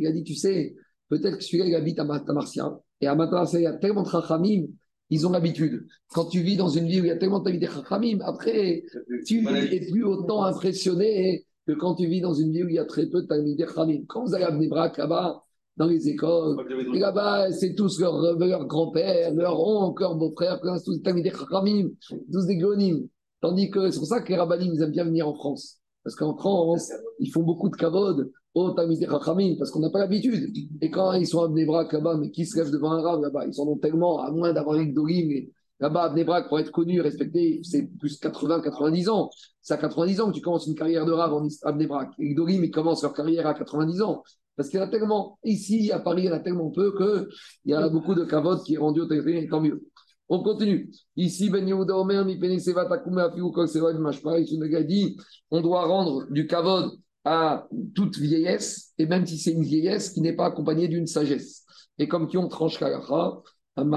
a 0.07 0.11
dit, 0.11 0.23
tu 0.23 0.35
sais, 0.35 0.75
peut-être 1.09 1.37
que 1.37 1.43
celui-là, 1.43 1.65
il 1.67 1.75
habite 1.75 1.99
à 1.99 2.19
Tamarsia. 2.21 2.79
Et 3.01 3.07
à 3.07 3.15
Tamarsia, 3.15 3.59
il 3.59 3.63
y 3.63 3.67
a 3.67 3.73
tellement 3.73 4.03
de 4.03 4.09
Chachamim, 4.09 4.67
ils 5.09 5.27
ont 5.27 5.31
l'habitude. 5.31 5.85
Quand 6.13 6.25
tu 6.25 6.41
vis 6.41 6.55
dans 6.55 6.69
une 6.69 6.87
ville 6.87 7.01
où 7.01 7.05
il 7.05 7.09
y 7.09 7.11
a 7.11 7.17
tellement 7.17 7.39
de 7.39 7.51
Chachamim, 7.51 8.19
après, 8.21 8.83
tu 9.25 9.41
n'es 9.41 9.85
plus 9.91 10.05
autant 10.05 10.43
impressionné 10.43 11.44
que 11.65 11.73
quand 11.73 11.95
tu 11.95 12.07
vis 12.07 12.21
dans 12.21 12.33
une 12.33 12.51
ville 12.51 12.65
où 12.65 12.69
il 12.69 12.75
y 12.75 12.79
a 12.79 12.85
très 12.85 13.07
peu 13.07 13.21
de 13.21 13.27
Talmidei 13.27 13.65
Chachamim. 13.65 14.03
Quand 14.07 14.25
vous 14.25 14.35
allez 14.35 14.43
à 14.43 14.51
Bnebrak, 14.51 14.97
là-bas, 14.97 15.43
dans 15.77 15.87
les 15.87 16.07
écoles, 16.07 16.55
et 16.93 16.99
là-bas, 16.99 17.51
c'est 17.51 17.75
tous 17.75 17.99
leurs 17.99 18.37
leur 18.37 18.65
grands-pères, 18.65 19.33
leurs 19.33 19.59
oncles, 19.59 20.03
leurs 20.03 20.15
beaux-frères, 20.15 20.59
c'est 20.77 20.83
tous 20.83 20.97
des 20.97 21.01
Talmidei 21.01 21.31
Chachamim, 21.31 21.89
tous 22.31 22.45
des 22.45 22.57
Gonim. 22.57 23.07
Tandis 23.41 23.69
que 23.69 23.89
c'est 23.91 23.99
pour 23.99 24.07
ça 24.07 24.21
que 24.21 24.29
les 24.29 24.37
rabbinim, 24.37 24.73
ils 24.73 24.81
aiment 24.81 24.91
bien 24.91 25.03
venir 25.03 25.27
en 25.27 25.33
France. 25.33 25.79
Parce 26.03 26.15
qu'en 26.15 26.37
France, 26.37 26.91
ils 27.19 27.31
font 27.31 27.43
beaucoup 27.43 27.69
de 27.69 27.75
kavod 27.75 28.31
au 28.53 28.71
Talmidei 28.71 29.07
Chachamim, 29.07 29.55
parce 29.57 29.71
qu'on 29.71 29.79
n'a 29.79 29.89
pas 29.89 29.99
l'habitude. 29.99 30.55
Et 30.81 30.89
quand 30.89 31.13
ils 31.13 31.27
sont 31.27 31.43
à 31.43 31.47
Bnebrak 31.47 31.91
là-bas, 31.93 32.15
mais 32.17 32.31
qui 32.31 32.45
se 32.45 32.57
lève 32.57 32.71
devant 32.71 32.91
un 32.91 33.01
rave 33.01 33.21
là-bas 33.21 33.45
Ils 33.47 33.53
sont 33.53 33.67
ont 33.67 33.77
tellement, 33.77 34.19
à 34.19 34.31
moins 34.31 34.53
d'avoir 34.53 34.77
une 34.77 34.93
Dorim, 34.93 35.31
et 35.31 35.51
là-bas 35.79 36.13
à 36.13 36.41
pour 36.43 36.59
être 36.59 36.71
connu, 36.71 37.01
respecté, 37.01 37.59
c'est 37.63 37.87
plus 37.99 38.17
80, 38.17 38.61
90 38.61 39.09
ans. 39.09 39.29
C'est 39.61 39.73
à 39.73 39.77
90 39.77 40.21
ans 40.21 40.27
que 40.29 40.35
tu 40.35 40.41
commences 40.41 40.67
une 40.67 40.75
carrière 40.75 41.05
de 41.05 41.11
rave 41.11 41.33
en, 41.33 41.47
à 41.63 41.71
Bnebrak. 41.71 42.11
Et 42.19 42.33
Dorim, 42.33 42.63
ils 42.63 42.71
commencent 42.71 43.03
leur 43.03 43.13
carrière 43.13 43.47
à 43.47 43.53
90 43.53 44.01
ans. 44.01 44.23
Parce 44.55 44.69
qu'il 44.69 44.79
y 44.79 44.81
en 44.81 44.85
a 44.85 44.89
tellement, 44.89 45.37
ici, 45.43 45.91
à 45.91 45.99
Paris, 45.99 46.23
il 46.23 46.25
y 46.25 46.29
en 46.29 46.35
a 46.35 46.39
tellement 46.39 46.69
peu 46.71 46.95
qu'il 46.95 47.71
y 47.71 47.73
a 47.73 47.89
beaucoup 47.89 48.15
de 48.15 48.23
kavod 48.23 48.63
qui 48.63 48.75
est 48.75 48.77
rendu 48.77 49.01
au 49.01 49.05
Talmidei, 49.05 49.43
et 49.43 49.47
tant 49.47 49.59
mieux. 49.61 49.83
On 50.29 50.41
continue. 50.41 50.89
Ici, 51.17 51.49
Ben 51.49 51.67
Yehuda 51.67 51.95
Omer, 51.95 52.25
mi 52.25 52.39
pene 52.39 52.57
seva 52.59 52.85
takume 52.89 53.21
afiou 53.21 53.51
kol 53.51 53.67
seva 53.67 53.93
mashpa, 53.93 54.39
il 54.39 54.47
se 54.47 54.83
dit, 54.83 55.17
on 55.51 55.61
doit 55.61 55.85
rendre 55.85 56.25
du 56.31 56.47
kavod 56.47 56.91
à 57.25 57.67
toute 57.93 58.17
vieillesse, 58.17 58.93
et 58.97 59.05
même 59.05 59.25
si 59.25 59.37
c'est 59.37 59.51
une 59.51 59.63
vieillesse 59.63 60.11
qui 60.11 60.21
n'est 60.21 60.35
pas 60.35 60.45
accompagnée 60.45 60.87
d'une 60.87 61.05
sagesse. 61.05 61.63
Et 61.99 62.07
comme 62.07 62.27
qui 62.27 62.37
on 62.37 62.47
tranche 62.47 62.79
kalacha, 62.79 63.41
Ben. 63.77 63.91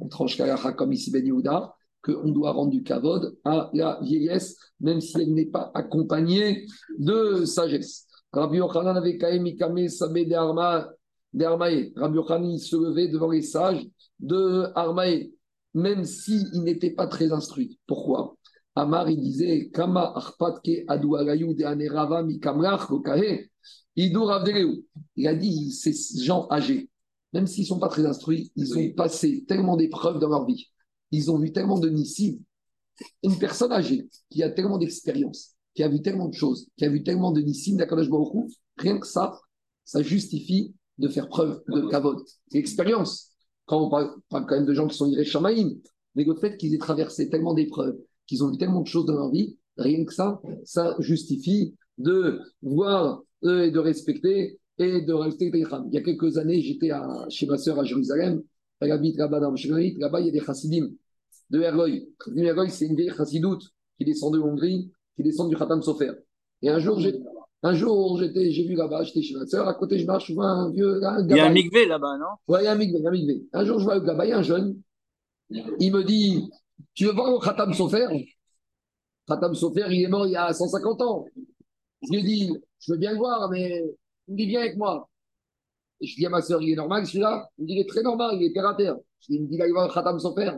On 0.00 0.08
tranche 0.08 0.38
comme 0.76 0.92
ici 0.92 1.10
Ben 1.10 1.26
Yehuda, 1.26 1.74
qu'on 2.02 2.30
doit 2.30 2.52
rendre 2.52 2.70
du 2.70 2.82
kavod 2.82 3.36
à 3.44 3.70
la 3.74 3.98
vieillesse, 4.02 4.56
même 4.80 5.00
si 5.00 5.20
elle 5.20 5.34
n'est 5.34 5.46
pas 5.46 5.70
accompagnée 5.74 6.66
de 6.98 7.44
sagesse. 7.44 8.06
Rabbi 8.32 8.58
Yochanan 8.58 8.96
avait 8.96 9.18
kaemi 9.18 9.56
kame 9.56 9.88
sabé 9.88 10.24
de 10.24 10.34
arma 10.34 10.88
d'Armaï. 11.32 11.92
Rabbi 11.96 12.16
Yochanan 12.16 12.58
se 12.58 12.76
levait 12.76 13.08
devant 13.08 13.30
les 13.30 13.42
sages 13.42 13.86
de 14.20 14.66
Armaï, 14.74 15.32
même 15.74 16.04
s'il 16.04 16.62
n'était 16.62 16.90
pas 16.90 17.06
très 17.06 17.32
instruit. 17.32 17.78
Pourquoi? 17.86 18.36
Amar, 18.78 19.08
il 19.08 19.18
disait 19.18 19.70
Kama 19.70 20.12
arpatke 20.14 20.84
anerava. 20.86 22.26
Il 23.96 25.26
a 25.26 25.34
dit 25.34 25.72
ces 25.72 26.22
gens 26.22 26.46
âgés, 26.50 26.90
même 27.32 27.46
s'ils 27.46 27.64
ne 27.64 27.68
sont 27.68 27.78
pas 27.78 27.88
très 27.88 28.06
instruits, 28.06 28.52
ils 28.56 28.76
ont 28.76 28.90
passé 28.94 29.44
tellement 29.46 29.76
d'épreuves 29.76 30.18
dans 30.18 30.28
leur 30.28 30.46
vie. 30.46 30.70
Ils 31.10 31.30
ont 31.30 31.38
vu 31.38 31.52
tellement 31.52 31.78
de 31.78 31.88
nissim. 31.88 32.38
Une 33.22 33.38
personne 33.38 33.72
âgée 33.72 34.08
qui 34.30 34.42
a 34.42 34.50
tellement 34.50 34.78
d'expérience, 34.78 35.54
qui 35.74 35.82
a 35.82 35.88
vu 35.88 36.00
tellement 36.02 36.28
de 36.28 36.34
choses, 36.34 36.68
qui 36.76 36.84
a 36.84 36.88
vu 36.88 37.02
tellement 37.02 37.32
de 37.32 37.40
nissim 37.40 37.76
d'Akadosh 37.76 38.08
Baruch 38.08 38.34
Hu, 38.34 38.54
rien 38.78 38.98
que 38.98 39.06
ça, 39.06 39.38
ça 39.84 40.02
justifie 40.02 40.74
de 40.98 41.08
faire 41.08 41.28
preuve 41.28 41.62
de 41.68 41.88
kavod. 41.88 42.22
C'est 42.48 42.58
l'expérience. 42.58 43.32
Quand 43.66 43.86
on 43.86 43.90
parle, 43.90 44.14
quand 44.30 44.50
même 44.50 44.66
de 44.66 44.72
gens 44.72 44.86
qui 44.86 44.96
sont 44.96 45.06
irréchamaïm, 45.06 45.78
mais 46.14 46.24
le 46.24 46.34
fait 46.34 46.56
qu'ils 46.56 46.74
aient 46.74 46.78
traversé 46.78 47.28
tellement 47.28 47.54
d'épreuves, 47.54 47.98
qu'ils 48.26 48.42
ont 48.42 48.50
vu 48.50 48.56
tellement 48.56 48.80
de 48.80 48.86
choses 48.86 49.04
dans 49.04 49.14
leur 49.14 49.30
vie, 49.30 49.58
rien 49.76 50.04
que 50.04 50.14
ça, 50.14 50.40
ça 50.64 50.96
justifie 51.00 51.74
de 51.98 52.40
voir 52.62 53.22
eux 53.44 53.64
et 53.64 53.70
de 53.70 53.78
respecter 53.78 54.58
et 54.78 55.02
de 55.02 55.56
les 55.56 55.64
femmes. 55.64 55.88
Il 55.88 55.94
y 55.94 55.98
a 55.98 56.02
quelques 56.02 56.38
années, 56.38 56.60
j'étais 56.60 56.90
chez 57.28 57.46
ma 57.46 57.58
sœur 57.58 57.78
à 57.80 57.84
Jérusalem, 57.84 58.42
elle 58.80 58.92
habite 58.92 59.16
là-bas 59.16 59.40
dans 59.40 59.50
le 59.50 59.98
là-bas 59.98 60.20
il 60.20 60.26
y 60.26 60.28
a 60.28 60.32
des 60.32 60.40
chassidim 60.40 60.90
de 61.50 61.60
Ergoy. 61.60 62.08
Le 62.26 62.44
Ergoy, 62.44 62.70
c'est 62.70 62.86
une 62.86 62.96
vieille 62.96 63.12
chassidoute 63.16 63.64
qui 63.98 64.04
descend 64.04 64.34
de 64.34 64.38
Hongrie, 64.38 64.90
qui 65.16 65.22
descend 65.22 65.48
du 65.48 65.56
Khatam 65.56 65.82
Sofer. 65.82 66.12
Et 66.62 66.68
un 66.68 66.78
jour, 66.78 67.00
j'ai 67.00 67.14
un 67.62 67.74
jour, 67.74 68.18
j'étais, 68.20 68.50
j'ai 68.50 68.64
vu 68.64 68.74
là-bas, 68.74 69.02
j'étais 69.02 69.22
chez 69.22 69.34
ma 69.34 69.46
sœur, 69.46 69.66
à 69.66 69.74
côté, 69.74 69.98
je 69.98 70.06
marche, 70.06 70.28
je 70.28 70.34
vois 70.34 70.46
un 70.46 70.70
vieux. 70.70 71.02
Un 71.02 71.26
Il 71.26 71.36
y 71.36 71.40
a 71.40 71.46
un 71.46 71.52
migvé 71.52 71.86
là-bas, 71.86 72.18
non? 72.18 72.26
Ouais, 72.48 72.62
il 72.62 72.64
y 72.64 72.68
a 72.68 72.72
un 72.72 72.80
il 72.80 72.90
y 72.90 73.06
a 73.06 73.08
un 73.08 73.12
mikvé. 73.12 73.44
Un 73.52 73.64
jour, 73.64 73.78
je 73.78 73.84
vois 73.84 73.96
le 73.96 74.02
gabaï, 74.02 74.32
un 74.32 74.42
jeune, 74.42 74.80
il 75.50 75.92
me 75.92 76.04
dit 76.04 76.50
Tu 76.94 77.06
veux 77.06 77.12
voir 77.12 77.30
le 77.30 77.38
Khatam 77.38 77.72
Sofer? 77.72 78.06
Khatam 79.28 79.54
Sofer, 79.54 79.86
il 79.90 80.04
est 80.04 80.08
mort 80.08 80.26
il 80.26 80.32
y 80.32 80.36
a 80.36 80.52
150 80.52 81.00
ans. 81.02 81.24
Je 82.02 82.16
lui 82.16 82.22
dis 82.22 82.52
Je 82.80 82.92
veux 82.92 82.98
bien 82.98 83.12
le 83.12 83.18
voir, 83.18 83.48
mais 83.50 83.82
il 84.28 84.32
me 84.32 84.36
dit 84.38 84.46
Viens 84.46 84.60
avec 84.60 84.76
moi. 84.76 85.08
Et 86.00 86.06
je 86.06 86.16
dis 86.16 86.26
à 86.26 86.30
ma 86.30 86.42
soeur 86.42 86.62
Il 86.62 86.70
est 86.72 86.76
normal 86.76 87.06
celui-là? 87.06 87.48
Il 87.58 87.62
me 87.62 87.66
dit 87.68 87.74
Il 87.74 87.80
est 87.80 87.88
très 87.88 88.02
normal, 88.02 88.36
il 88.40 88.44
est 88.44 88.52
terre 88.52 88.66
à 88.66 88.74
terre. 88.74 88.96
Je 89.20 89.32
lui 89.32 89.38
dis 89.40 89.44
Il 89.44 89.58
me 89.60 89.66
dit 89.66 89.72
voir 89.72 89.88
le 89.88 89.92
Khatam 89.94 90.18
Sofer. 90.20 90.52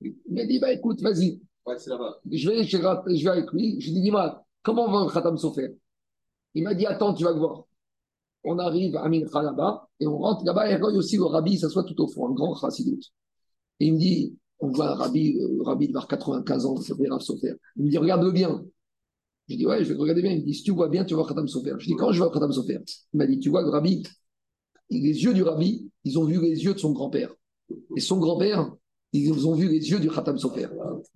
Il 0.00 0.14
m'a 0.30 0.44
dit 0.44 0.58
Bah 0.58 0.72
écoute, 0.72 1.00
vas-y. 1.00 1.40
Ouais. 1.66 1.76
Je 1.78 2.50
vais, 2.50 2.64
je, 2.64 2.76
vais- 2.76 3.16
je 3.16 3.24
vais 3.24 3.30
avec 3.30 3.52
lui. 3.52 3.80
Je 3.80 3.86
lui 3.86 3.94
dis 3.94 4.02
Dis-moi, 4.02 4.44
comment 4.62 4.90
va 4.90 5.04
le 5.06 5.12
Khatam 5.12 5.36
Sofer 5.38 5.74
Il 6.54 6.64
m'a 6.64 6.74
dit 6.74 6.86
Attends, 6.86 7.14
tu 7.14 7.24
vas 7.24 7.32
le 7.32 7.38
voir. 7.38 7.64
On 8.44 8.58
arrive 8.58 8.96
à 8.96 9.08
Mincha 9.08 9.40
là-bas 9.42 9.88
et 10.00 10.06
on 10.06 10.18
rentre 10.18 10.44
là-bas. 10.44 10.68
Et 10.70 10.76
Roy 10.76 10.92
aussi, 10.94 11.16
le 11.16 11.24
rabbi, 11.24 11.52
il 11.52 11.58
s'assoit 11.58 11.84
tout 11.84 12.00
au 12.00 12.08
fond, 12.08 12.28
un 12.28 12.32
grand 12.32 12.54
chassidoute. 12.56 13.04
Et 13.80 13.86
il 13.86 13.94
me 13.94 13.98
dit 13.98 14.36
On 14.58 14.68
voit 14.68 14.90
un 14.90 14.94
rabbi, 14.94 15.34
le 15.34 15.62
rabbi 15.62 15.88
de 15.88 15.92
95 15.92 16.66
ans, 16.66 16.76
c'est 16.76 16.94
Rav 17.08 17.20
Sofer. 17.20 17.54
Il 17.76 17.84
me 17.84 17.90
dit 17.90 17.98
Regarde-le 17.98 18.32
bien. 18.32 18.64
Je 19.52 19.56
dis 19.58 19.66
Ouais, 19.66 19.84
je 19.84 19.92
vais 19.92 19.98
regarder 19.98 20.22
bien. 20.22 20.32
Il 20.32 20.40
me 20.40 20.46
dit 20.46 20.54
Si 20.54 20.62
tu 20.62 20.72
vois 20.72 20.88
bien, 20.88 21.04
tu 21.04 21.14
voir 21.14 21.28
Khatam 21.28 21.46
Sofer. 21.46 21.74
Je 21.78 21.86
dis 21.86 21.94
Quand 21.96 22.12
je 22.12 22.18
vois 22.18 22.32
Khatam 22.32 22.52
Sofer? 22.52 22.80
Il 23.12 23.18
m'a 23.18 23.26
dit 23.26 23.38
Tu 23.38 23.50
vois 23.50 23.62
le 23.62 23.68
rabbi 23.68 24.02
les 25.00 25.24
yeux 25.24 25.34
du 25.34 25.42
rabbi, 25.42 25.90
ils 26.04 26.18
ont 26.18 26.24
vu 26.24 26.40
les 26.40 26.64
yeux 26.64 26.74
de 26.74 26.78
son 26.78 26.92
grand-père. 26.92 27.32
Et 27.96 28.00
son 28.00 28.18
grand-père, 28.18 28.70
ils 29.12 29.46
ont 29.46 29.54
vu 29.54 29.68
les 29.68 29.90
yeux 29.90 29.98
du 29.98 30.10
Khatam 30.10 30.38
Sofer. 30.38 30.68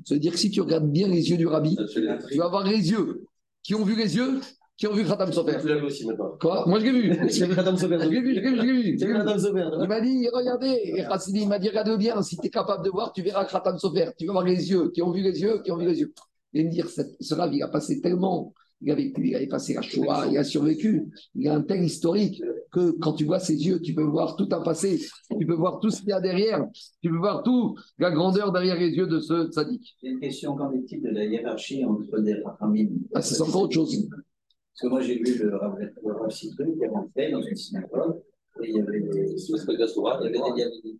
Ça 0.04 0.14
veut 0.14 0.20
dire 0.20 0.32
que 0.32 0.38
si 0.38 0.50
tu 0.50 0.60
regardes 0.60 0.90
bien 0.90 1.08
les 1.08 1.30
yeux 1.30 1.36
du 1.36 1.46
rabbi, 1.46 1.76
tu 1.94 2.38
vas 2.38 2.48
voir 2.48 2.66
les 2.66 2.90
yeux 2.90 3.24
qui 3.62 3.74
ont 3.74 3.84
vu 3.84 3.96
les 3.96 4.16
yeux 4.16 4.40
qui 4.76 4.86
ont 4.86 4.92
vu 4.92 5.04
Khatam 5.04 5.32
Sofer. 5.32 5.56
Tu 5.60 5.68
l'as 5.68 5.76
vu 5.76 5.86
aussi 5.86 6.06
maintenant. 6.06 6.36
Quoi? 6.38 6.64
Moi, 6.66 6.80
je 6.80 6.84
l'ai 6.84 6.92
vu. 6.92 7.10
As 7.18 7.24
vu 7.24 7.78
Sober 7.78 7.98
Je 7.98 8.08
l'ai 8.08 8.20
vu, 8.20 8.34
je 8.34 8.40
l'ai 8.40 8.50
vu, 8.50 8.56
je 8.56 8.62
l'ai 8.62 8.82
vu. 8.82 8.98
Il 9.00 9.88
m'a 9.88 10.00
dit, 10.02 10.28
regardez, 10.32 10.68
et 10.68 11.04
il 11.34 11.48
m'a 11.48 11.58
dit, 11.58 11.68
regarde 11.68 11.98
bien, 11.98 12.20
si 12.20 12.36
tu 12.36 12.46
es 12.46 12.50
capable 12.50 12.84
de 12.84 12.90
voir, 12.90 13.12
tu 13.12 13.22
verras 13.22 13.46
Khatam 13.46 13.78
Sofer. 13.78 14.10
Tu 14.18 14.26
vas 14.26 14.32
voir 14.32 14.44
les 14.44 14.70
yeux, 14.70 14.90
qui 14.90 15.00
ont 15.00 15.10
vu 15.10 15.22
les 15.22 15.40
yeux, 15.40 15.62
qui 15.62 15.70
ont 15.72 15.78
vu 15.78 15.86
les 15.86 16.00
yeux. 16.00 16.12
Et 16.56 16.64
me 16.64 16.70
dire, 16.70 16.88
ce 16.88 17.34
rave, 17.34 17.52
il 17.52 17.62
a 17.62 17.68
passé 17.68 18.00
tellement, 18.00 18.54
il 18.80 18.90
avait, 18.90 19.12
il 19.14 19.34
avait 19.34 19.46
passé 19.46 19.74
la 19.74 19.82
Shoah, 19.82 20.26
il 20.30 20.38
a 20.38 20.44
survécu, 20.44 21.06
il 21.34 21.48
a 21.48 21.54
un 21.54 21.60
tel 21.60 21.84
historique 21.84 22.42
que 22.72 22.92
quand 22.92 23.12
tu 23.12 23.26
vois 23.26 23.40
ses 23.40 23.54
yeux, 23.66 23.78
tu 23.82 23.92
peux 23.94 24.04
voir 24.04 24.36
tout 24.36 24.48
un 24.52 24.62
passé, 24.62 24.98
tu 25.38 25.44
peux 25.44 25.54
voir 25.54 25.80
tout 25.80 25.90
ce 25.90 26.00
qu'il 26.00 26.08
y 26.08 26.12
a 26.12 26.20
derrière, 26.20 26.66
tu 27.02 27.10
peux 27.10 27.18
voir 27.18 27.42
tout, 27.42 27.76
la 27.98 28.10
grandeur 28.10 28.52
derrière 28.52 28.78
les 28.78 28.90
yeux 28.90 29.06
de 29.06 29.20
ce 29.20 29.50
tzaddik. 29.50 29.96
J'ai 30.02 30.08
une 30.08 30.20
question, 30.20 30.56
qu'en 30.56 30.72
est-il 30.72 31.02
de 31.02 31.10
la 31.10 31.26
hiérarchie 31.26 31.84
entre 31.84 32.20
des 32.20 32.40
Rachamim 32.42 32.88
Ah, 33.12 33.20
c'est 33.20 33.38
encore 33.42 33.64
autre 33.64 33.74
chose. 33.74 34.08
Parce 34.08 34.80
que 34.80 34.86
moi, 34.86 35.00
j'ai 35.02 35.18
vu 35.18 35.38
le 35.38 35.56
Rav 35.56 35.78
le 35.78 36.12
Rav 36.12 36.30
Citru 36.30 36.74
qui 36.74 36.84
est 36.84 36.88
rentré 36.88 37.30
dans 37.30 37.42
une 37.42 37.56
synagogue 37.56 38.22
et 38.62 38.70
il 38.70 38.76
y 38.76 38.80
avait 38.80 39.00
des, 39.00 39.08
il 39.08 39.12
y 39.12 39.20
avait 39.20 39.30
des, 39.30 40.38
il 40.54 40.58
y 40.58 40.62
avait 40.62 40.70
des, 40.82 40.98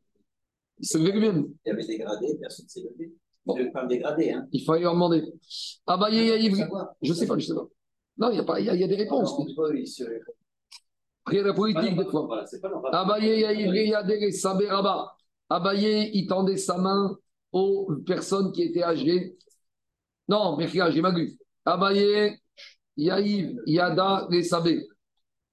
C'est 0.81 0.99
vrai 0.99 1.19
même. 1.19 1.49
il 1.65 1.69
y 1.69 1.73
avait 1.73 1.87
des 1.87 1.97
gradés, 1.97 2.37
personne 2.39 2.67
ne 2.67 2.71
s'est 2.71 2.83
levé. 2.83 3.13
Bon. 3.47 3.55
Des 3.55 4.31
hein. 4.33 4.47
Il 4.53 4.65
fallait 4.65 4.83
leur 4.83 4.95
demander. 4.95 5.23
Ah 5.87 5.97
bah, 5.97 6.09
il 6.11 6.17
y 6.25 6.31
a, 6.33 6.37
il 6.37 6.57
y 6.57 6.63
a- 6.63 6.95
je 7.01 7.13
sais 7.13 7.27
pas, 7.27 7.39
je 7.39 7.47
sais 7.47 7.55
pas. 7.55 7.67
Non, 8.19 8.31
il 8.31 8.37
y 8.37 8.41
a, 8.41 8.45
pas, 8.45 8.59
il 8.59 8.67
y 8.67 8.71
a, 8.71 8.75
il 8.75 8.81
y 8.81 8.85
a 8.85 8.89
des 8.89 8.97
réponses. 8.97 9.33
Après, 11.25 11.43
la 11.43 11.53
politique, 11.55 11.97
des 11.97 12.05
fois. 12.07 12.45
Abaye 12.93 13.41
Yaïvri 13.41 13.89
Yadere 13.89 14.33
Sabé 14.33 14.69
Rabat. 14.69 15.13
Abaye, 15.49 16.11
il 16.15 16.27
tendait 16.27 16.57
sa 16.57 16.77
main 16.79 17.17
aux 17.53 17.89
personnes 18.05 18.51
qui 18.53 18.63
étaient 18.63 18.83
âgées. 18.83 19.37
Non, 20.29 20.57
mais 20.57 20.67
j'ai 20.69 21.01
mal 21.01 21.15
lu. 21.15 21.39
Abaye 21.65 22.37
Yaïv 22.97 23.57
Yada 23.67 24.27
Les 24.31 24.43
Sabé. 24.43 24.87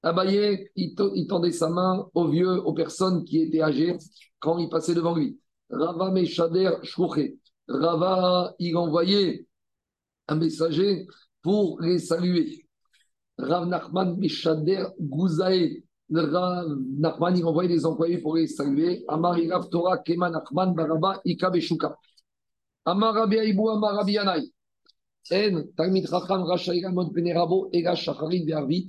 Abaye, 0.02 0.70
il, 0.76 0.96
il 1.16 1.28
tendait 1.28 1.52
sa 1.52 1.70
main 1.70 2.08
aux 2.14 2.28
vieux, 2.28 2.60
aux 2.66 2.74
personnes 2.74 3.24
qui 3.24 3.42
étaient 3.42 3.62
âgées 3.62 3.98
quand 4.40 4.58
il 4.58 4.70
passait 4.70 4.96
devant 4.96 5.16
lui. 5.16 5.40
Rava 5.70 6.12
Meshader 6.12 6.72
Shkouché. 6.84 7.38
Rava, 7.68 8.54
il 8.60 8.76
envoyait 8.76 9.46
un 10.28 10.36
messager 10.36 11.08
pour 11.42 11.80
les 11.82 12.00
saluer. 12.00 12.66
Rav 13.38 13.68
Nachman 13.68 14.18
Meshader 14.18 14.86
Gouzae. 15.00 15.84
Rav 16.14 16.68
Nachman, 16.98 17.38
il 17.38 17.46
envoyait 17.46 17.70
des 17.70 17.86
employés 17.86 18.20
pour 18.20 18.36
les 18.36 18.48
saluer. 18.48 19.04
Amar 19.08 19.38
Rav 19.50 19.70
Torah 19.70 19.98
Kema 20.00 20.30
Nachman 20.30 20.74
Baraba 20.74 21.22
Ika 21.26 21.50
Beshuka. 21.50 21.96
Amar 22.86 23.14
Rabbi 23.14 23.38
Aibou 23.38 23.70
Amar 23.70 23.96
Rabbi 23.96 24.14
Yanai. 24.14 24.52
En 25.32 25.64
Talmid 25.78 26.08
Chacham 26.08 26.44
Racha 26.44 26.76
Iramot 26.76 27.12
Benerabo 27.12 27.70
Ega 27.72 27.96
Shacharit 27.96 28.46
Be'arvit 28.46 28.88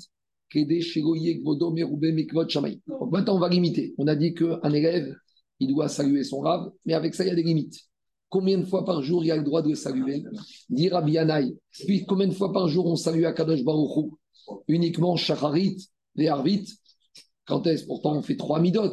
Kede 0.50 0.80
Shegoye 0.80 1.40
Gvodo 1.40 1.70
Merube 1.70 2.12
Mikvot 2.12 2.48
Shamay. 2.48 2.80
Maintenant, 3.10 3.36
on 3.36 3.40
va 3.40 3.48
limiter. 3.48 3.94
On 3.98 4.06
a 4.08 4.16
dit 4.16 4.34
qu'un 4.34 4.72
élève, 4.72 5.14
il 5.60 5.72
doit 5.72 5.88
saluer 5.88 6.24
son 6.24 6.40
Rav, 6.40 6.70
mais 6.84 6.94
avec 6.94 7.14
ça, 7.14 7.24
il 7.24 7.28
y 7.28 7.30
a 7.30 7.34
des 7.34 7.42
limites. 7.42 7.88
Combien 8.34 8.58
de 8.58 8.64
fois 8.64 8.84
par 8.84 9.00
jour 9.00 9.24
il 9.24 9.30
a 9.30 9.36
le 9.36 9.44
droit 9.44 9.62
de 9.62 9.72
saluer? 9.74 10.24
Dit 10.68 10.88
Rabbi. 10.88 11.16
Puis 11.86 12.04
combien 12.04 12.26
de 12.26 12.32
fois 12.32 12.52
par 12.52 12.66
jour 12.66 12.84
on 12.84 12.96
salue 12.96 13.26
Akadosh 13.26 13.62
Baruch 13.62 14.10
Uniquement 14.66 15.14
Shacharit 15.14 15.88
et 16.18 16.26
Arvit. 16.28 16.66
Quand 17.46 17.64
est-ce? 17.68 17.86
Pourtant, 17.86 18.16
on 18.16 18.22
fait 18.22 18.34
trois 18.34 18.58
midot. 18.58 18.90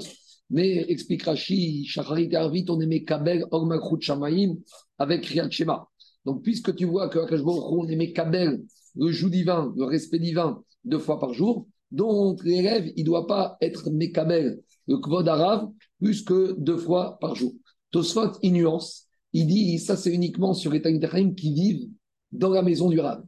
Mais 0.52 0.86
explique 0.92 1.24
Rashi, 1.24 1.88
Shacharit 1.88 2.30
et 2.32 2.36
Arvit, 2.36 2.66
on 2.70 2.80
aimait 2.82 3.04
Kabel, 3.04 3.48
Ormakrut 3.50 4.00
Shamaim 4.00 4.58
avec 5.00 5.26
Riyad 5.26 5.52
Shema. 5.52 5.88
Donc, 6.24 6.44
puisque 6.44 6.76
tu 6.76 6.86
vois 6.86 7.10
que 7.10 7.18
Akadosh 7.18 7.44
Baruch 7.44 7.64
on 7.72 7.88
aimait 7.88 8.14
Kabel, 8.14 8.62
le 8.96 9.12
joug 9.12 9.32
divin, 9.32 9.74
le 9.76 9.86
respect 9.86 10.20
divin, 10.20 10.62
deux 10.86 11.00
fois 11.00 11.20
par 11.20 11.34
jour, 11.34 11.66
donc 11.90 12.44
l'élève, 12.44 12.92
il 12.96 13.02
ne 13.02 13.08
doit 13.08 13.26
pas 13.26 13.58
être 13.60 13.90
Mekabel, 13.90 14.62
le 14.88 14.98
Kvod 14.98 15.28
Arav, 15.28 15.68
plus 16.00 16.22
que 16.22 16.54
deux 16.60 16.78
fois 16.78 17.18
par 17.20 17.34
jour. 17.34 17.54
Tosfot, 17.90 18.34
il 18.44 18.54
nuance. 18.54 19.08
Il 19.34 19.48
dit, 19.48 19.80
ça 19.80 19.96
c'est 19.96 20.14
uniquement 20.14 20.54
sur 20.54 20.72
les 20.72 20.82
Talmid 20.82 21.36
qui 21.36 21.54
vivent 21.54 21.90
dans 22.32 22.50
la 22.50 22.62
maison 22.62 22.90
du 22.90 23.00
Rav. 23.00 23.24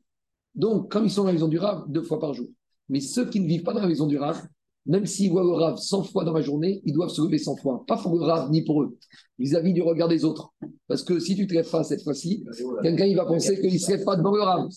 Donc, 0.56 0.92
comme 0.92 1.06
ils 1.06 1.10
sont 1.10 1.22
dans 1.22 1.28
la 1.28 1.34
maison 1.34 1.48
du 1.48 1.58
Rav, 1.58 1.86
deux 1.88 2.04
fois 2.04 2.20
par 2.20 2.34
jour. 2.34 2.48
Mais 2.90 3.00
ceux 3.00 3.30
qui 3.30 3.40
ne 3.40 3.48
vivent 3.48 3.64
pas 3.64 3.74
dans 3.74 3.82
la 3.82 3.88
maison 3.88 4.06
du 4.06 4.18
Rav, 4.18 4.46
même 4.86 5.06
s'ils 5.06 5.32
voient 5.32 5.44
le 5.44 5.54
Rav 5.54 5.78
100 5.78 6.04
fois 6.04 6.26
dans 6.26 6.34
la 6.34 6.42
journée, 6.42 6.82
ils 6.86 6.94
doivent 6.94 7.10
se 7.10 7.22
lever 7.22 7.38
100 7.38 7.56
fois. 7.58 7.84
Pas 7.88 7.98
pour 7.98 8.18
le 8.18 8.26
Rav 8.26 8.52
ni 8.52 8.64
pour 8.64 8.82
eux, 8.84 8.98
vis-à-vis 9.40 9.74
du 9.74 9.82
regard 9.82 10.10
des 10.10 10.26
autres. 10.26 10.54
Parce 10.88 11.04
que 11.04 11.20
si 11.20 11.36
tu 11.36 11.48
te 11.48 11.54
lèves 11.54 11.70
pas 11.70 11.84
cette 11.84 12.04
fois-ci, 12.04 12.44
quelqu'un 12.82 13.06
il 13.06 13.16
va 13.16 13.26
penser 13.26 13.60
qu'il 13.60 13.74
ne 13.74 13.78
se 13.78 13.92
lève 13.92 14.04
pas 14.04 14.18
devant 14.18 14.36
le 14.36 14.42
Rav. 14.42 14.68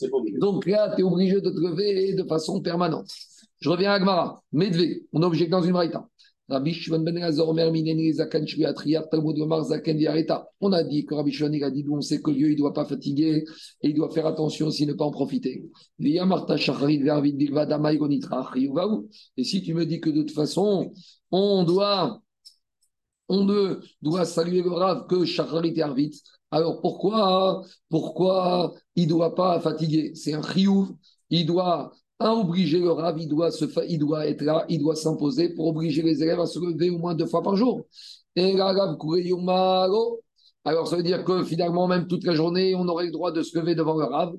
Donc 0.41 0.67
là, 0.67 0.93
tu 0.95 1.01
es 1.01 1.05
obligé 1.05 1.41
de 1.41 1.51
te 1.51 1.59
lever 1.59 2.15
de 2.15 2.23
façon 2.23 2.61
permanente. 2.61 3.11
Je 3.59 3.69
reviens 3.69 3.91
à 3.91 3.95
Agmara. 3.95 4.43
Medvé, 4.53 5.07
on 5.13 5.23
est 5.23 5.27
obligé 5.27 5.49
dans 5.49 5.63
une 5.63 5.73
braïta. 5.73 6.09
Rabbi 6.49 6.73
Shimon 6.73 7.01
ben 7.01 7.17
Elazar, 7.17 7.49
Omer, 7.49 7.71
Mineni, 7.73 8.13
Zakan, 8.13 8.47
Shri, 8.47 8.65
Atriyat, 8.65 9.09
Talmud, 9.11 9.39
Omar, 9.39 9.65
Zaken, 9.65 9.97
Viareta. 9.97 10.49
On 10.61 10.73
a 10.73 10.85
dit 10.85 11.05
que 11.05 11.15
Rabbi 11.15 11.33
Shimon 11.33 11.53
il 11.53 11.65
a 11.65 11.71
dit, 11.71 11.85
on 11.91 12.01
sait 12.01 12.23
que 12.23 12.31
Dieu, 12.31 12.51
il 12.53 12.57
doit 12.57 12.73
pas 12.73 12.85
fatiguer 12.85 13.45
et 13.83 13.89
il 13.89 13.95
doit 13.95 14.11
faire 14.11 14.27
attention 14.27 14.69
aussi 14.69 14.87
ne 14.87 14.93
pas 14.93 15.05
en 15.05 15.11
profiter. 15.11 15.65
Et 15.99 16.25
si 19.45 19.63
tu 19.63 19.75
me 19.75 19.85
dis 19.85 20.01
que 20.01 20.11
de 20.11 20.23
toute 20.23 20.31
façon, 20.33 20.93
on 21.33 21.65
doit, 21.65 22.23
on 23.29 23.45
ne 23.45 23.81
doit 24.01 24.25
saluer 24.25 24.63
le 24.63 24.71
Rav 24.71 25.07
que 25.09 25.25
Shacharit 25.25 25.75
et 25.77 25.83
alors 26.53 26.81
pourquoi, 26.81 27.63
pourquoi 27.89 28.73
il 28.95 29.09
doit 29.09 29.35
pas 29.35 29.59
fatiguer? 29.61 30.15
C'est 30.15 30.33
un 30.33 30.43
chiyuv, 30.43 30.91
il 31.31 31.45
doit 31.45 31.93
un, 32.21 32.31
obliger 32.31 32.79
le 32.81 32.91
Rav, 32.91 33.19
il 33.19 33.29
doit, 33.29 33.51
se 33.51 33.65
il 33.89 33.99
doit 33.99 34.27
être 34.27 34.43
là, 34.43 34.65
il 34.69 34.81
doit 34.81 34.97
s'imposer 34.97 35.51
pour 35.55 35.67
obliger 35.67 36.03
les 36.03 36.23
élèves 36.23 36.41
à 36.41 36.47
se 36.47 36.59
lever 36.59 36.91
au 36.91 36.99
moins 36.99 37.15
deux 37.15 37.27
fois 37.27 37.43
par 37.43 37.57
jour. 37.57 37.87
Et 38.37 38.59
alors 40.65 40.89
ça 40.89 40.97
veut 40.97 41.03
dire 41.03 41.25
que 41.25 41.45
finalement, 41.45 41.87
même 41.87 42.07
toute 42.07 42.25
la 42.25 42.35
journée, 42.35 42.75
on 42.75 42.89
aurait 42.89 43.07
le 43.07 43.13
droit 43.13 43.33
de 43.33 43.43
se 43.43 43.59
lever 43.59 43.75
devant 43.75 43.97
le 43.97 44.05
Rav. 44.05 44.35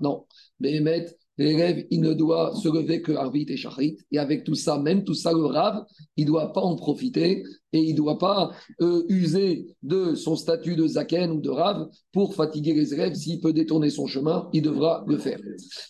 Non, 0.00 0.26
Béhémet, 0.60 1.06
l'élève, 1.38 1.86
il 1.90 2.00
ne 2.00 2.12
doit 2.12 2.54
se 2.54 2.68
lever 2.68 3.02
que 3.02 3.12
Arvit 3.12 3.46
et 3.48 3.56
Shacharit. 3.56 3.96
Et 4.12 4.18
avec 4.18 4.44
tout 4.44 4.54
ça, 4.54 4.78
même 4.78 5.04
tout 5.04 5.14
ça, 5.14 5.32
le 5.32 5.44
Rav, 5.44 5.84
il 6.16 6.24
ne 6.24 6.28
doit 6.28 6.52
pas 6.52 6.60
en 6.60 6.76
profiter 6.76 7.44
et 7.72 7.78
il 7.78 7.92
ne 7.92 7.96
doit 7.96 8.18
pas 8.18 8.52
euh, 8.80 9.04
user 9.08 9.66
de 9.82 10.14
son 10.14 10.36
statut 10.36 10.76
de 10.76 10.86
Zaken 10.86 11.32
ou 11.32 11.40
de 11.40 11.50
Rav 11.50 11.88
pour 12.12 12.34
fatiguer 12.34 12.74
les 12.74 12.94
élèves. 12.94 13.14
S'il 13.14 13.40
peut 13.40 13.52
détourner 13.52 13.90
son 13.90 14.06
chemin, 14.06 14.48
il 14.52 14.62
devra 14.62 15.04
le 15.06 15.18
faire. 15.18 15.40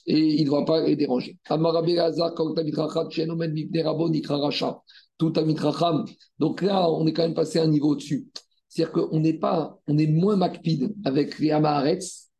Et 0.07 0.35
il 0.37 0.45
ne 0.45 0.47
doit 0.47 0.65
pas 0.65 0.87
les 0.87 0.97
déranger. 0.97 1.39
Tout. 5.17 5.33
Donc 6.39 6.63
là, 6.63 6.91
on 6.91 7.07
est 7.07 7.13
quand 7.13 7.23
même 7.23 7.35
passé 7.35 7.59
un 7.61 7.69
niveau 7.69 7.91
au-dessus. 7.91 8.27
C'est-à-dire 8.69 8.93
qu'on 8.93 9.21
n'est 9.21 9.39
pas, 9.39 9.79
on 9.87 9.97
est 9.99 10.09
moins 10.09 10.37
macpide 10.37 10.93
avec 11.05 11.39
les 11.39 11.53
Amaharetz 11.53 12.31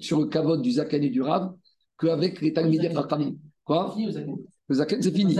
sur 0.00 0.20
le 0.20 0.26
kavod 0.26 0.60
du 0.60 0.72
Zaken 0.72 1.04
et 1.04 1.10
du 1.10 1.22
Rav 1.22 1.52
qu'avec 2.02 2.40
les 2.40 2.52
Talmidei 2.52 2.88
Rachamim. 2.88 3.34
Quoi 3.64 3.94
Le 4.68 4.74
Zaken, 4.74 5.00
c'est 5.00 5.14
fini. 5.14 5.36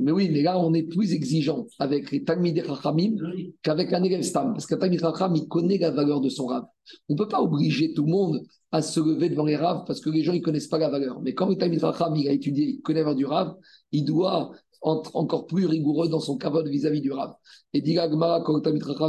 Mais 0.00 0.12
oui, 0.12 0.28
mais 0.32 0.42
là, 0.42 0.58
on 0.58 0.74
est 0.74 0.82
plus 0.82 1.12
exigeant 1.12 1.66
avec 1.78 2.10
les 2.10 2.24
Talmidei 2.24 2.62
Rachamim 2.62 3.14
qu'avec 3.62 3.92
un 3.92 4.02
élève 4.02 4.22
Stam. 4.22 4.52
Parce 4.52 4.66
qu'un 4.66 4.76
Talmid 4.76 5.02
Racham, 5.02 5.34
il 5.36 5.46
connaît 5.46 5.78
la 5.78 5.90
valeur 5.90 6.20
de 6.20 6.28
son 6.28 6.46
Rav. 6.46 6.64
On 7.08 7.14
ne 7.14 7.18
peut 7.18 7.28
pas 7.28 7.40
obliger 7.40 7.94
tout 7.94 8.04
le 8.04 8.10
monde 8.10 8.42
à 8.72 8.82
se 8.82 9.00
lever 9.00 9.28
devant 9.28 9.44
les 9.44 9.56
Rav 9.56 9.84
parce 9.86 10.00
que 10.00 10.10
les 10.10 10.22
gens, 10.22 10.32
ils 10.32 10.40
ne 10.40 10.44
connaissent 10.44 10.68
pas 10.68 10.78
la 10.78 10.88
valeur. 10.88 11.20
Mais 11.22 11.34
quand 11.34 11.48
le 11.48 11.56
Talmid 11.56 11.82
Racham, 11.82 12.14
il 12.16 12.28
a 12.28 12.32
étudié, 12.32 12.66
il 12.66 12.80
connaît 12.80 13.00
la 13.00 13.04
valeur 13.04 13.16
du 13.16 13.26
Rav, 13.26 13.54
il 13.92 14.04
doit 14.04 14.52
encore 14.82 15.46
plus 15.46 15.66
rigoureux 15.66 16.08
dans 16.08 16.20
son 16.20 16.36
kavod 16.36 16.66
vis-à-vis 16.68 17.00
du 17.00 17.12
Rav. 17.12 17.34
Et 17.72 17.80
dit 17.80 17.94
Gmara, 17.94 18.42
quand 18.42 18.62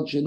chez 0.06 0.22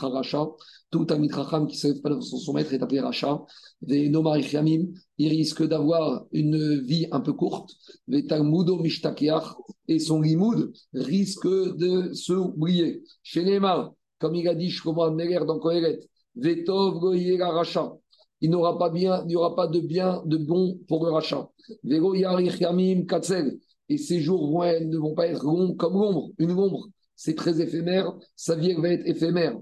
Racha, 0.00 0.46
tout 0.90 1.04
Talmid 1.04 1.32
Racham 1.32 1.66
qui 1.66 1.76
ne 1.76 1.80
se 1.80 1.86
lève 1.88 2.00
pas 2.00 2.10
devant 2.10 2.20
son, 2.20 2.52
maître 2.52 2.72
est 2.72 2.82
appelé 2.82 3.00
Racha. 3.00 3.44
Yamim, 3.86 4.86
il 5.18 5.28
risque 5.28 5.66
d'avoir 5.66 6.26
une 6.32 6.80
vie 6.80 7.06
un 7.12 7.20
peu 7.20 7.32
courte. 7.32 7.70
Des 8.08 8.26
Talmudo 8.26 8.78
Mishtakeach, 8.78 9.56
et 9.88 9.98
son 9.98 10.20
limoud 10.20 10.72
risque 10.94 11.46
de 11.46 12.12
s'oublier. 12.14 13.02
Chez 13.22 13.44
Neymar, 13.44 13.92
comme 14.18 14.34
il 14.34 14.48
a 14.48 14.54
dit 14.54 14.70
Shlomo 14.70 15.02
Amneler 15.02 15.40
dans 15.46 15.58
Kohelet, 15.58 16.00
Vetov 16.34 16.98
Goyera 16.98 17.50
Racha. 17.50 17.92
Il 18.40 18.50
n'aura 18.50 18.78
pas 18.78 18.90
bien, 18.90 19.22
il 19.22 19.28
n'y 19.28 19.36
aura 19.36 19.56
pas 19.56 19.66
de 19.66 19.80
bien, 19.80 20.22
de 20.26 20.36
bon 20.36 20.78
pour 20.88 21.06
le 21.06 21.12
rachat. 21.12 21.48
Vego 21.84 22.14
Yamim 22.14 23.06
Katzel. 23.06 23.58
Et 23.88 23.98
ces 23.98 24.20
jours 24.20 24.50
vont, 24.50 24.64
être- 24.64 24.84
ne 24.84 24.98
vont 24.98 25.14
pas 25.14 25.26
être 25.28 25.44
longs 25.44 25.74
comme 25.74 25.94
l'ombre. 25.94 26.30
Une 26.38 26.52
ombre, 26.52 26.88
c'est 27.14 27.34
très 27.34 27.60
éphémère. 27.60 28.12
Sa 28.36 28.56
vie 28.56 28.74
va 28.74 28.90
être 28.90 29.06
éphémère. 29.06 29.56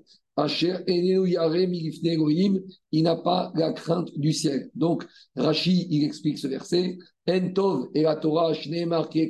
Il 2.93 3.03
n'a 3.05 3.15
pas 3.17 3.53
la 3.55 3.73
crainte 3.73 4.11
du 4.19 4.33
ciel. 4.33 4.69
Donc, 4.75 5.07
Rashi, 5.37 5.87
il 5.91 6.03
explique 6.05 6.39
ce 6.39 6.49
verset. 6.49 6.99
En 7.29 7.53
Tov 7.53 7.89
et 7.95 8.03
la 8.03 8.17
Torah, 8.17 8.53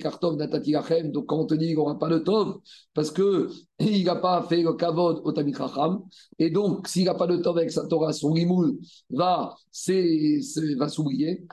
Kartov 0.00 0.36
Natati. 0.36 0.74
Donc, 1.12 1.26
quand 1.26 1.40
on 1.40 1.46
te 1.46 1.54
dit 1.54 1.66
qu'il 1.66 1.76
n'aura 1.76 1.98
pas 1.98 2.08
de 2.08 2.18
Tov, 2.18 2.56
parce 2.94 3.10
que 3.10 3.50
il 3.80 4.04
n'a 4.04 4.16
pas 4.16 4.46
fait 4.48 4.62
le 4.62 4.72
Kavod 4.72 5.20
au 5.24 5.32
Tamit 5.32 5.52
Racham, 5.52 6.00
et 6.38 6.48
donc, 6.48 6.88
s'il 6.88 7.04
n'a 7.04 7.14
pas 7.14 7.26
de 7.26 7.36
Tov 7.36 7.58
avec 7.58 7.70
sa 7.70 7.86
Torah, 7.86 8.14
son 8.14 8.32
limoul 8.32 8.78
va, 9.10 9.54
s'oublier. 10.88 11.44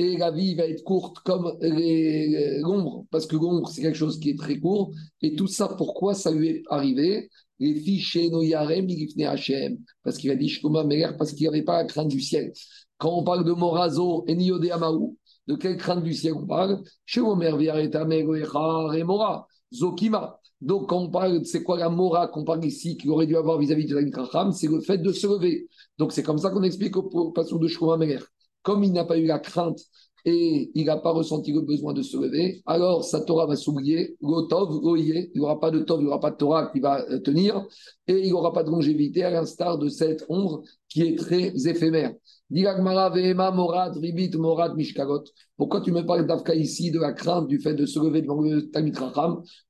Et 0.00 0.16
la 0.16 0.30
vie 0.30 0.54
va 0.54 0.64
être 0.66 0.82
courte 0.82 1.18
comme 1.26 1.52
les- 1.60 2.58
l'ombre, 2.60 3.04
parce 3.10 3.26
que 3.26 3.36
l'ombre, 3.36 3.68
c'est 3.68 3.82
quelque 3.82 3.98
chose 3.98 4.18
qui 4.18 4.30
est 4.30 4.38
très 4.38 4.58
court. 4.58 4.92
Et 5.20 5.34
tout 5.34 5.46
ça, 5.46 5.68
pourquoi 5.68 6.14
ça 6.14 6.30
lui 6.30 6.48
est 6.48 6.62
arrivé? 6.70 7.28
Les 7.58 7.74
fichiers 7.74 8.30
Noyarem, 8.30 8.86
Hachem, 9.26 9.76
parce 10.02 10.16
qu'il 10.16 10.30
a 10.30 10.36
dit 10.36 10.48
Shkoma 10.48 10.84
Meler, 10.84 11.10
parce 11.18 11.32
qu'il 11.32 11.46
n'avait 11.46 11.62
pas 11.62 11.82
la 11.82 11.84
crainte 11.84 12.08
du 12.08 12.20
ciel. 12.22 12.52
Quand 12.96 13.12
on 13.14 13.24
parle 13.24 13.44
de 13.44 13.52
Morazo 13.52 14.24
et 14.26 14.34
Niode 14.34 14.70
Amaou, 14.70 15.18
de 15.46 15.56
quelle 15.56 15.76
crainte 15.76 16.02
du 16.02 16.14
ciel 16.14 16.32
on 16.34 16.46
parle? 16.46 16.82
Chez 17.04 17.20
Omer, 17.20 17.54
Viareta, 17.58 18.06
Megoecha, 18.06 18.58
Remora, 18.88 19.46
Zokima. 19.74 20.38
Donc, 20.62 20.88
quand 20.88 20.98
on 20.98 21.10
parle, 21.10 21.44
c'est 21.44 21.62
quoi 21.62 21.78
la 21.78 21.90
mora 21.90 22.28
qu'on 22.28 22.44
parle 22.44 22.64
ici, 22.64 22.96
qu'il 22.96 23.10
aurait 23.10 23.26
dû 23.26 23.36
avoir 23.36 23.58
vis-à-vis 23.58 23.86
de 23.86 23.96
la 23.96 24.52
C'est 24.52 24.68
le 24.68 24.80
fait 24.80 24.98
de 24.98 25.12
se 25.12 25.26
lever. 25.26 25.68
Donc, 25.98 26.12
c'est 26.12 26.22
comme 26.22 26.38
ça 26.38 26.50
qu'on 26.50 26.62
explique 26.62 26.96
au 26.96 27.32
passage 27.32 27.58
de 27.58 27.68
Shkoma 27.68 27.98
Meler. 27.98 28.20
Comme 28.62 28.84
il 28.84 28.92
n'a 28.92 29.04
pas 29.04 29.18
eu 29.18 29.26
la 29.26 29.38
crainte 29.38 29.80
et 30.24 30.70
il 30.74 30.84
n'a 30.86 30.98
pas 30.98 31.12
ressenti 31.12 31.52
le 31.52 31.62
besoin 31.62 31.92
de 31.92 32.02
se 32.02 32.16
lever, 32.16 32.62
alors 32.66 33.04
sa 33.04 33.20
Torah 33.20 33.46
va 33.46 33.56
s'oublier, 33.56 34.16
le 34.20 34.48
Tov, 34.48 34.80
il 34.98 35.30
n'y 35.34 35.40
aura 35.40 35.58
pas 35.58 35.70
de 35.70 35.80
Tov, 35.80 36.00
il 36.00 36.04
n'y 36.04 36.08
aura 36.08 36.20
pas 36.20 36.30
de 36.30 36.36
Torah 36.36 36.70
qui 36.72 36.80
va 36.80 37.04
euh, 37.10 37.18
tenir, 37.20 37.64
et 38.06 38.18
il 38.18 38.26
n'y 38.26 38.32
aura 38.32 38.52
pas 38.52 38.62
de 38.62 38.70
longévité, 38.70 39.22
à 39.22 39.30
l'instar 39.30 39.78
de 39.78 39.88
cette 39.88 40.24
ombre 40.28 40.62
qui 40.88 41.02
est 41.02 41.16
très 41.16 41.52
éphémère. 41.66 42.12
Morad 42.50 43.96
ribit 43.96 44.36
morad 44.36 44.74
mishkagot. 44.76 45.24
Pourquoi 45.56 45.80
tu 45.82 45.92
me 45.92 46.04
parles 46.04 46.26
d'Afka 46.26 46.54
ici, 46.54 46.90
de 46.90 46.98
la 46.98 47.12
crainte 47.12 47.46
du 47.46 47.60
fait 47.60 47.74
de 47.74 47.86
se 47.86 48.00
lever 48.00 48.22
devant 48.22 48.40
le 48.40 48.70
Tamit 48.70 48.92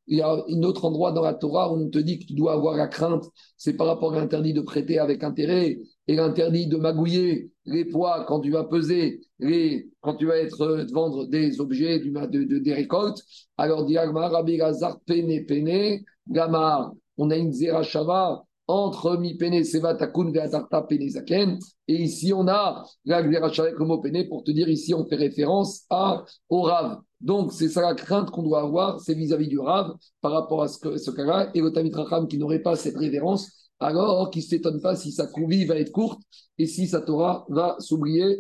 Il 0.07 0.19
y 0.19 0.23
a 0.23 0.33
un 0.33 0.63
autre 0.63 0.87
endroit 0.87 1.13
dans 1.13 1.23
la 1.23 1.35
Torah 1.35 1.71
où 1.71 1.77
on 1.77 1.91
te 1.91 1.99
dit 1.99 2.19
que 2.19 2.25
tu 2.25 2.35
dois 2.35 2.55
avoir 2.55 2.77
la 2.77 2.89
crainte, 2.89 3.25
c'est 3.59 3.75
par 3.75 3.87
rapport 3.87 4.15
à 4.15 4.17
l'interdit 4.17 4.55
de 4.55 4.63
prêter 4.63 4.99
avec 4.99 5.23
intérêt 5.23 5.79
et 6.11 6.17
l'interdit 6.17 6.67
de 6.67 6.77
magouiller 6.77 7.53
les 7.67 7.85
poids 7.85 8.25
quand 8.27 8.41
tu 8.41 8.51
vas 8.51 8.65
peser, 8.65 9.21
les, 9.39 9.89
quand 10.01 10.17
tu 10.17 10.27
vas 10.27 10.39
être 10.39 10.61
euh, 10.63 10.85
vendre 10.93 11.29
des 11.29 11.61
objets, 11.61 12.01
de, 12.01 12.45
de- 12.45 12.59
des 12.59 12.75
récoltes. 12.75 13.23
Alors, 13.57 13.87
Rabbi 13.89 14.57
Gazar, 14.57 14.99
Pene, 15.07 15.47
Pene, 15.47 16.01
Gamar, 16.29 16.93
on 17.17 17.31
a 17.31 17.37
une 17.37 17.53
Zerachava 17.53 18.43
entre 18.67 19.17
mi 19.19 19.37
pene 19.37 19.63
seva 19.65 19.95
takun 19.95 20.33
ve'atarta 20.33 20.83
pene 20.83 21.09
zaken. 21.09 21.59
Et 21.87 22.03
ici, 22.03 22.33
on 22.33 22.49
a 22.49 22.85
la 23.05 23.23
Zerachava 23.23 23.69
avec 23.69 23.79
le 23.79 24.01
pene 24.03 24.29
pour 24.29 24.43
te 24.43 24.51
dire 24.51 24.69
ici, 24.69 24.93
on 24.95 25.07
fait 25.07 25.15
référence 25.15 25.85
à, 25.91 26.25
au 26.49 26.63
Rav. 26.63 26.99
Donc, 27.21 27.53
c'est 27.53 27.69
ça 27.69 27.83
la 27.83 27.95
crainte 27.95 28.33
qu'on 28.33 28.43
doit 28.43 28.63
avoir, 28.63 28.99
c'est 29.01 29.15
vis-à-vis 29.15 29.47
du 29.47 29.61
Rav 29.61 29.95
par 30.21 30.33
rapport 30.33 30.65
à 30.65 30.67
ce, 30.67 30.97
ce 30.97 31.11
cas-là. 31.13 31.51
Et 31.55 31.61
le 31.61 31.71
Tamit 31.71 31.93
Racham 31.95 32.27
qui 32.27 32.37
n'aurait 32.37 32.63
pas 32.63 32.75
cette 32.75 32.97
révérence, 32.97 33.60
alors 33.81 34.31
qui 34.31 34.41
ne 34.41 34.45
s'étonne 34.45 34.81
pas 34.81 34.95
si 34.95 35.11
sa 35.11 35.27
vie 35.49 35.65
va 35.65 35.77
être 35.77 35.91
courte 35.91 36.21
et 36.59 36.67
si 36.67 36.87
sa 36.87 37.01
Torah 37.01 37.47
va 37.49 37.77
s'oublier. 37.81 38.39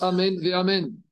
Amen 0.00 0.40
ve 0.40 0.52
Amen. 0.52 1.02